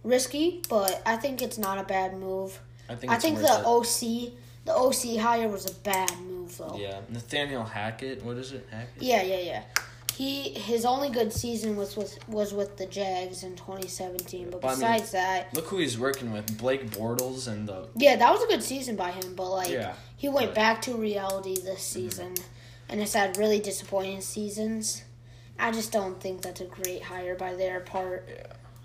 risky, 0.09 0.63
but 0.69 1.03
I 1.07 1.17
think 1.17 1.43
it's 1.43 1.59
not 1.59 1.79
a 1.79 1.85
bad 1.85 2.19
move. 2.19 2.59
I 2.89 2.95
think. 2.95 3.13
I 3.13 3.17
think 3.17 3.39
the 3.39 3.45
it. 3.45 3.65
OC, 3.67 4.33
the 4.65 4.75
OC 4.75 5.21
hire 5.21 5.49
was 5.49 5.71
a 5.71 5.75
bad 5.75 6.19
move, 6.21 6.57
though. 6.57 6.77
Yeah, 6.79 7.01
Nathaniel 7.09 7.65
Hackett. 7.65 8.25
What 8.25 8.37
is 8.37 8.53
it? 8.53 8.67
Hackett. 8.71 9.03
Yeah, 9.03 9.23
yeah, 9.23 9.39
yeah. 9.39 9.63
He 10.15 10.51
his 10.51 10.85
only 10.85 11.11
good 11.11 11.33
season 11.33 11.77
was 11.77 11.97
with 11.97 12.19
was 12.29 12.53
with 12.53 12.77
the 12.77 12.87
Jags 12.87 13.45
in 13.45 13.55
2017. 13.55 14.51
But 14.51 14.61
But 14.61 14.67
I 14.67 14.71
mean- 14.71 14.81
besides 14.81 15.13
that, 15.13 15.55
Look 15.55 15.67
who 15.67 15.79
he's 15.79 15.99
working 15.99 16.33
with: 16.33 16.59
Blake 16.59 16.91
Bortles 16.91 17.47
and 17.47 17.69
the. 17.69 17.89
yeah, 17.95 18.17
that 18.17 18.33
was 18.33 18.43
a 18.43 18.47
good 18.49 18.63
season 18.63 18.97
by 18.97 19.13
him. 19.13 19.35
But 19.37 19.51
like, 19.51 19.71
Yeah. 19.71 19.95
he 20.17 20.29
went 20.29 20.49
but- 20.49 20.55
back 20.57 20.83
to 20.83 20.95
reality 20.95 21.55
this 21.55 21.65
mm-hmm. 21.65 22.01
season, 22.09 22.35
and 22.89 22.99
has 22.99 23.15
had 23.15 23.37
really 23.37 23.61
disappointing 23.61 24.21
seasons. 24.21 25.05
I 25.61 25.73
just 25.73 25.91
don't 25.93 26.21
think 26.21 26.43
that's 26.43 26.61
a 26.61 26.67
great 26.67 27.03
hire 27.03 27.35
by 27.35 27.55
their 27.55 27.81
part. 27.81 28.29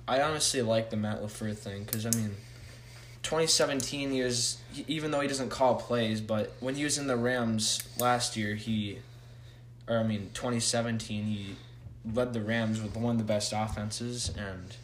I 0.07 0.21
honestly 0.21 0.61
like 0.61 0.89
the 0.89 0.97
Matt 0.97 1.21
LaFleur 1.21 1.55
thing 1.55 1.83
because 1.83 2.05
I 2.05 2.11
mean, 2.11 2.35
2017 3.23 4.11
he 4.11 4.21
was 4.21 4.57
even 4.87 5.11
though 5.11 5.21
he 5.21 5.27
doesn't 5.27 5.49
call 5.49 5.75
plays, 5.75 6.21
but 6.21 6.53
when 6.59 6.75
he 6.75 6.83
was 6.83 6.97
in 6.97 7.07
the 7.07 7.15
Rams 7.15 7.81
last 7.97 8.35
year, 8.35 8.55
he, 8.55 8.99
or 9.87 9.97
I 9.97 10.03
mean 10.03 10.29
2017 10.33 11.25
he 11.25 11.55
led 12.13 12.33
the 12.33 12.41
Rams 12.41 12.81
with 12.81 12.97
one 12.97 13.13
of 13.13 13.17
the 13.17 13.23
best 13.23 13.53
offenses, 13.55 14.29
and 14.37 14.75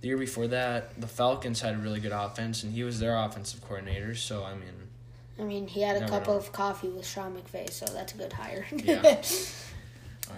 the 0.00 0.08
year 0.08 0.18
before 0.18 0.48
that 0.48 1.00
the 1.00 1.06
Falcons 1.06 1.60
had 1.60 1.74
a 1.74 1.78
really 1.78 2.00
good 2.00 2.12
offense, 2.12 2.64
and 2.64 2.72
he 2.72 2.82
was 2.82 2.98
their 2.98 3.16
offensive 3.16 3.62
coordinator. 3.62 4.14
So 4.16 4.44
I 4.44 4.54
mean, 4.54 4.88
I 5.38 5.44
mean, 5.44 5.68
he 5.68 5.82
had 5.82 6.02
a 6.02 6.08
cup 6.08 6.26
know. 6.26 6.34
of 6.34 6.52
coffee 6.52 6.88
with 6.88 7.06
Sean 7.06 7.36
McVay, 7.36 7.70
so 7.70 7.86
that's 7.86 8.12
a 8.14 8.16
good 8.16 8.32
hire. 8.32 8.66
Yeah. 8.72 9.22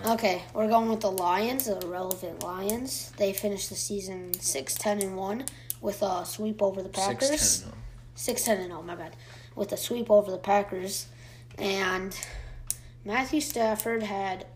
Okay, 0.07 0.43
we're 0.53 0.68
going 0.68 0.91
with 0.91 1.01
the 1.01 1.11
Lions, 1.11 1.66
the 1.66 1.87
relevant 1.87 2.43
Lions. 2.43 3.12
They 3.16 3.32
finished 3.32 3.68
the 3.70 3.74
season 3.74 4.35
6 4.35 4.74
10 4.74 5.01
and 5.01 5.16
1 5.16 5.45
with 5.80 6.03
a 6.03 6.24
sweep 6.24 6.62
over 6.62 6.82
the 6.82 6.89
Packers. 6.89 7.30
6 7.30 7.61
10 7.61 7.72
6 8.14 8.43
10 8.45 8.57
and 8.59 8.66
0, 8.68 8.82
my 8.82 8.95
bad. 8.95 9.16
With 9.55 9.72
a 9.72 9.76
sweep 9.76 10.11
over 10.11 10.30
the 10.30 10.39
Packers. 10.39 11.07
And 11.59 12.18
Matthew 13.05 13.41
Stafford 13.41 14.03
had 14.03 14.47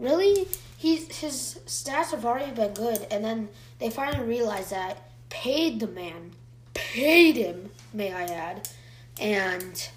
really 0.00 0.48
he's 0.76 1.18
his 1.18 1.60
stats 1.66 2.10
have 2.10 2.24
already 2.24 2.50
been 2.52 2.72
good 2.72 3.06
and 3.10 3.22
then 3.22 3.48
they 3.78 3.90
finally 3.90 4.26
realized 4.26 4.70
that 4.70 5.10
paid 5.28 5.78
the 5.78 5.86
man 5.86 6.32
paid 6.72 7.36
him 7.36 7.68
may 7.92 8.12
i 8.12 8.24
add 8.24 8.66
and 9.20 9.90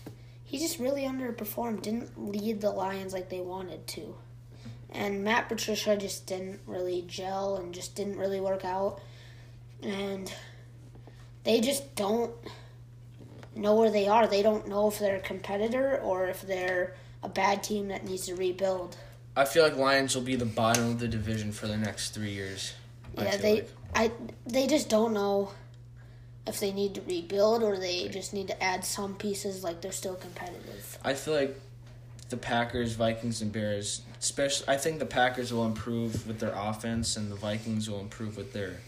he 0.53 0.59
just 0.59 0.77
really 0.77 1.01
underperformed 1.01 1.81
didn't 1.81 2.11
lead 2.15 2.61
the 2.61 2.69
lions 2.69 3.11
like 3.11 3.27
they 3.27 3.41
wanted 3.41 3.87
to 3.87 4.15
and 4.91 5.23
matt 5.23 5.49
patricia 5.49 5.97
just 5.97 6.27
didn't 6.27 6.59
really 6.67 7.03
gel 7.07 7.55
and 7.55 7.73
just 7.73 7.95
didn't 7.95 8.17
really 8.19 8.39
work 8.39 8.63
out 8.63 9.01
and 9.81 10.31
they 11.43 11.59
just 11.59 11.95
don't 11.95 12.31
know 13.55 13.73
where 13.73 13.89
they 13.89 14.07
are 14.07 14.27
they 14.27 14.43
don't 14.43 14.67
know 14.67 14.87
if 14.87 14.99
they're 14.99 15.15
a 15.15 15.21
competitor 15.21 15.99
or 16.03 16.27
if 16.27 16.43
they're 16.43 16.95
a 17.23 17.29
bad 17.29 17.63
team 17.63 17.87
that 17.87 18.05
needs 18.05 18.27
to 18.27 18.35
rebuild 18.35 18.95
I 19.35 19.45
feel 19.45 19.63
like 19.63 19.75
Lions 19.75 20.13
will 20.13 20.21
be 20.21 20.35
the 20.35 20.45
bottom 20.45 20.91
of 20.91 20.99
the 20.99 21.07
division 21.07 21.51
for 21.51 21.65
the 21.65 21.75
next 21.75 22.11
three 22.11 22.29
years. 22.29 22.75
Yeah, 23.17 23.35
they 23.37 23.53
like. 23.55 23.71
I 23.95 24.11
they 24.45 24.67
just 24.67 24.89
don't 24.89 25.11
know 25.11 25.49
if 26.45 26.59
they 26.59 26.71
need 26.73 26.95
to 26.95 27.01
rebuild 27.01 27.63
or 27.63 27.77
they 27.77 28.07
just 28.09 28.33
need 28.33 28.47
to 28.47 28.63
add 28.63 28.83
some 28.83 29.15
pieces 29.15 29.63
like 29.63 29.81
they're 29.81 29.91
still 29.91 30.15
competitive. 30.15 30.97
I 31.03 31.13
feel 31.13 31.33
like 31.33 31.59
the 32.29 32.37
Packers, 32.37 32.93
Vikings, 32.93 33.41
and 33.41 33.51
Bears, 33.51 34.01
especially, 34.19 34.67
I 34.67 34.77
think 34.77 34.99
the 34.99 35.05
Packers 35.05 35.53
will 35.53 35.65
improve 35.65 36.27
with 36.27 36.39
their 36.39 36.53
offense, 36.55 37.15
and 37.15 37.31
the 37.31 37.35
Vikings 37.35 37.89
will 37.89 37.99
improve 37.99 38.37
with 38.37 38.53
their 38.53 38.79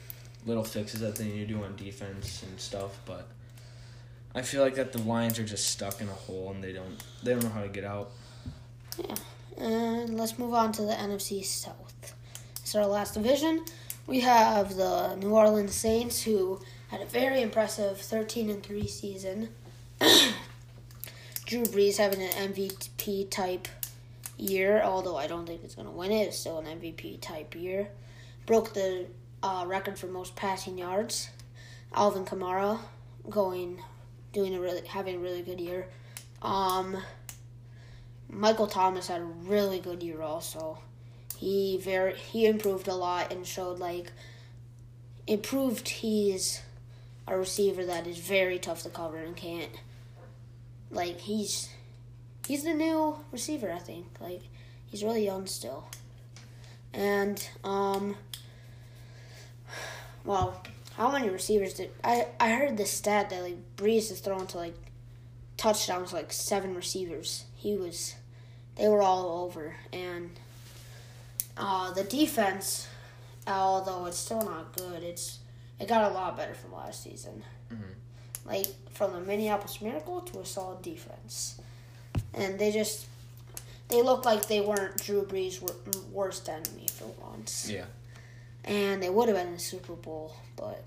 little 0.45 0.63
fixes 0.63 0.99
that 1.01 1.15
they 1.15 1.25
need 1.25 1.47
to 1.47 1.53
do 1.53 1.63
on 1.63 1.75
defense 1.75 2.43
and 2.43 2.59
stuff. 2.59 2.99
But 3.05 3.27
I 4.33 4.41
feel 4.41 4.61
like 4.61 4.75
that 4.75 4.91
the 4.91 5.01
Lions 5.01 5.39
are 5.39 5.43
just 5.43 5.69
stuck 5.69 6.01
in 6.01 6.09
a 6.09 6.13
hole 6.13 6.51
and 6.53 6.63
they 6.63 6.73
don't 6.73 7.03
they 7.23 7.31
don't 7.31 7.43
know 7.43 7.49
how 7.49 7.61
to 7.61 7.69
get 7.69 7.83
out. 7.83 8.11
Yeah. 8.97 9.15
And 9.57 10.17
let's 10.17 10.37
move 10.37 10.53
on 10.53 10.71
to 10.73 10.81
the 10.81 10.93
NFC 10.93 11.43
South. 11.43 12.13
It's 12.61 12.75
our 12.75 12.85
last 12.85 13.13
division. 13.13 13.63
We 14.07 14.19
have 14.19 14.75
the 14.75 15.15
New 15.15 15.29
Orleans 15.29 15.73
Saints 15.73 16.21
who 16.21 16.59
had 16.95 17.05
a 17.05 17.09
very 17.09 17.41
impressive 17.41 17.99
13 17.99 18.49
and 18.49 18.63
3 18.63 18.87
season. 18.87 19.49
Drew 21.45 21.63
Brees 21.63 21.97
having 21.97 22.21
an 22.21 22.53
MVP 22.53 23.29
type 23.29 23.67
year, 24.37 24.81
although 24.81 25.17
I 25.17 25.27
don't 25.27 25.45
think 25.45 25.65
it's 25.65 25.75
going 25.75 25.89
to 25.89 25.93
win 25.93 26.13
it. 26.13 26.27
It's 26.27 26.39
still 26.39 26.59
an 26.59 26.65
MVP 26.65 27.19
type 27.19 27.53
year. 27.53 27.89
Broke 28.45 28.73
the 28.73 29.07
uh, 29.43 29.65
record 29.67 29.99
for 29.99 30.07
most 30.07 30.37
passing 30.37 30.77
yards. 30.77 31.29
Alvin 31.93 32.23
Kamara 32.23 32.79
going 33.29 33.81
doing 34.31 34.55
a 34.55 34.61
really 34.61 34.85
having 34.87 35.15
a 35.15 35.19
really 35.19 35.41
good 35.41 35.59
year. 35.59 35.87
Um 36.41 36.97
Michael 38.29 38.67
Thomas 38.67 39.07
had 39.07 39.21
a 39.21 39.25
really 39.25 39.79
good 39.79 40.03
year 40.03 40.21
also. 40.21 40.79
He 41.37 41.77
very 41.77 42.15
he 42.15 42.45
improved 42.45 42.87
a 42.87 42.95
lot 42.95 43.31
and 43.31 43.47
showed 43.47 43.79
like 43.79 44.11
improved 45.25 45.87
he's 45.87 46.61
a 47.27 47.37
receiver 47.37 47.85
that 47.85 48.07
is 48.07 48.17
very 48.19 48.59
tough 48.59 48.83
to 48.83 48.89
cover 48.89 49.17
and 49.17 49.35
can't 49.35 49.71
like 50.91 51.19
he's 51.19 51.69
he's 52.47 52.63
the 52.63 52.73
new 52.73 53.17
receiver 53.31 53.71
I 53.71 53.79
think. 53.79 54.05
Like 54.19 54.41
he's 54.87 55.03
really 55.03 55.25
young 55.25 55.47
still. 55.47 55.85
And 56.93 57.47
um 57.63 58.15
well, 60.23 60.63
how 60.95 61.11
many 61.11 61.29
receivers 61.29 61.73
did 61.73 61.91
I 62.03 62.27
I 62.39 62.51
heard 62.51 62.77
the 62.77 62.85
stat 62.85 63.29
that 63.29 63.41
like 63.41 63.57
Brees 63.77 64.11
is 64.11 64.19
throwing 64.19 64.47
to 64.47 64.57
like 64.57 64.75
touchdowns 65.57 66.13
like 66.13 66.31
seven 66.31 66.75
receivers. 66.75 67.45
He 67.55 67.75
was 67.75 68.15
they 68.75 68.87
were 68.87 69.01
all 69.01 69.43
over 69.43 69.75
and 69.93 70.31
uh, 71.57 71.91
the 71.93 72.03
defense 72.03 72.87
although 73.47 74.05
it's 74.05 74.17
still 74.17 74.41
not 74.41 74.75
good 74.75 75.03
it's 75.03 75.39
it 75.79 75.87
got 75.87 76.09
a 76.11 76.13
lot 76.13 76.37
better 76.37 76.53
from 76.53 76.73
last 76.73 77.03
season 77.03 77.43
Mhm. 77.71 77.95
like 78.45 78.67
from 78.91 79.13
the 79.13 79.19
minneapolis 79.21 79.81
miracle 79.81 80.21
to 80.21 80.39
a 80.39 80.45
solid 80.45 80.81
defense 80.81 81.59
and 82.33 82.57
they 82.59 82.71
just 82.71 83.05
they 83.89 84.01
looked 84.01 84.25
like 84.25 84.47
they 84.47 84.61
weren't 84.61 84.97
drew 85.03 85.23
brees' 85.25 85.61
worst 86.11 86.47
enemy 86.49 86.87
for 86.93 87.05
once 87.21 87.69
Yeah. 87.69 87.85
and 88.63 89.01
they 89.03 89.09
would 89.09 89.27
have 89.29 89.37
been 89.37 89.47
in 89.47 89.53
the 89.53 89.59
super 89.59 89.93
bowl 89.93 90.35
but 90.55 90.83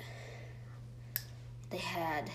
they 1.70 1.78
had 1.78 2.30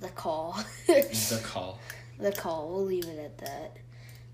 the 0.00 0.08
call 0.08 0.58
The 0.86 1.40
call. 1.44 1.78
the 2.18 2.32
call. 2.32 2.68
We'll 2.68 2.84
leave 2.84 3.04
it 3.06 3.18
at 3.18 3.38
that. 3.38 3.76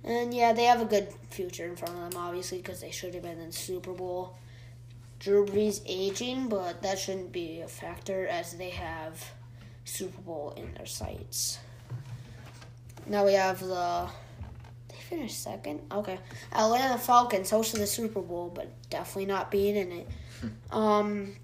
And 0.04 0.32
yeah, 0.32 0.52
they 0.54 0.64
have 0.64 0.80
a 0.80 0.84
good 0.86 1.08
future 1.30 1.66
in 1.66 1.76
front 1.76 1.94
of 1.94 2.10
them, 2.12 2.20
obviously, 2.22 2.58
because 2.58 2.80
they 2.80 2.90
should 2.90 3.12
have 3.14 3.22
been 3.22 3.38
in 3.38 3.48
the 3.48 3.52
Super 3.52 3.92
Bowl. 3.92 4.34
Drew 5.18 5.44
Brees 5.44 5.80
aging, 5.86 6.48
but 6.48 6.82
that 6.82 6.98
shouldn't 6.98 7.32
be 7.32 7.60
a 7.60 7.68
factor 7.68 8.26
as 8.28 8.52
they 8.52 8.70
have 8.70 9.32
Super 9.84 10.20
Bowl 10.20 10.54
in 10.56 10.72
their 10.74 10.86
sights. 10.86 11.58
Now 13.06 13.24
we 13.24 13.32
have 13.32 13.60
the. 13.60 14.08
They 14.88 14.96
finished 14.96 15.42
second? 15.42 15.80
Okay. 15.90 16.18
Atlanta 16.52 16.98
Falcons 16.98 17.50
hosted 17.50 17.78
the 17.78 17.86
Super 17.86 18.20
Bowl, 18.20 18.52
but 18.54 18.70
definitely 18.90 19.26
not 19.26 19.50
being 19.50 19.76
in 19.76 19.92
it. 19.92 20.08
um, 20.70 21.34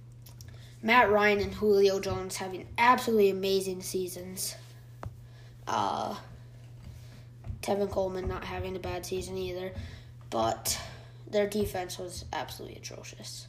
Matt 0.82 1.10
Ryan 1.10 1.40
and 1.40 1.54
Julio 1.54 1.98
Jones 1.98 2.36
having 2.36 2.68
absolutely 2.78 3.30
amazing 3.30 3.82
seasons. 3.82 4.54
Uh, 5.66 6.14
Tevin 7.62 7.90
Coleman 7.90 8.28
not 8.28 8.44
having 8.44 8.76
a 8.76 8.78
bad 8.78 9.06
season 9.06 9.38
either, 9.38 9.72
but 10.28 10.78
their 11.26 11.46
defense 11.48 11.98
was 11.98 12.26
absolutely 12.32 12.76
atrocious. 12.76 13.46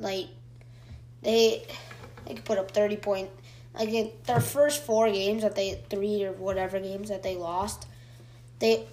Like 0.00 0.28
they 1.22 1.66
they 2.26 2.34
could 2.34 2.44
put 2.44 2.58
up 2.58 2.72
thirty 2.72 2.96
point. 2.96 3.30
Like 3.78 4.24
their 4.24 4.40
first 4.40 4.82
four 4.84 5.08
games 5.10 5.42
that 5.42 5.54
they 5.54 5.80
three 5.88 6.24
or 6.24 6.32
whatever 6.32 6.80
games 6.80 7.08
that 7.10 7.22
they 7.22 7.36
lost, 7.36 7.86
they 8.58 8.86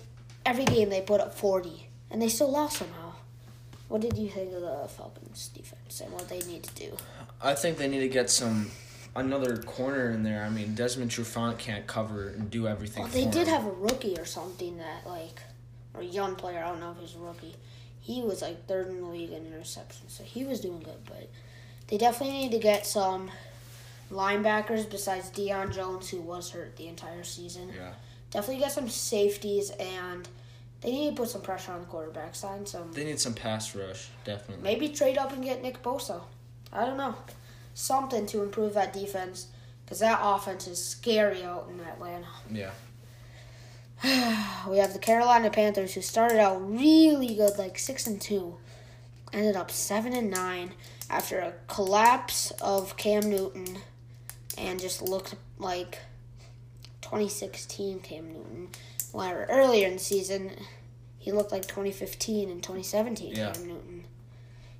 every 0.45 0.65
game 0.65 0.89
they 0.89 1.01
put 1.01 1.19
up 1.19 1.33
forty, 1.33 1.87
and 2.11 2.21
they 2.21 2.29
still 2.29 2.51
lost 2.51 2.77
somehow. 2.77 3.13
What 3.87 4.01
did 4.01 4.17
you 4.17 4.29
think 4.29 4.53
of 4.53 4.61
the 4.61 4.87
Falcons 4.89 5.49
defense 5.49 6.01
and 6.01 6.11
what 6.11 6.27
they 6.27 6.39
need 6.39 6.63
to 6.63 6.75
do? 6.75 6.97
I 7.41 7.53
think 7.53 7.77
they 7.77 7.87
need 7.87 8.01
to 8.01 8.09
get 8.09 8.29
some 8.29 8.69
another 9.15 9.57
corner 9.57 10.11
in 10.11 10.23
there. 10.23 10.43
I 10.43 10.49
mean, 10.49 10.75
Desmond 10.75 11.09
Trufant 11.09 11.57
can't 11.57 11.87
cover 11.87 12.29
and 12.29 12.51
do 12.51 12.67
everything. 12.67 13.03
Well, 13.03 13.11
they 13.11 13.25
did 13.25 13.47
him. 13.47 13.53
have 13.53 13.65
a 13.65 13.71
rookie 13.71 14.17
or 14.17 14.25
something 14.25 14.77
that 14.77 15.07
like, 15.07 15.41
or 15.93 16.01
a 16.01 16.05
young 16.05 16.35
player. 16.35 16.59
I 16.59 16.69
don't 16.69 16.81
know 16.81 16.91
if 16.91 16.97
he's 16.99 17.15
a 17.15 17.19
rookie. 17.19 17.55
He 18.07 18.21
was 18.21 18.41
like 18.41 18.67
third 18.67 18.87
in 18.87 19.01
the 19.01 19.07
league 19.07 19.31
in 19.31 19.43
interceptions, 19.43 20.11
so 20.11 20.23
he 20.23 20.45
was 20.45 20.61
doing 20.61 20.79
good. 20.79 21.03
But 21.05 21.29
they 21.89 21.97
definitely 21.97 22.37
need 22.37 22.51
to 22.53 22.57
get 22.57 22.87
some 22.87 23.29
linebackers 24.09 24.89
besides 24.89 25.29
Deion 25.29 25.75
Jones, 25.75 26.09
who 26.09 26.21
was 26.21 26.51
hurt 26.51 26.77
the 26.77 26.87
entire 26.87 27.25
season. 27.25 27.73
Yeah. 27.75 27.91
Definitely 28.31 28.63
get 28.63 28.71
some 28.71 28.87
safeties, 28.87 29.71
and 29.71 30.25
they 30.79 30.91
need 30.91 31.17
to 31.17 31.21
put 31.21 31.29
some 31.29 31.41
pressure 31.41 31.73
on 31.73 31.81
the 31.81 31.85
quarterback. 31.87 32.33
Sign 32.33 32.65
some. 32.65 32.93
They 32.93 33.03
need 33.03 33.19
some 33.19 33.33
pass 33.33 33.75
rush, 33.75 34.07
definitely. 34.23 34.63
Maybe 34.63 34.87
trade 34.87 35.17
up 35.17 35.33
and 35.33 35.43
get 35.43 35.61
Nick 35.61 35.83
Bosa. 35.83 36.21
I 36.71 36.85
don't 36.85 36.97
know. 36.97 37.13
Something 37.73 38.25
to 38.27 38.41
improve 38.41 38.73
that 38.75 38.93
defense, 38.93 39.47
because 39.83 39.99
that 39.99 40.21
offense 40.23 40.65
is 40.67 40.81
scary 40.81 41.43
out 41.43 41.69
in 41.69 41.81
Atlanta. 41.81 42.27
Yeah. 42.49 42.71
we 44.03 44.77
have 44.77 44.93
the 44.93 44.99
Carolina 44.99 45.49
Panthers 45.49 45.93
who 45.93 46.01
started 46.01 46.39
out 46.39 46.57
really 46.69 47.33
good, 47.35 47.57
like 47.57 47.79
six 47.79 48.05
and 48.05 48.21
two, 48.21 48.57
ended 49.33 49.55
up 49.55 49.71
seven 49.71 50.13
and 50.13 50.29
nine 50.29 50.73
after 51.09 51.39
a 51.39 51.53
collapse 51.67 52.51
of 52.61 52.95
Cam 52.97 53.29
Newton, 53.29 53.79
and 54.57 54.79
just 54.79 55.01
looked 55.01 55.35
like 55.57 55.99
2016 57.01 57.99
Cam 58.01 58.27
Newton. 58.27 58.69
Where 59.13 59.47
earlier 59.49 59.87
in 59.87 59.93
the 59.93 59.99
season, 59.99 60.51
he 61.17 61.31
looked 61.31 61.51
like 61.51 61.63
2015 61.63 62.49
and 62.49 62.61
2017 62.61 63.35
Yeah. 63.35 63.51
Cam 63.53 63.67
Newton. 63.67 64.03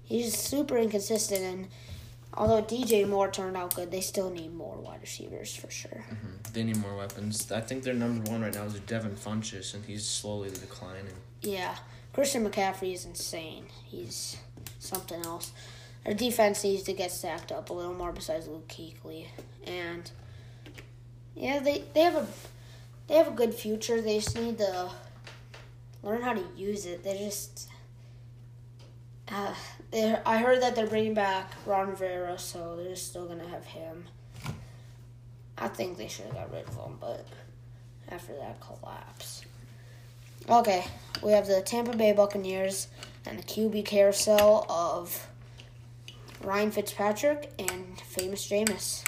He's 0.04 0.38
super 0.38 0.78
inconsistent, 0.78 1.42
and 1.42 1.68
although 2.34 2.62
DJ 2.62 3.08
Moore 3.08 3.30
turned 3.32 3.58
out 3.58 3.76
good, 3.76 3.92
they 3.92 4.02
still 4.02 4.30
need 4.30 4.54
more 4.54 4.76
wide 4.78 5.02
receivers 5.02 5.56
for 5.56 5.70
sure. 5.72 6.06
Mhm. 6.10 6.54
They 6.54 6.64
need 6.64 6.78
more 6.78 6.96
weapons. 6.96 7.52
I 7.52 7.62
think 7.62 7.84
their 7.84 7.94
number 7.94 8.30
one 8.32 8.42
right 8.42 8.54
now 8.54 8.64
is 8.64 8.80
Devin 8.82 9.16
Funchess, 9.16 9.74
and 9.74 9.86
he's 9.86 10.06
slowly 10.08 10.50
declining. 10.50 11.14
Yeah, 11.42 11.78
Christian 12.14 12.48
McCaffrey 12.50 12.94
is 12.94 13.06
insane. 13.06 13.68
He's 13.86 14.38
something 14.80 15.24
else. 15.26 15.52
Their 16.06 16.14
defense 16.14 16.64
needs 16.64 16.84
to 16.84 16.94
get 16.94 17.12
stacked 17.12 17.52
up 17.52 17.70
a 17.70 17.74
little 17.74 17.94
more 17.94 18.12
besides 18.14 18.48
Luke 18.48 18.68
Kuechly. 18.68 19.28
And 19.66 20.10
yeah, 21.36 21.60
they, 21.60 21.84
they 21.94 22.02
have 22.02 22.16
a 22.16 22.28
they 23.08 23.16
have 23.16 23.28
a 23.28 23.32
good 23.32 23.54
future. 23.54 24.02
They 24.02 24.20
just 24.20 24.36
need 24.38 24.58
to 24.58 24.90
learn 26.04 26.22
how 26.22 26.34
to 26.34 26.44
use 26.56 26.86
it. 26.86 27.04
They 27.04 27.18
just. 27.18 27.70
Uh, 29.30 29.54
I 29.94 30.38
heard 30.38 30.62
that 30.62 30.76
they're 30.76 30.88
bringing 30.88 31.14
back 31.14 31.54
Ron 31.66 31.90
Rivera, 31.90 32.38
so 32.38 32.76
they're 32.76 32.96
still 32.96 33.26
gonna 33.26 33.48
have 33.48 33.66
him. 33.66 34.06
I 35.58 35.68
think 35.70 35.98
they 35.98 36.08
should 36.08 36.26
have 36.26 36.34
got 36.34 36.52
rid 36.52 36.68
of 36.68 36.76
him, 36.76 36.98
but 37.00 37.26
after 38.10 38.34
that 38.36 38.60
collapse. 38.60 39.44
Okay, 40.50 40.86
we 41.24 41.32
have 41.32 41.48
the 41.48 41.62
Tampa 41.62 41.96
Bay 41.96 42.14
Buccaneers 42.14 42.88
and 43.26 43.40
the 43.40 43.44
QB 43.44 43.86
carousel 43.86 44.66
of 44.70 45.28
Ryan 46.42 46.72
Fitzpatrick 46.72 47.52
and 47.58 48.00
famous 48.02 48.48
Jameis. 48.48 49.04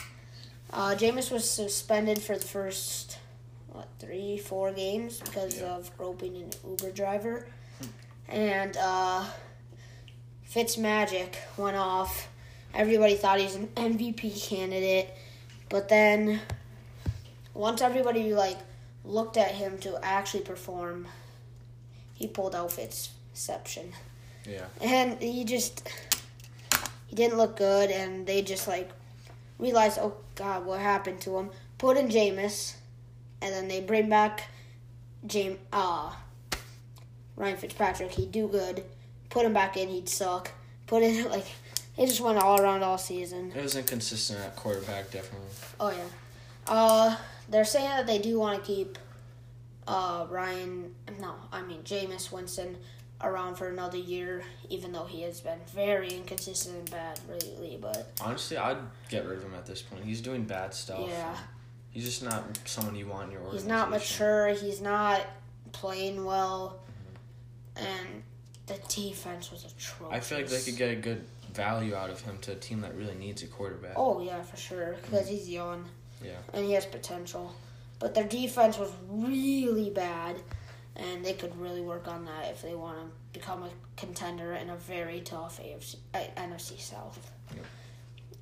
Uh, 0.72 0.96
Jameis 0.96 1.32
was 1.32 1.50
suspended 1.50 2.22
for 2.22 2.38
the 2.38 2.46
first 2.46 3.20
what 3.70 3.88
three, 4.00 4.38
four 4.38 4.72
games 4.72 5.20
because 5.20 5.60
yeah. 5.60 5.76
of 5.76 5.96
groping 5.98 6.36
an 6.38 6.50
Uber 6.68 6.92
driver, 6.92 7.48
and 8.28 8.76
uh, 8.78 9.26
Fitzmagic 10.54 11.36
went 11.58 11.78
off. 11.78 12.28
Everybody 12.74 13.16
thought 13.16 13.40
he's 13.40 13.56
an 13.56 13.68
MVP 13.76 14.48
candidate, 14.48 15.10
but 15.70 15.90
then 15.90 16.40
once 17.54 17.82
everybody 17.82 18.34
like 18.34 18.58
looked 19.04 19.38
at 19.38 19.52
him 19.52 19.78
to 19.80 20.00
actually 20.04 20.44
perform, 20.44 21.08
he 22.14 22.28
pulled 22.28 22.56
out 22.56 22.70
Fitzception. 22.70 23.92
Yeah. 24.48 24.66
And 24.82 25.22
he 25.22 25.46
just 25.46 25.88
he 27.08 27.16
didn't 27.16 27.38
look 27.38 27.58
good, 27.58 27.92
and 27.92 28.26
they 28.26 28.42
just 28.42 28.68
like 28.68 28.90
realized, 29.60 30.00
oh 30.00 30.16
God, 30.36 30.66
what 30.66 30.80
happened 30.80 31.22
to 31.22 31.38
him? 31.38 31.50
Put 31.78 31.98
in 31.98 32.08
Jameis, 32.08 32.76
and 33.42 33.54
then 33.54 33.68
they 33.68 33.82
bring 33.82 34.10
back 34.10 34.48
James 35.26 35.60
uh 35.72 36.12
Ryan 37.36 37.58
Fitzpatrick. 37.58 38.12
He'd 38.12 38.32
do 38.32 38.48
good. 38.48 38.84
Put 39.30 39.46
him 39.46 39.54
back 39.54 39.78
in, 39.78 39.90
he'd 39.90 40.10
suck. 40.10 40.52
Put 40.88 41.04
in 41.04 41.30
like 41.30 41.46
it 41.98 42.08
just 42.08 42.22
went 42.22 42.38
all 42.38 42.62
around 42.62 42.84
all 42.84 42.98
season. 42.98 43.52
It 43.56 43.62
was 43.62 43.76
inconsistent 43.76 44.40
at 44.40 44.56
quarterback, 44.56 45.12
definitely. 45.12 45.48
Oh 45.80 45.92
yeah. 45.92 46.06
Uh, 46.68 47.16
they're 47.50 47.66
saying 47.66 47.90
that 47.90 48.08
they 48.08 48.20
do 48.20 48.40
want 48.40 48.64
to 48.64 48.66
keep 48.66 48.98
uh 49.88 50.26
Ryan. 50.30 50.94
No, 51.20 51.36
I 51.52 51.62
mean 51.62 51.82
Jameis 51.84 52.32
Winston 52.32 52.78
around 53.22 53.56
for 53.56 53.68
another 53.68 53.98
year, 53.98 54.44
even 54.70 54.92
though 54.92 55.06
he 55.06 55.24
has 55.24 55.42
been 55.42 55.60
very 55.74 56.10
inconsistent 56.10 56.78
and 56.78 56.92
bad 56.92 57.20
lately. 57.28 57.78
But 57.80 58.12
honestly, 58.22 58.58
I'd 58.58 58.78
get 59.10 59.26
rid 59.26 59.40
of 59.40 59.44
him 59.44 59.54
at 59.56 59.66
this 59.66 59.82
point. 59.82 60.06
He's 60.06 60.22
doing 60.22 60.46
bad 60.46 60.74
stuff. 60.74 61.06
Yeah. 61.08 61.36
He's 61.92 62.06
just 62.06 62.24
not 62.24 62.44
someone 62.66 62.96
you 62.96 63.08
want 63.08 63.26
in 63.26 63.32
your 63.32 63.42
organization. 63.42 63.68
He's 63.68 63.78
not 63.78 63.90
mature. 63.90 64.48
He's 64.50 64.80
not 64.80 65.22
playing 65.72 66.24
well, 66.24 66.80
mm-hmm. 67.76 67.86
and 67.86 68.24
the 68.70 68.80
defense 68.88 69.52
was 69.52 69.66
atrocious. 69.66 70.16
I 70.16 70.20
feel 70.20 70.38
like 70.38 70.48
they 70.48 70.62
could 70.62 70.78
get 70.78 70.92
a 70.92 70.96
good 70.96 71.26
value 71.54 71.96
out 71.96 72.10
of 72.10 72.22
him 72.22 72.38
to 72.42 72.54
a 72.54 72.56
team 72.56 72.82
that 72.82 72.96
really 72.96 73.16
needs 73.16 73.44
a 73.44 73.48
quarterback. 73.48 73.94
Oh 73.96 74.22
yeah, 74.22 74.42
for 74.42 74.58
sure, 74.58 74.96
because 75.02 75.26
mm-hmm. 75.26 75.36
he's 75.36 75.50
young. 75.50 75.86
Yeah. 76.24 76.38
And 76.54 76.66
he 76.66 76.74
has 76.74 76.86
potential, 76.86 77.54
but 78.00 78.14
their 78.14 78.26
defense 78.26 78.78
was 78.78 78.92
really 79.10 79.90
bad 79.90 80.36
and 80.96 81.26
they 81.26 81.34
could 81.34 81.56
really 81.60 81.82
work 81.82 82.08
on 82.08 82.26
that 82.26 82.52
if 82.52 82.62
they 82.62 82.76
want 82.76 82.98
to 82.98 83.40
become 83.40 83.64
a 83.64 83.70
contender 83.96 84.54
in 84.54 84.70
a 84.70 84.76
very 84.76 85.22
tough 85.22 85.60
AFC, 85.62 85.96
uh, 86.14 86.20
NFC 86.38 86.80
South. 86.80 87.32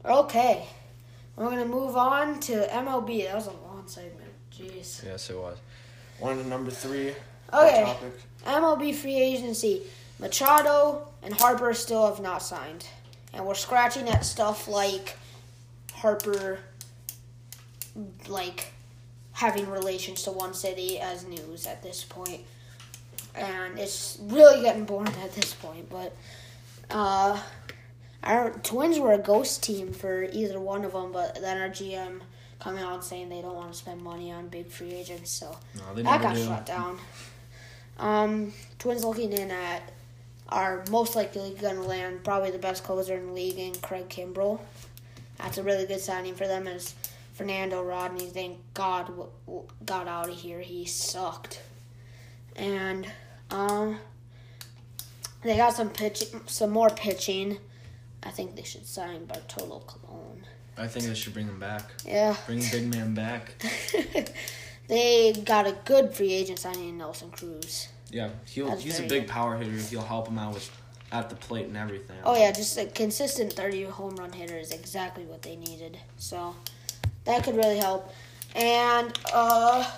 Okay, 0.03 0.65
we're 1.35 1.49
gonna 1.49 1.65
move 1.65 1.95
on 1.95 2.39
to 2.41 2.67
MLB. 2.67 3.25
That 3.25 3.35
was 3.35 3.47
a 3.47 3.51
long 3.51 3.83
segment. 3.85 4.31
Jeez. 4.51 5.03
Yes, 5.05 5.29
it 5.29 5.37
was. 5.37 5.57
One 6.19 6.37
to 6.37 6.47
number 6.47 6.71
three. 6.71 7.13
Okay. 7.53 7.95
MLB 8.45 8.95
free 8.95 9.15
agency. 9.15 9.83
Machado 10.19 11.07
and 11.21 11.33
Harper 11.33 11.73
still 11.73 12.07
have 12.07 12.21
not 12.21 12.41
signed, 12.41 12.87
and 13.33 13.45
we're 13.45 13.55
scratching 13.55 14.07
at 14.09 14.25
stuff 14.25 14.67
like 14.67 15.17
Harper, 15.93 16.59
like 18.27 18.71
having 19.33 19.69
relations 19.69 20.23
to 20.23 20.31
one 20.31 20.53
city 20.53 20.99
as 20.99 21.25
news 21.25 21.67
at 21.67 21.83
this 21.83 22.03
point. 22.03 22.41
And 23.35 23.77
it's 23.77 24.17
really 24.21 24.61
getting 24.63 24.85
boring 24.85 25.07
at 25.23 25.33
this 25.33 25.53
point. 25.53 25.89
But 25.89 26.15
uh, 26.89 27.39
our 28.23 28.51
Twins 28.63 28.99
were 28.99 29.13
a 29.13 29.19
ghost 29.19 29.61
team 29.61 29.93
for 29.93 30.23
either 30.23 30.59
one 30.59 30.83
of 30.83 30.93
them, 30.93 31.11
but 31.11 31.39
then 31.39 31.61
our 31.61 31.69
GM 31.69 32.21
coming 32.59 32.83
out 32.83 33.05
saying 33.05 33.29
they 33.29 33.41
don't 33.41 33.55
want 33.55 33.71
to 33.71 33.77
spend 33.77 34.01
money 34.01 34.31
on 34.31 34.47
big 34.47 34.67
free 34.67 34.91
agents, 34.91 35.29
so 35.29 35.55
no, 35.75 36.01
that 36.01 36.21
got 36.21 36.35
do. 36.35 36.43
shut 36.43 36.65
down. 36.65 36.97
Um, 37.99 38.53
Twins 38.79 39.03
looking 39.03 39.31
in 39.33 39.51
at 39.51 39.91
are 40.49 40.83
most 40.89 41.15
likely 41.15 41.55
going 41.59 41.75
to 41.75 41.81
land 41.81 42.23
probably 42.23 42.51
the 42.51 42.57
best 42.57 42.83
closer 42.83 43.15
in 43.15 43.27
the 43.27 43.33
league 43.33 43.57
in 43.57 43.75
Craig 43.75 44.09
Kimbrel. 44.09 44.59
That's 45.37 45.57
a 45.57 45.63
really 45.63 45.85
good 45.85 45.99
signing 45.99 46.35
for 46.35 46.47
them 46.47 46.67
as 46.67 46.95
Fernando 47.33 47.83
Rodney, 47.83 48.25
thank 48.27 48.57
God, 48.73 49.11
got 49.85 50.07
out 50.07 50.29
of 50.29 50.35
here. 50.35 50.59
He 50.59 50.85
sucked. 50.85 51.61
And 52.55 53.07
um, 53.51 53.99
they 55.43 55.55
got 55.57 55.73
some 55.73 55.89
pitch, 55.89 56.23
some 56.47 56.71
more 56.71 56.89
pitching. 56.89 57.59
I 58.23 58.31
think 58.31 58.55
they 58.55 58.63
should 58.63 58.87
sign 58.87 59.25
Bartolo 59.25 59.79
Colon. 59.85 60.45
I 60.77 60.87
think 60.87 61.05
they 61.05 61.13
should 61.13 61.33
bring 61.33 61.47
him 61.47 61.59
back. 61.59 61.83
Yeah. 62.05 62.35
Bring 62.45 62.63
big 62.71 62.93
man 62.93 63.13
back. 63.13 63.53
they 64.87 65.33
got 65.33 65.67
a 65.67 65.75
good 65.85 66.13
free 66.13 66.33
agent 66.33 66.59
signing 66.59 66.89
in 66.89 66.97
Nelson 66.97 67.29
Cruz. 67.29 67.89
Yeah, 68.09 68.29
he'll, 68.45 68.75
he's 68.77 68.99
a 68.99 69.03
big 69.03 69.23
good. 69.23 69.27
power 69.27 69.57
hitter. 69.57 69.71
He'll 69.71 70.01
help 70.01 70.27
him 70.27 70.37
out 70.37 70.53
with 70.53 70.71
at 71.11 71.29
the 71.29 71.35
plate 71.35 71.67
and 71.67 71.77
everything. 71.77 72.17
Oh 72.23 72.35
yeah, 72.35 72.51
just 72.51 72.77
a 72.77 72.85
consistent 72.85 73.53
thirty 73.53 73.83
home 73.83 74.15
run 74.15 74.31
hitter 74.31 74.57
is 74.57 74.71
exactly 74.71 75.25
what 75.25 75.41
they 75.41 75.55
needed. 75.55 75.97
So 76.17 76.55
that 77.25 77.43
could 77.43 77.55
really 77.55 77.77
help. 77.77 78.13
And 78.55 79.17
uh, 79.33 79.89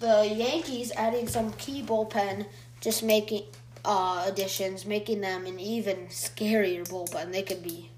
the 0.00 0.26
Yankees 0.26 0.92
adding 0.96 1.28
some 1.28 1.52
key 1.52 1.82
bullpen, 1.82 2.46
just 2.80 3.02
making 3.02 3.44
uh, 3.84 4.24
additions, 4.26 4.84
making 4.84 5.20
them 5.20 5.46
an 5.46 5.58
even 5.60 6.06
scarier 6.08 6.86
bullpen. 6.88 7.32
They 7.32 7.42
could 7.42 7.62
be 7.62 7.90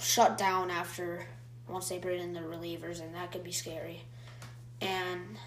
shut 0.00 0.38
down 0.38 0.70
after 0.70 1.26
once 1.66 1.88
they 1.88 1.98
bring 1.98 2.20
in 2.20 2.32
the 2.32 2.40
relievers, 2.40 3.00
and 3.00 3.14
that 3.14 3.32
could 3.32 3.44
be 3.44 3.52
scary. 3.52 4.02
And 4.80 5.38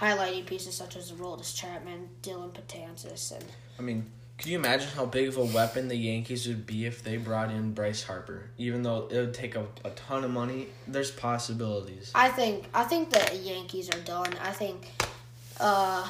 highlighting 0.00 0.46
pieces 0.46 0.74
such 0.74 0.96
as 0.96 1.10
the 1.10 1.16
Aroldis 1.16 1.54
Chapman, 1.54 2.08
Dellin 2.22 2.52
Betances, 2.52 3.32
and 3.32 3.44
I 3.78 3.82
mean 3.82 4.10
can 4.40 4.50
you 4.50 4.58
imagine 4.58 4.88
how 4.96 5.04
big 5.04 5.28
of 5.28 5.36
a 5.36 5.44
weapon 5.44 5.88
the 5.88 5.96
Yankees 5.96 6.48
would 6.48 6.66
be 6.66 6.86
if 6.86 7.04
they 7.04 7.18
brought 7.18 7.50
in 7.50 7.74
Bryce 7.74 8.02
Harper? 8.04 8.48
Even 8.56 8.82
though 8.82 9.06
it 9.10 9.16
would 9.16 9.34
take 9.34 9.54
a, 9.54 9.66
a 9.84 9.90
ton 9.90 10.24
of 10.24 10.30
money, 10.30 10.68
there's 10.88 11.10
possibilities. 11.10 12.10
I 12.14 12.30
think 12.30 12.64
I 12.72 12.84
think 12.84 13.10
the 13.10 13.36
Yankees 13.36 13.90
are 13.90 14.00
done. 14.00 14.32
I 14.42 14.52
think 14.52 14.88
uh 15.60 16.08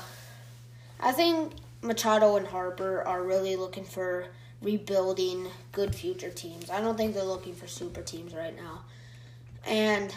I 1.01 1.11
think 1.11 1.55
Machado 1.83 2.37
and 2.37 2.47
Harper 2.47 3.03
are 3.03 3.21
really 3.25 3.57
looking 3.57 3.85
for 3.85 4.27
rebuilding 4.63 5.49
good 5.73 5.93
future 5.93 6.31
teams. 6.31 6.71
I 6.71 6.81
don't 6.81 6.97
think 6.97 7.15
they're 7.15 7.25
looking 7.25 7.55
for 7.55 7.67
super 7.67 8.03
teams 8.03 8.33
right 8.33 8.55
now. 8.57 8.83
And 9.67 10.15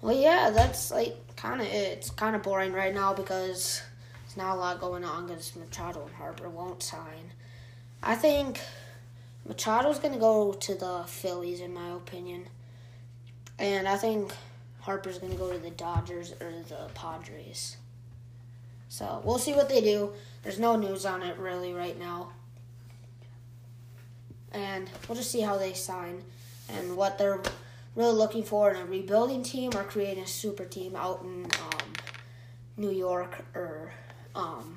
well 0.00 0.16
yeah, 0.16 0.50
that's 0.50 0.90
like 0.90 1.16
kind 1.36 1.60
of 1.60 1.66
it. 1.66 1.98
It's 1.98 2.10
kind 2.10 2.36
of 2.36 2.42
boring 2.42 2.72
right 2.72 2.94
now 2.94 3.14
because 3.14 3.82
there's 4.24 4.36
not 4.36 4.56
a 4.56 4.58
lot 4.58 4.80
going 4.80 5.04
on 5.04 5.26
because 5.26 5.54
Machado 5.56 6.02
and 6.04 6.14
Harper 6.14 6.48
won't 6.48 6.82
sign. 6.82 7.32
I 8.02 8.14
think 8.14 8.60
Machado's 9.48 9.98
going 9.98 10.14
to 10.14 10.20
go 10.20 10.52
to 10.52 10.74
the 10.74 11.04
Phillies, 11.06 11.60
in 11.60 11.72
my 11.72 11.90
opinion. 11.90 12.46
And 13.58 13.88
I 13.88 13.96
think 13.96 14.32
Harper's 14.80 15.18
going 15.18 15.32
to 15.32 15.38
go 15.38 15.52
to 15.52 15.58
the 15.58 15.70
Dodgers 15.70 16.32
or 16.40 16.52
the 16.68 16.90
Padres. 16.94 17.76
So 18.88 19.20
we'll 19.24 19.38
see 19.38 19.54
what 19.54 19.68
they 19.68 19.80
do. 19.80 20.12
There's 20.42 20.58
no 20.58 20.76
news 20.76 21.04
on 21.04 21.22
it 21.22 21.38
really 21.38 21.72
right 21.72 21.98
now. 21.98 22.32
And 24.52 24.88
we'll 25.08 25.16
just 25.16 25.30
see 25.30 25.40
how 25.40 25.56
they 25.56 25.72
sign 25.72 26.22
and 26.68 26.96
what 26.96 27.18
they're 27.18 27.40
really 27.98 28.14
looking 28.14 28.44
for 28.44 28.70
in 28.70 28.76
a 28.76 28.84
rebuilding 28.86 29.42
team 29.42 29.72
or 29.74 29.82
creating 29.82 30.22
a 30.22 30.26
super 30.26 30.64
team 30.64 30.94
out 30.94 31.20
in 31.24 31.44
um, 31.44 31.92
New 32.76 32.92
York 32.92 33.44
or 33.56 33.92
um, 34.36 34.76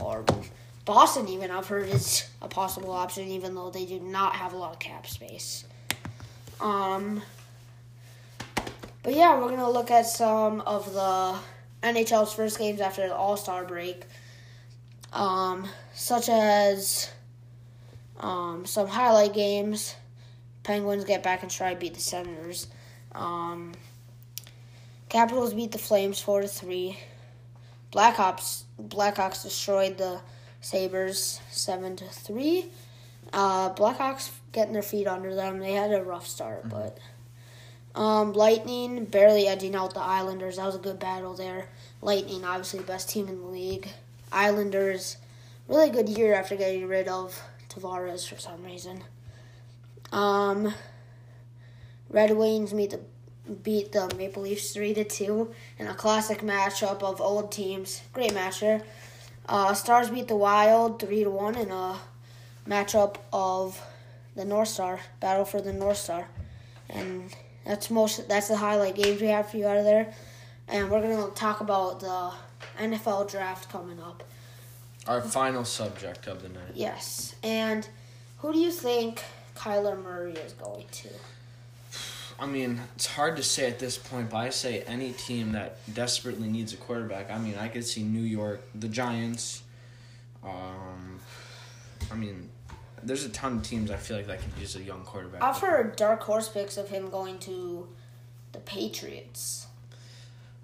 or 0.00 0.24
Boston, 0.84 1.28
even 1.28 1.52
I've 1.52 1.68
heard 1.68 1.88
it's 1.88 2.28
a 2.42 2.48
possible 2.48 2.90
option, 2.90 3.28
even 3.28 3.54
though 3.54 3.70
they 3.70 3.86
do 3.86 4.00
not 4.00 4.34
have 4.34 4.54
a 4.54 4.56
lot 4.56 4.72
of 4.72 4.80
cap 4.80 5.06
space. 5.06 5.64
Um, 6.60 7.22
but 9.04 9.14
yeah, 9.14 9.38
we're 9.38 9.50
gonna 9.50 9.70
look 9.70 9.92
at 9.92 10.06
some 10.06 10.62
of 10.62 10.92
the 10.92 11.38
NHL's 11.84 12.32
first 12.32 12.58
games 12.58 12.80
after 12.80 13.06
the 13.06 13.14
All 13.14 13.36
Star 13.36 13.64
break, 13.64 14.02
um, 15.12 15.68
such 15.94 16.28
as 16.28 17.08
um, 18.18 18.66
some 18.66 18.88
highlight 18.88 19.32
games. 19.32 19.94
Penguins 20.66 21.04
get 21.04 21.22
back 21.22 21.42
and 21.42 21.50
try 21.50 21.72
to 21.72 21.78
beat 21.78 21.94
the 21.94 22.00
Senators. 22.00 22.66
Um, 23.14 23.72
Capitals 25.08 25.54
beat 25.54 25.70
the 25.70 25.78
Flames 25.78 26.20
four 26.20 26.40
to 26.42 26.48
three. 26.48 26.98
Blackhawks 27.92 28.64
Blackhawks 28.82 29.44
destroyed 29.44 29.96
the 29.96 30.20
Sabres 30.60 31.40
seven 31.52 31.94
to 31.94 32.04
three. 32.06 32.66
Uh, 33.32 33.72
Blackhawks 33.74 34.32
getting 34.50 34.72
their 34.72 34.82
feet 34.82 35.06
under 35.06 35.36
them. 35.36 35.60
They 35.60 35.72
had 35.72 35.92
a 35.92 36.02
rough 36.02 36.26
start, 36.26 36.68
Mm-hmm. 36.68 36.70
but 36.70 36.98
um, 38.00 38.32
Lightning 38.32 39.04
barely 39.04 39.46
edging 39.46 39.76
out 39.76 39.94
the 39.94 40.00
Islanders. 40.00 40.56
That 40.56 40.66
was 40.66 40.74
a 40.74 40.78
good 40.80 40.98
battle 40.98 41.34
there. 41.34 41.68
Lightning, 42.02 42.44
obviously 42.44 42.80
the 42.80 42.86
best 42.86 43.08
team 43.08 43.28
in 43.28 43.40
the 43.40 43.46
league. 43.46 43.88
Islanders, 44.32 45.16
really 45.68 45.90
good 45.90 46.08
year 46.08 46.34
after 46.34 46.56
getting 46.56 46.88
rid 46.88 47.06
of 47.06 47.40
Tavares 47.68 48.28
for 48.28 48.36
some 48.40 48.64
reason. 48.64 49.04
Um, 50.16 50.72
Red 52.08 52.34
Wings 52.34 52.72
meet 52.72 52.90
the 52.90 53.00
beat 53.52 53.92
the 53.92 54.12
Maple 54.16 54.42
Leafs 54.42 54.72
three 54.72 54.94
to 54.94 55.04
two 55.04 55.52
in 55.78 55.86
a 55.86 55.94
classic 55.94 56.40
matchup 56.40 57.02
of 57.02 57.20
old 57.20 57.52
teams. 57.52 58.00
Great 58.14 58.32
match 58.32 58.60
there. 58.60 58.82
Uh, 59.46 59.74
Stars 59.74 60.08
beat 60.08 60.26
the 60.26 60.34
Wild 60.34 60.98
three 61.00 61.22
to 61.22 61.30
one 61.30 61.54
in 61.54 61.70
a 61.70 61.98
matchup 62.66 63.16
of 63.30 63.78
the 64.34 64.44
North 64.46 64.68
Star 64.68 65.00
battle 65.20 65.44
for 65.44 65.60
the 65.60 65.72
North 65.74 65.98
Star, 65.98 66.26
and 66.88 67.30
that's 67.66 67.90
most 67.90 68.26
that's 68.26 68.48
the 68.48 68.56
highlight 68.56 68.94
games 68.94 69.20
we 69.20 69.26
have 69.26 69.50
for 69.50 69.58
you 69.58 69.66
out 69.66 69.76
of 69.76 69.84
there. 69.84 70.14
And 70.66 70.90
we're 70.90 71.02
gonna 71.02 71.30
talk 71.34 71.60
about 71.60 72.00
the 72.00 72.32
NFL 72.82 73.30
draft 73.30 73.68
coming 73.68 74.00
up. 74.00 74.24
Our 75.06 75.20
final 75.20 75.66
subject 75.66 76.26
of 76.26 76.42
the 76.42 76.48
night. 76.48 76.72
Yes, 76.74 77.34
and 77.42 77.86
who 78.38 78.54
do 78.54 78.58
you 78.58 78.70
think 78.70 79.22
Kyler 79.56 80.00
Murray 80.02 80.32
is 80.32 80.52
going 80.52 80.86
to? 80.90 81.08
I 82.38 82.46
mean, 82.46 82.80
it's 82.94 83.06
hard 83.06 83.36
to 83.36 83.42
say 83.42 83.66
at 83.66 83.78
this 83.78 83.96
point, 83.96 84.28
but 84.30 84.36
I 84.36 84.50
say 84.50 84.82
any 84.82 85.12
team 85.12 85.52
that 85.52 85.78
desperately 85.94 86.48
needs 86.48 86.74
a 86.74 86.76
quarterback. 86.76 87.30
I 87.30 87.38
mean, 87.38 87.54
I 87.58 87.68
could 87.68 87.84
see 87.84 88.02
New 88.02 88.20
York, 88.20 88.60
the 88.74 88.88
Giants. 88.88 89.62
Um, 90.44 91.18
I 92.10 92.14
mean, 92.14 92.50
there's 93.02 93.24
a 93.24 93.30
ton 93.30 93.58
of 93.58 93.62
teams 93.62 93.90
I 93.90 93.96
feel 93.96 94.18
like 94.18 94.26
that 94.26 94.40
could 94.40 94.52
use 94.60 94.76
a 94.76 94.82
young 94.82 95.02
quarterback. 95.02 95.42
I've 95.42 95.58
heard 95.58 95.96
dark 95.96 96.22
horse 96.22 96.48
picks 96.48 96.76
of 96.76 96.90
him 96.90 97.08
going 97.08 97.38
to 97.40 97.88
the 98.52 98.58
Patriots. 98.58 99.66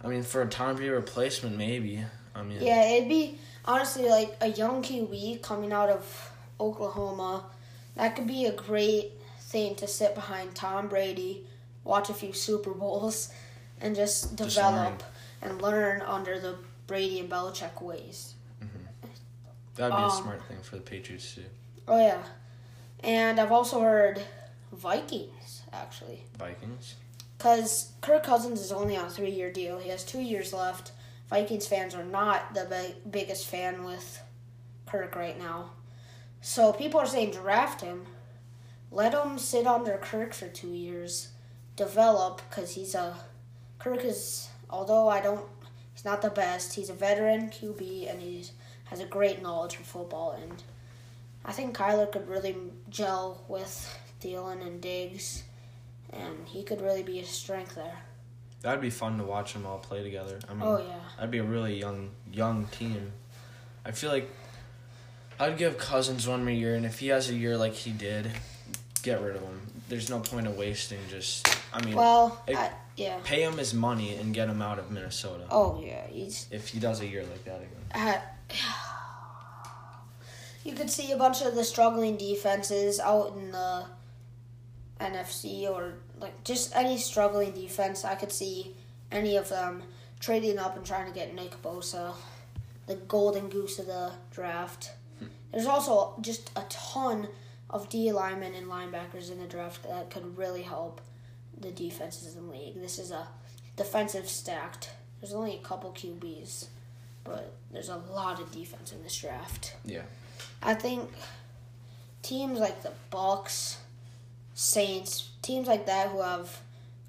I 0.05 0.09
mean, 0.09 0.23
for 0.23 0.43
a 0.43 0.47
Tom 0.47 0.77
Brady 0.77 0.91
replacement, 0.91 1.57
maybe. 1.57 2.05
I 2.35 2.43
mean, 2.43 2.59
Yeah, 2.61 2.85
it'd 2.85 3.09
be 3.09 3.39
honestly 3.65 4.09
like 4.09 4.37
a 4.41 4.49
young 4.49 4.83
QB 4.83 5.41
coming 5.43 5.73
out 5.73 5.89
of 5.89 6.33
Oklahoma. 6.61 7.45
That 7.97 8.17
could 8.17 8.27
be 8.27 8.47
a 8.47 8.53
great 8.53 9.13
thing 9.41 9.75
to 9.77 9.87
sit 9.87 10.15
behind 10.15 10.55
Tom 10.55 10.89
Brady, 10.89 11.45
watch 11.85 12.09
a 12.11 12.15
few 12.15 12.33
Super 12.33 12.73
Bowls, 12.73 13.31
and 13.81 13.95
just 13.95 14.37
Just 14.37 14.57
develop 14.57 15.03
and 15.43 15.61
learn 15.61 16.01
under 16.03 16.39
the 16.39 16.57
Brady 16.87 17.21
and 17.21 17.31
Belichick 17.31 17.83
ways. 17.83 18.35
that'd 19.77 19.97
be 19.97 20.03
a 20.03 20.07
um, 20.07 20.11
smart 20.23 20.43
thing 20.49 20.59
for 20.63 20.77
the 20.77 20.83
Patriots 20.83 21.35
too. 21.35 21.43
Oh 21.89 21.99
yeah, 21.99 22.23
and 23.03 23.39
I've 23.41 23.53
also 23.53 23.81
heard 23.81 24.23
Vikings 24.73 25.63
actually. 25.73 26.25
Vikings. 26.39 26.95
Because 27.37 27.91
Kirk 28.01 28.23
Cousins 28.23 28.61
is 28.61 28.71
only 28.71 28.97
on 28.97 29.07
a 29.07 29.11
three 29.11 29.31
year 29.31 29.51
deal. 29.51 29.79
He 29.79 29.89
has 29.91 30.05
two 30.05 30.21
years 30.21 30.53
left. 30.53 30.93
Vikings 31.29 31.67
fans 31.67 31.95
are 31.95 32.05
not 32.05 32.55
the 32.55 32.67
bi- 32.67 32.95
biggest 33.11 33.47
fan 33.47 33.85
with 33.85 34.23
Kirk 34.87 35.17
right 35.17 35.39
now. 35.39 35.71
So 36.43 36.73
people 36.73 37.01
are 37.01 37.07
saying 37.07 37.31
draft 37.31 37.81
him. 37.81 38.05
Let 38.91 39.15
him 39.15 39.39
sit 39.39 39.67
under 39.67 39.97
Kirk 39.97 40.35
for 40.35 40.49
two 40.49 40.75
years. 40.75 41.29
Develop, 41.77 42.43
because 42.51 42.75
he's 42.75 42.95
a. 42.95 43.17
Kirk 43.79 44.05
is, 44.05 44.49
although 44.69 45.09
I 45.09 45.21
don't. 45.21 45.47
He's 45.95 46.05
not 46.05 46.21
the 46.21 46.31
best. 46.31 46.75
He's 46.75 46.91
a 46.91 46.95
veteran 46.95 47.49
QB 47.49 48.11
and 48.11 48.21
he 48.21 48.45
has 48.87 49.01
a 49.01 49.07
great 49.07 49.41
knowledge 49.41 49.77
for 49.77 49.85
football. 49.85 50.33
And 50.33 50.63
I 51.45 51.53
think 51.53 51.77
Kyler 51.77 52.11
could 52.11 52.29
really 52.29 52.57
gel 52.91 53.43
with 53.49 53.99
Thielen 54.21 54.67
and 54.67 54.81
Diggs 54.81 55.45
and 56.11 56.47
he 56.47 56.63
could 56.63 56.81
really 56.81 57.03
be 57.03 57.21
a 57.21 57.25
strength 57.25 57.75
there. 57.75 58.01
That'd 58.61 58.81
be 58.81 58.91
fun 58.91 59.19
to 59.19 59.25
watch 59.25 59.55
them 59.55 59.67
all 59.67 59.79
play 59.79 60.03
together. 60.03 60.39
I 60.49 60.53
mean, 60.55 60.63
Oh 60.63 60.79
yeah, 60.79 61.01
that'd 61.17 61.31
be 61.31 61.39
a 61.39 61.45
really 61.45 61.79
young 61.79 62.11
young 62.33 62.67
team. 62.67 63.13
I 63.85 63.91
feel 63.91 64.11
like 64.11 64.31
I'd 65.43 65.59
give 65.59 65.77
Cousins 65.77 66.29
one 66.29 66.45
more 66.45 66.53
year, 66.53 66.77
and 66.77 66.87
if 66.87 67.01
he 67.01 67.09
has 67.09 67.29
a 67.29 67.35
year 67.35 67.57
like 67.57 67.75
he 67.75 67.91
did, 67.91 68.31
get 69.03 69.21
rid 69.21 69.35
of 69.35 69.43
him. 69.43 69.61
There's 69.89 70.09
no 70.09 70.21
point 70.21 70.47
of 70.47 70.57
wasting. 70.57 71.01
Just, 71.11 71.49
I 71.75 71.85
mean, 71.85 71.97
well, 71.97 72.41
it- 72.47 72.57
I, 72.57 72.71
yeah. 72.97 73.19
pay 73.25 73.43
him 73.43 73.59
his 73.59 73.75
money 73.75 74.15
and 74.15 74.33
get 74.33 74.49
him 74.49 74.63
out 74.63 74.79
of 74.79 74.93
Minnesota. 74.93 75.45
Oh 75.51 75.83
yeah, 75.85 76.07
he's. 76.07 76.47
If 76.53 76.69
he 76.69 76.79
does 76.79 77.01
a 77.01 77.07
year 77.09 77.25
like 77.25 77.45
that 77.45 77.61
again. 77.61 77.83
Uh, 77.93 78.21
you 80.65 80.75
could 80.75 80.89
see 80.89 81.11
a 81.11 81.17
bunch 81.17 81.43
of 81.43 81.57
the 81.57 81.65
struggling 81.65 82.17
defenses 82.17 83.01
out 83.01 83.35
in 83.37 83.51
the 83.51 83.87
NFC 85.01 85.69
or 85.69 85.95
like 86.21 86.45
just 86.45 86.73
any 86.77 86.99
struggling 86.99 87.51
defense. 87.51 88.05
I 88.05 88.15
could 88.15 88.31
see 88.31 88.77
any 89.11 89.37
of 89.37 89.49
them 89.49 89.83
trading 90.21 90.61
up 90.61 90.77
and 90.77 90.87
trying 90.87 91.07
to 91.07 91.13
get 91.13 91.35
Nick 91.35 91.61
Bosa, 91.63 92.15
the 92.87 92.95
golden 92.95 93.49
goose 93.49 93.81
of 93.81 93.87
the 93.87 94.13
draft. 94.31 94.93
There's 95.53 95.67
also 95.67 96.15
just 96.21 96.51
a 96.57 96.63
ton 96.69 97.29
of 97.69 97.89
D 97.89 98.13
linemen 98.13 98.55
and 98.55 98.67
linebackers 98.67 99.31
in 99.31 99.39
the 99.39 99.47
draft 99.47 99.83
that 99.85 100.11
could 100.11 100.37
really 100.37 100.63
help 100.63 101.01
the 101.59 101.71
defenses 101.71 102.37
in 102.37 102.47
the 102.47 102.53
league. 102.53 102.81
This 102.81 102.99
is 102.99 103.11
a 103.11 103.29
defensive 103.77 104.29
stacked. 104.29 104.91
There's 105.21 105.33
only 105.33 105.55
a 105.55 105.59
couple 105.59 105.93
QBs, 105.93 106.67
but 107.25 107.55
there's 107.71 107.89
a 107.89 107.97
lot 107.97 108.41
of 108.41 108.51
defense 108.51 108.93
in 108.93 109.03
this 109.03 109.17
draft. 109.17 109.77
Yeah. 109.85 110.03
I 110.63 110.75
think 110.75 111.11
teams 112.23 112.59
like 112.59 112.83
the 112.83 112.93
Bucs, 113.11 113.77
Saints, 114.55 115.31
teams 115.43 115.67
like 115.67 115.87
that 115.87 116.09
who 116.09 116.21
have 116.21 116.61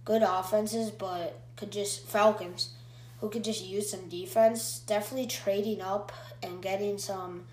good 0.05 0.23
offenses 0.23 0.91
but 0.91 1.39
could 1.55 1.71
just 1.71 2.05
Falcons 2.05 2.69
who 3.23 3.29
could 3.29 3.43
just 3.43 3.63
use 3.63 3.89
some 3.89 4.09
defense, 4.09 4.79
definitely 4.79 5.27
trading 5.27 5.81
up 5.81 6.11
and 6.41 6.61
getting 6.61 6.97
some 6.97 7.45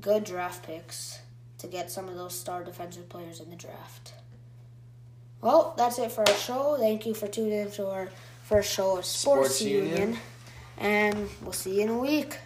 good 0.00 0.24
draft 0.24 0.64
picks 0.64 1.20
to 1.58 1.66
get 1.66 1.90
some 1.90 2.08
of 2.08 2.14
those 2.14 2.34
star 2.34 2.62
defensive 2.64 3.08
players 3.08 3.40
in 3.40 3.50
the 3.50 3.56
draft. 3.56 4.14
Well, 5.40 5.74
that's 5.76 5.98
it 5.98 6.12
for 6.12 6.28
our 6.28 6.34
show. 6.34 6.76
Thank 6.78 7.06
you 7.06 7.14
for 7.14 7.26
tuning 7.28 7.52
in 7.52 7.70
to 7.72 7.88
our 7.88 8.10
first 8.42 8.72
show 8.72 8.98
of 8.98 9.04
Sports, 9.04 9.56
Sports 9.56 9.62
Union. 9.62 9.98
Union. 9.98 10.18
And 10.78 11.28
we'll 11.42 11.52
see 11.52 11.76
you 11.76 11.82
in 11.82 11.88
a 11.88 11.98
week. 11.98 12.38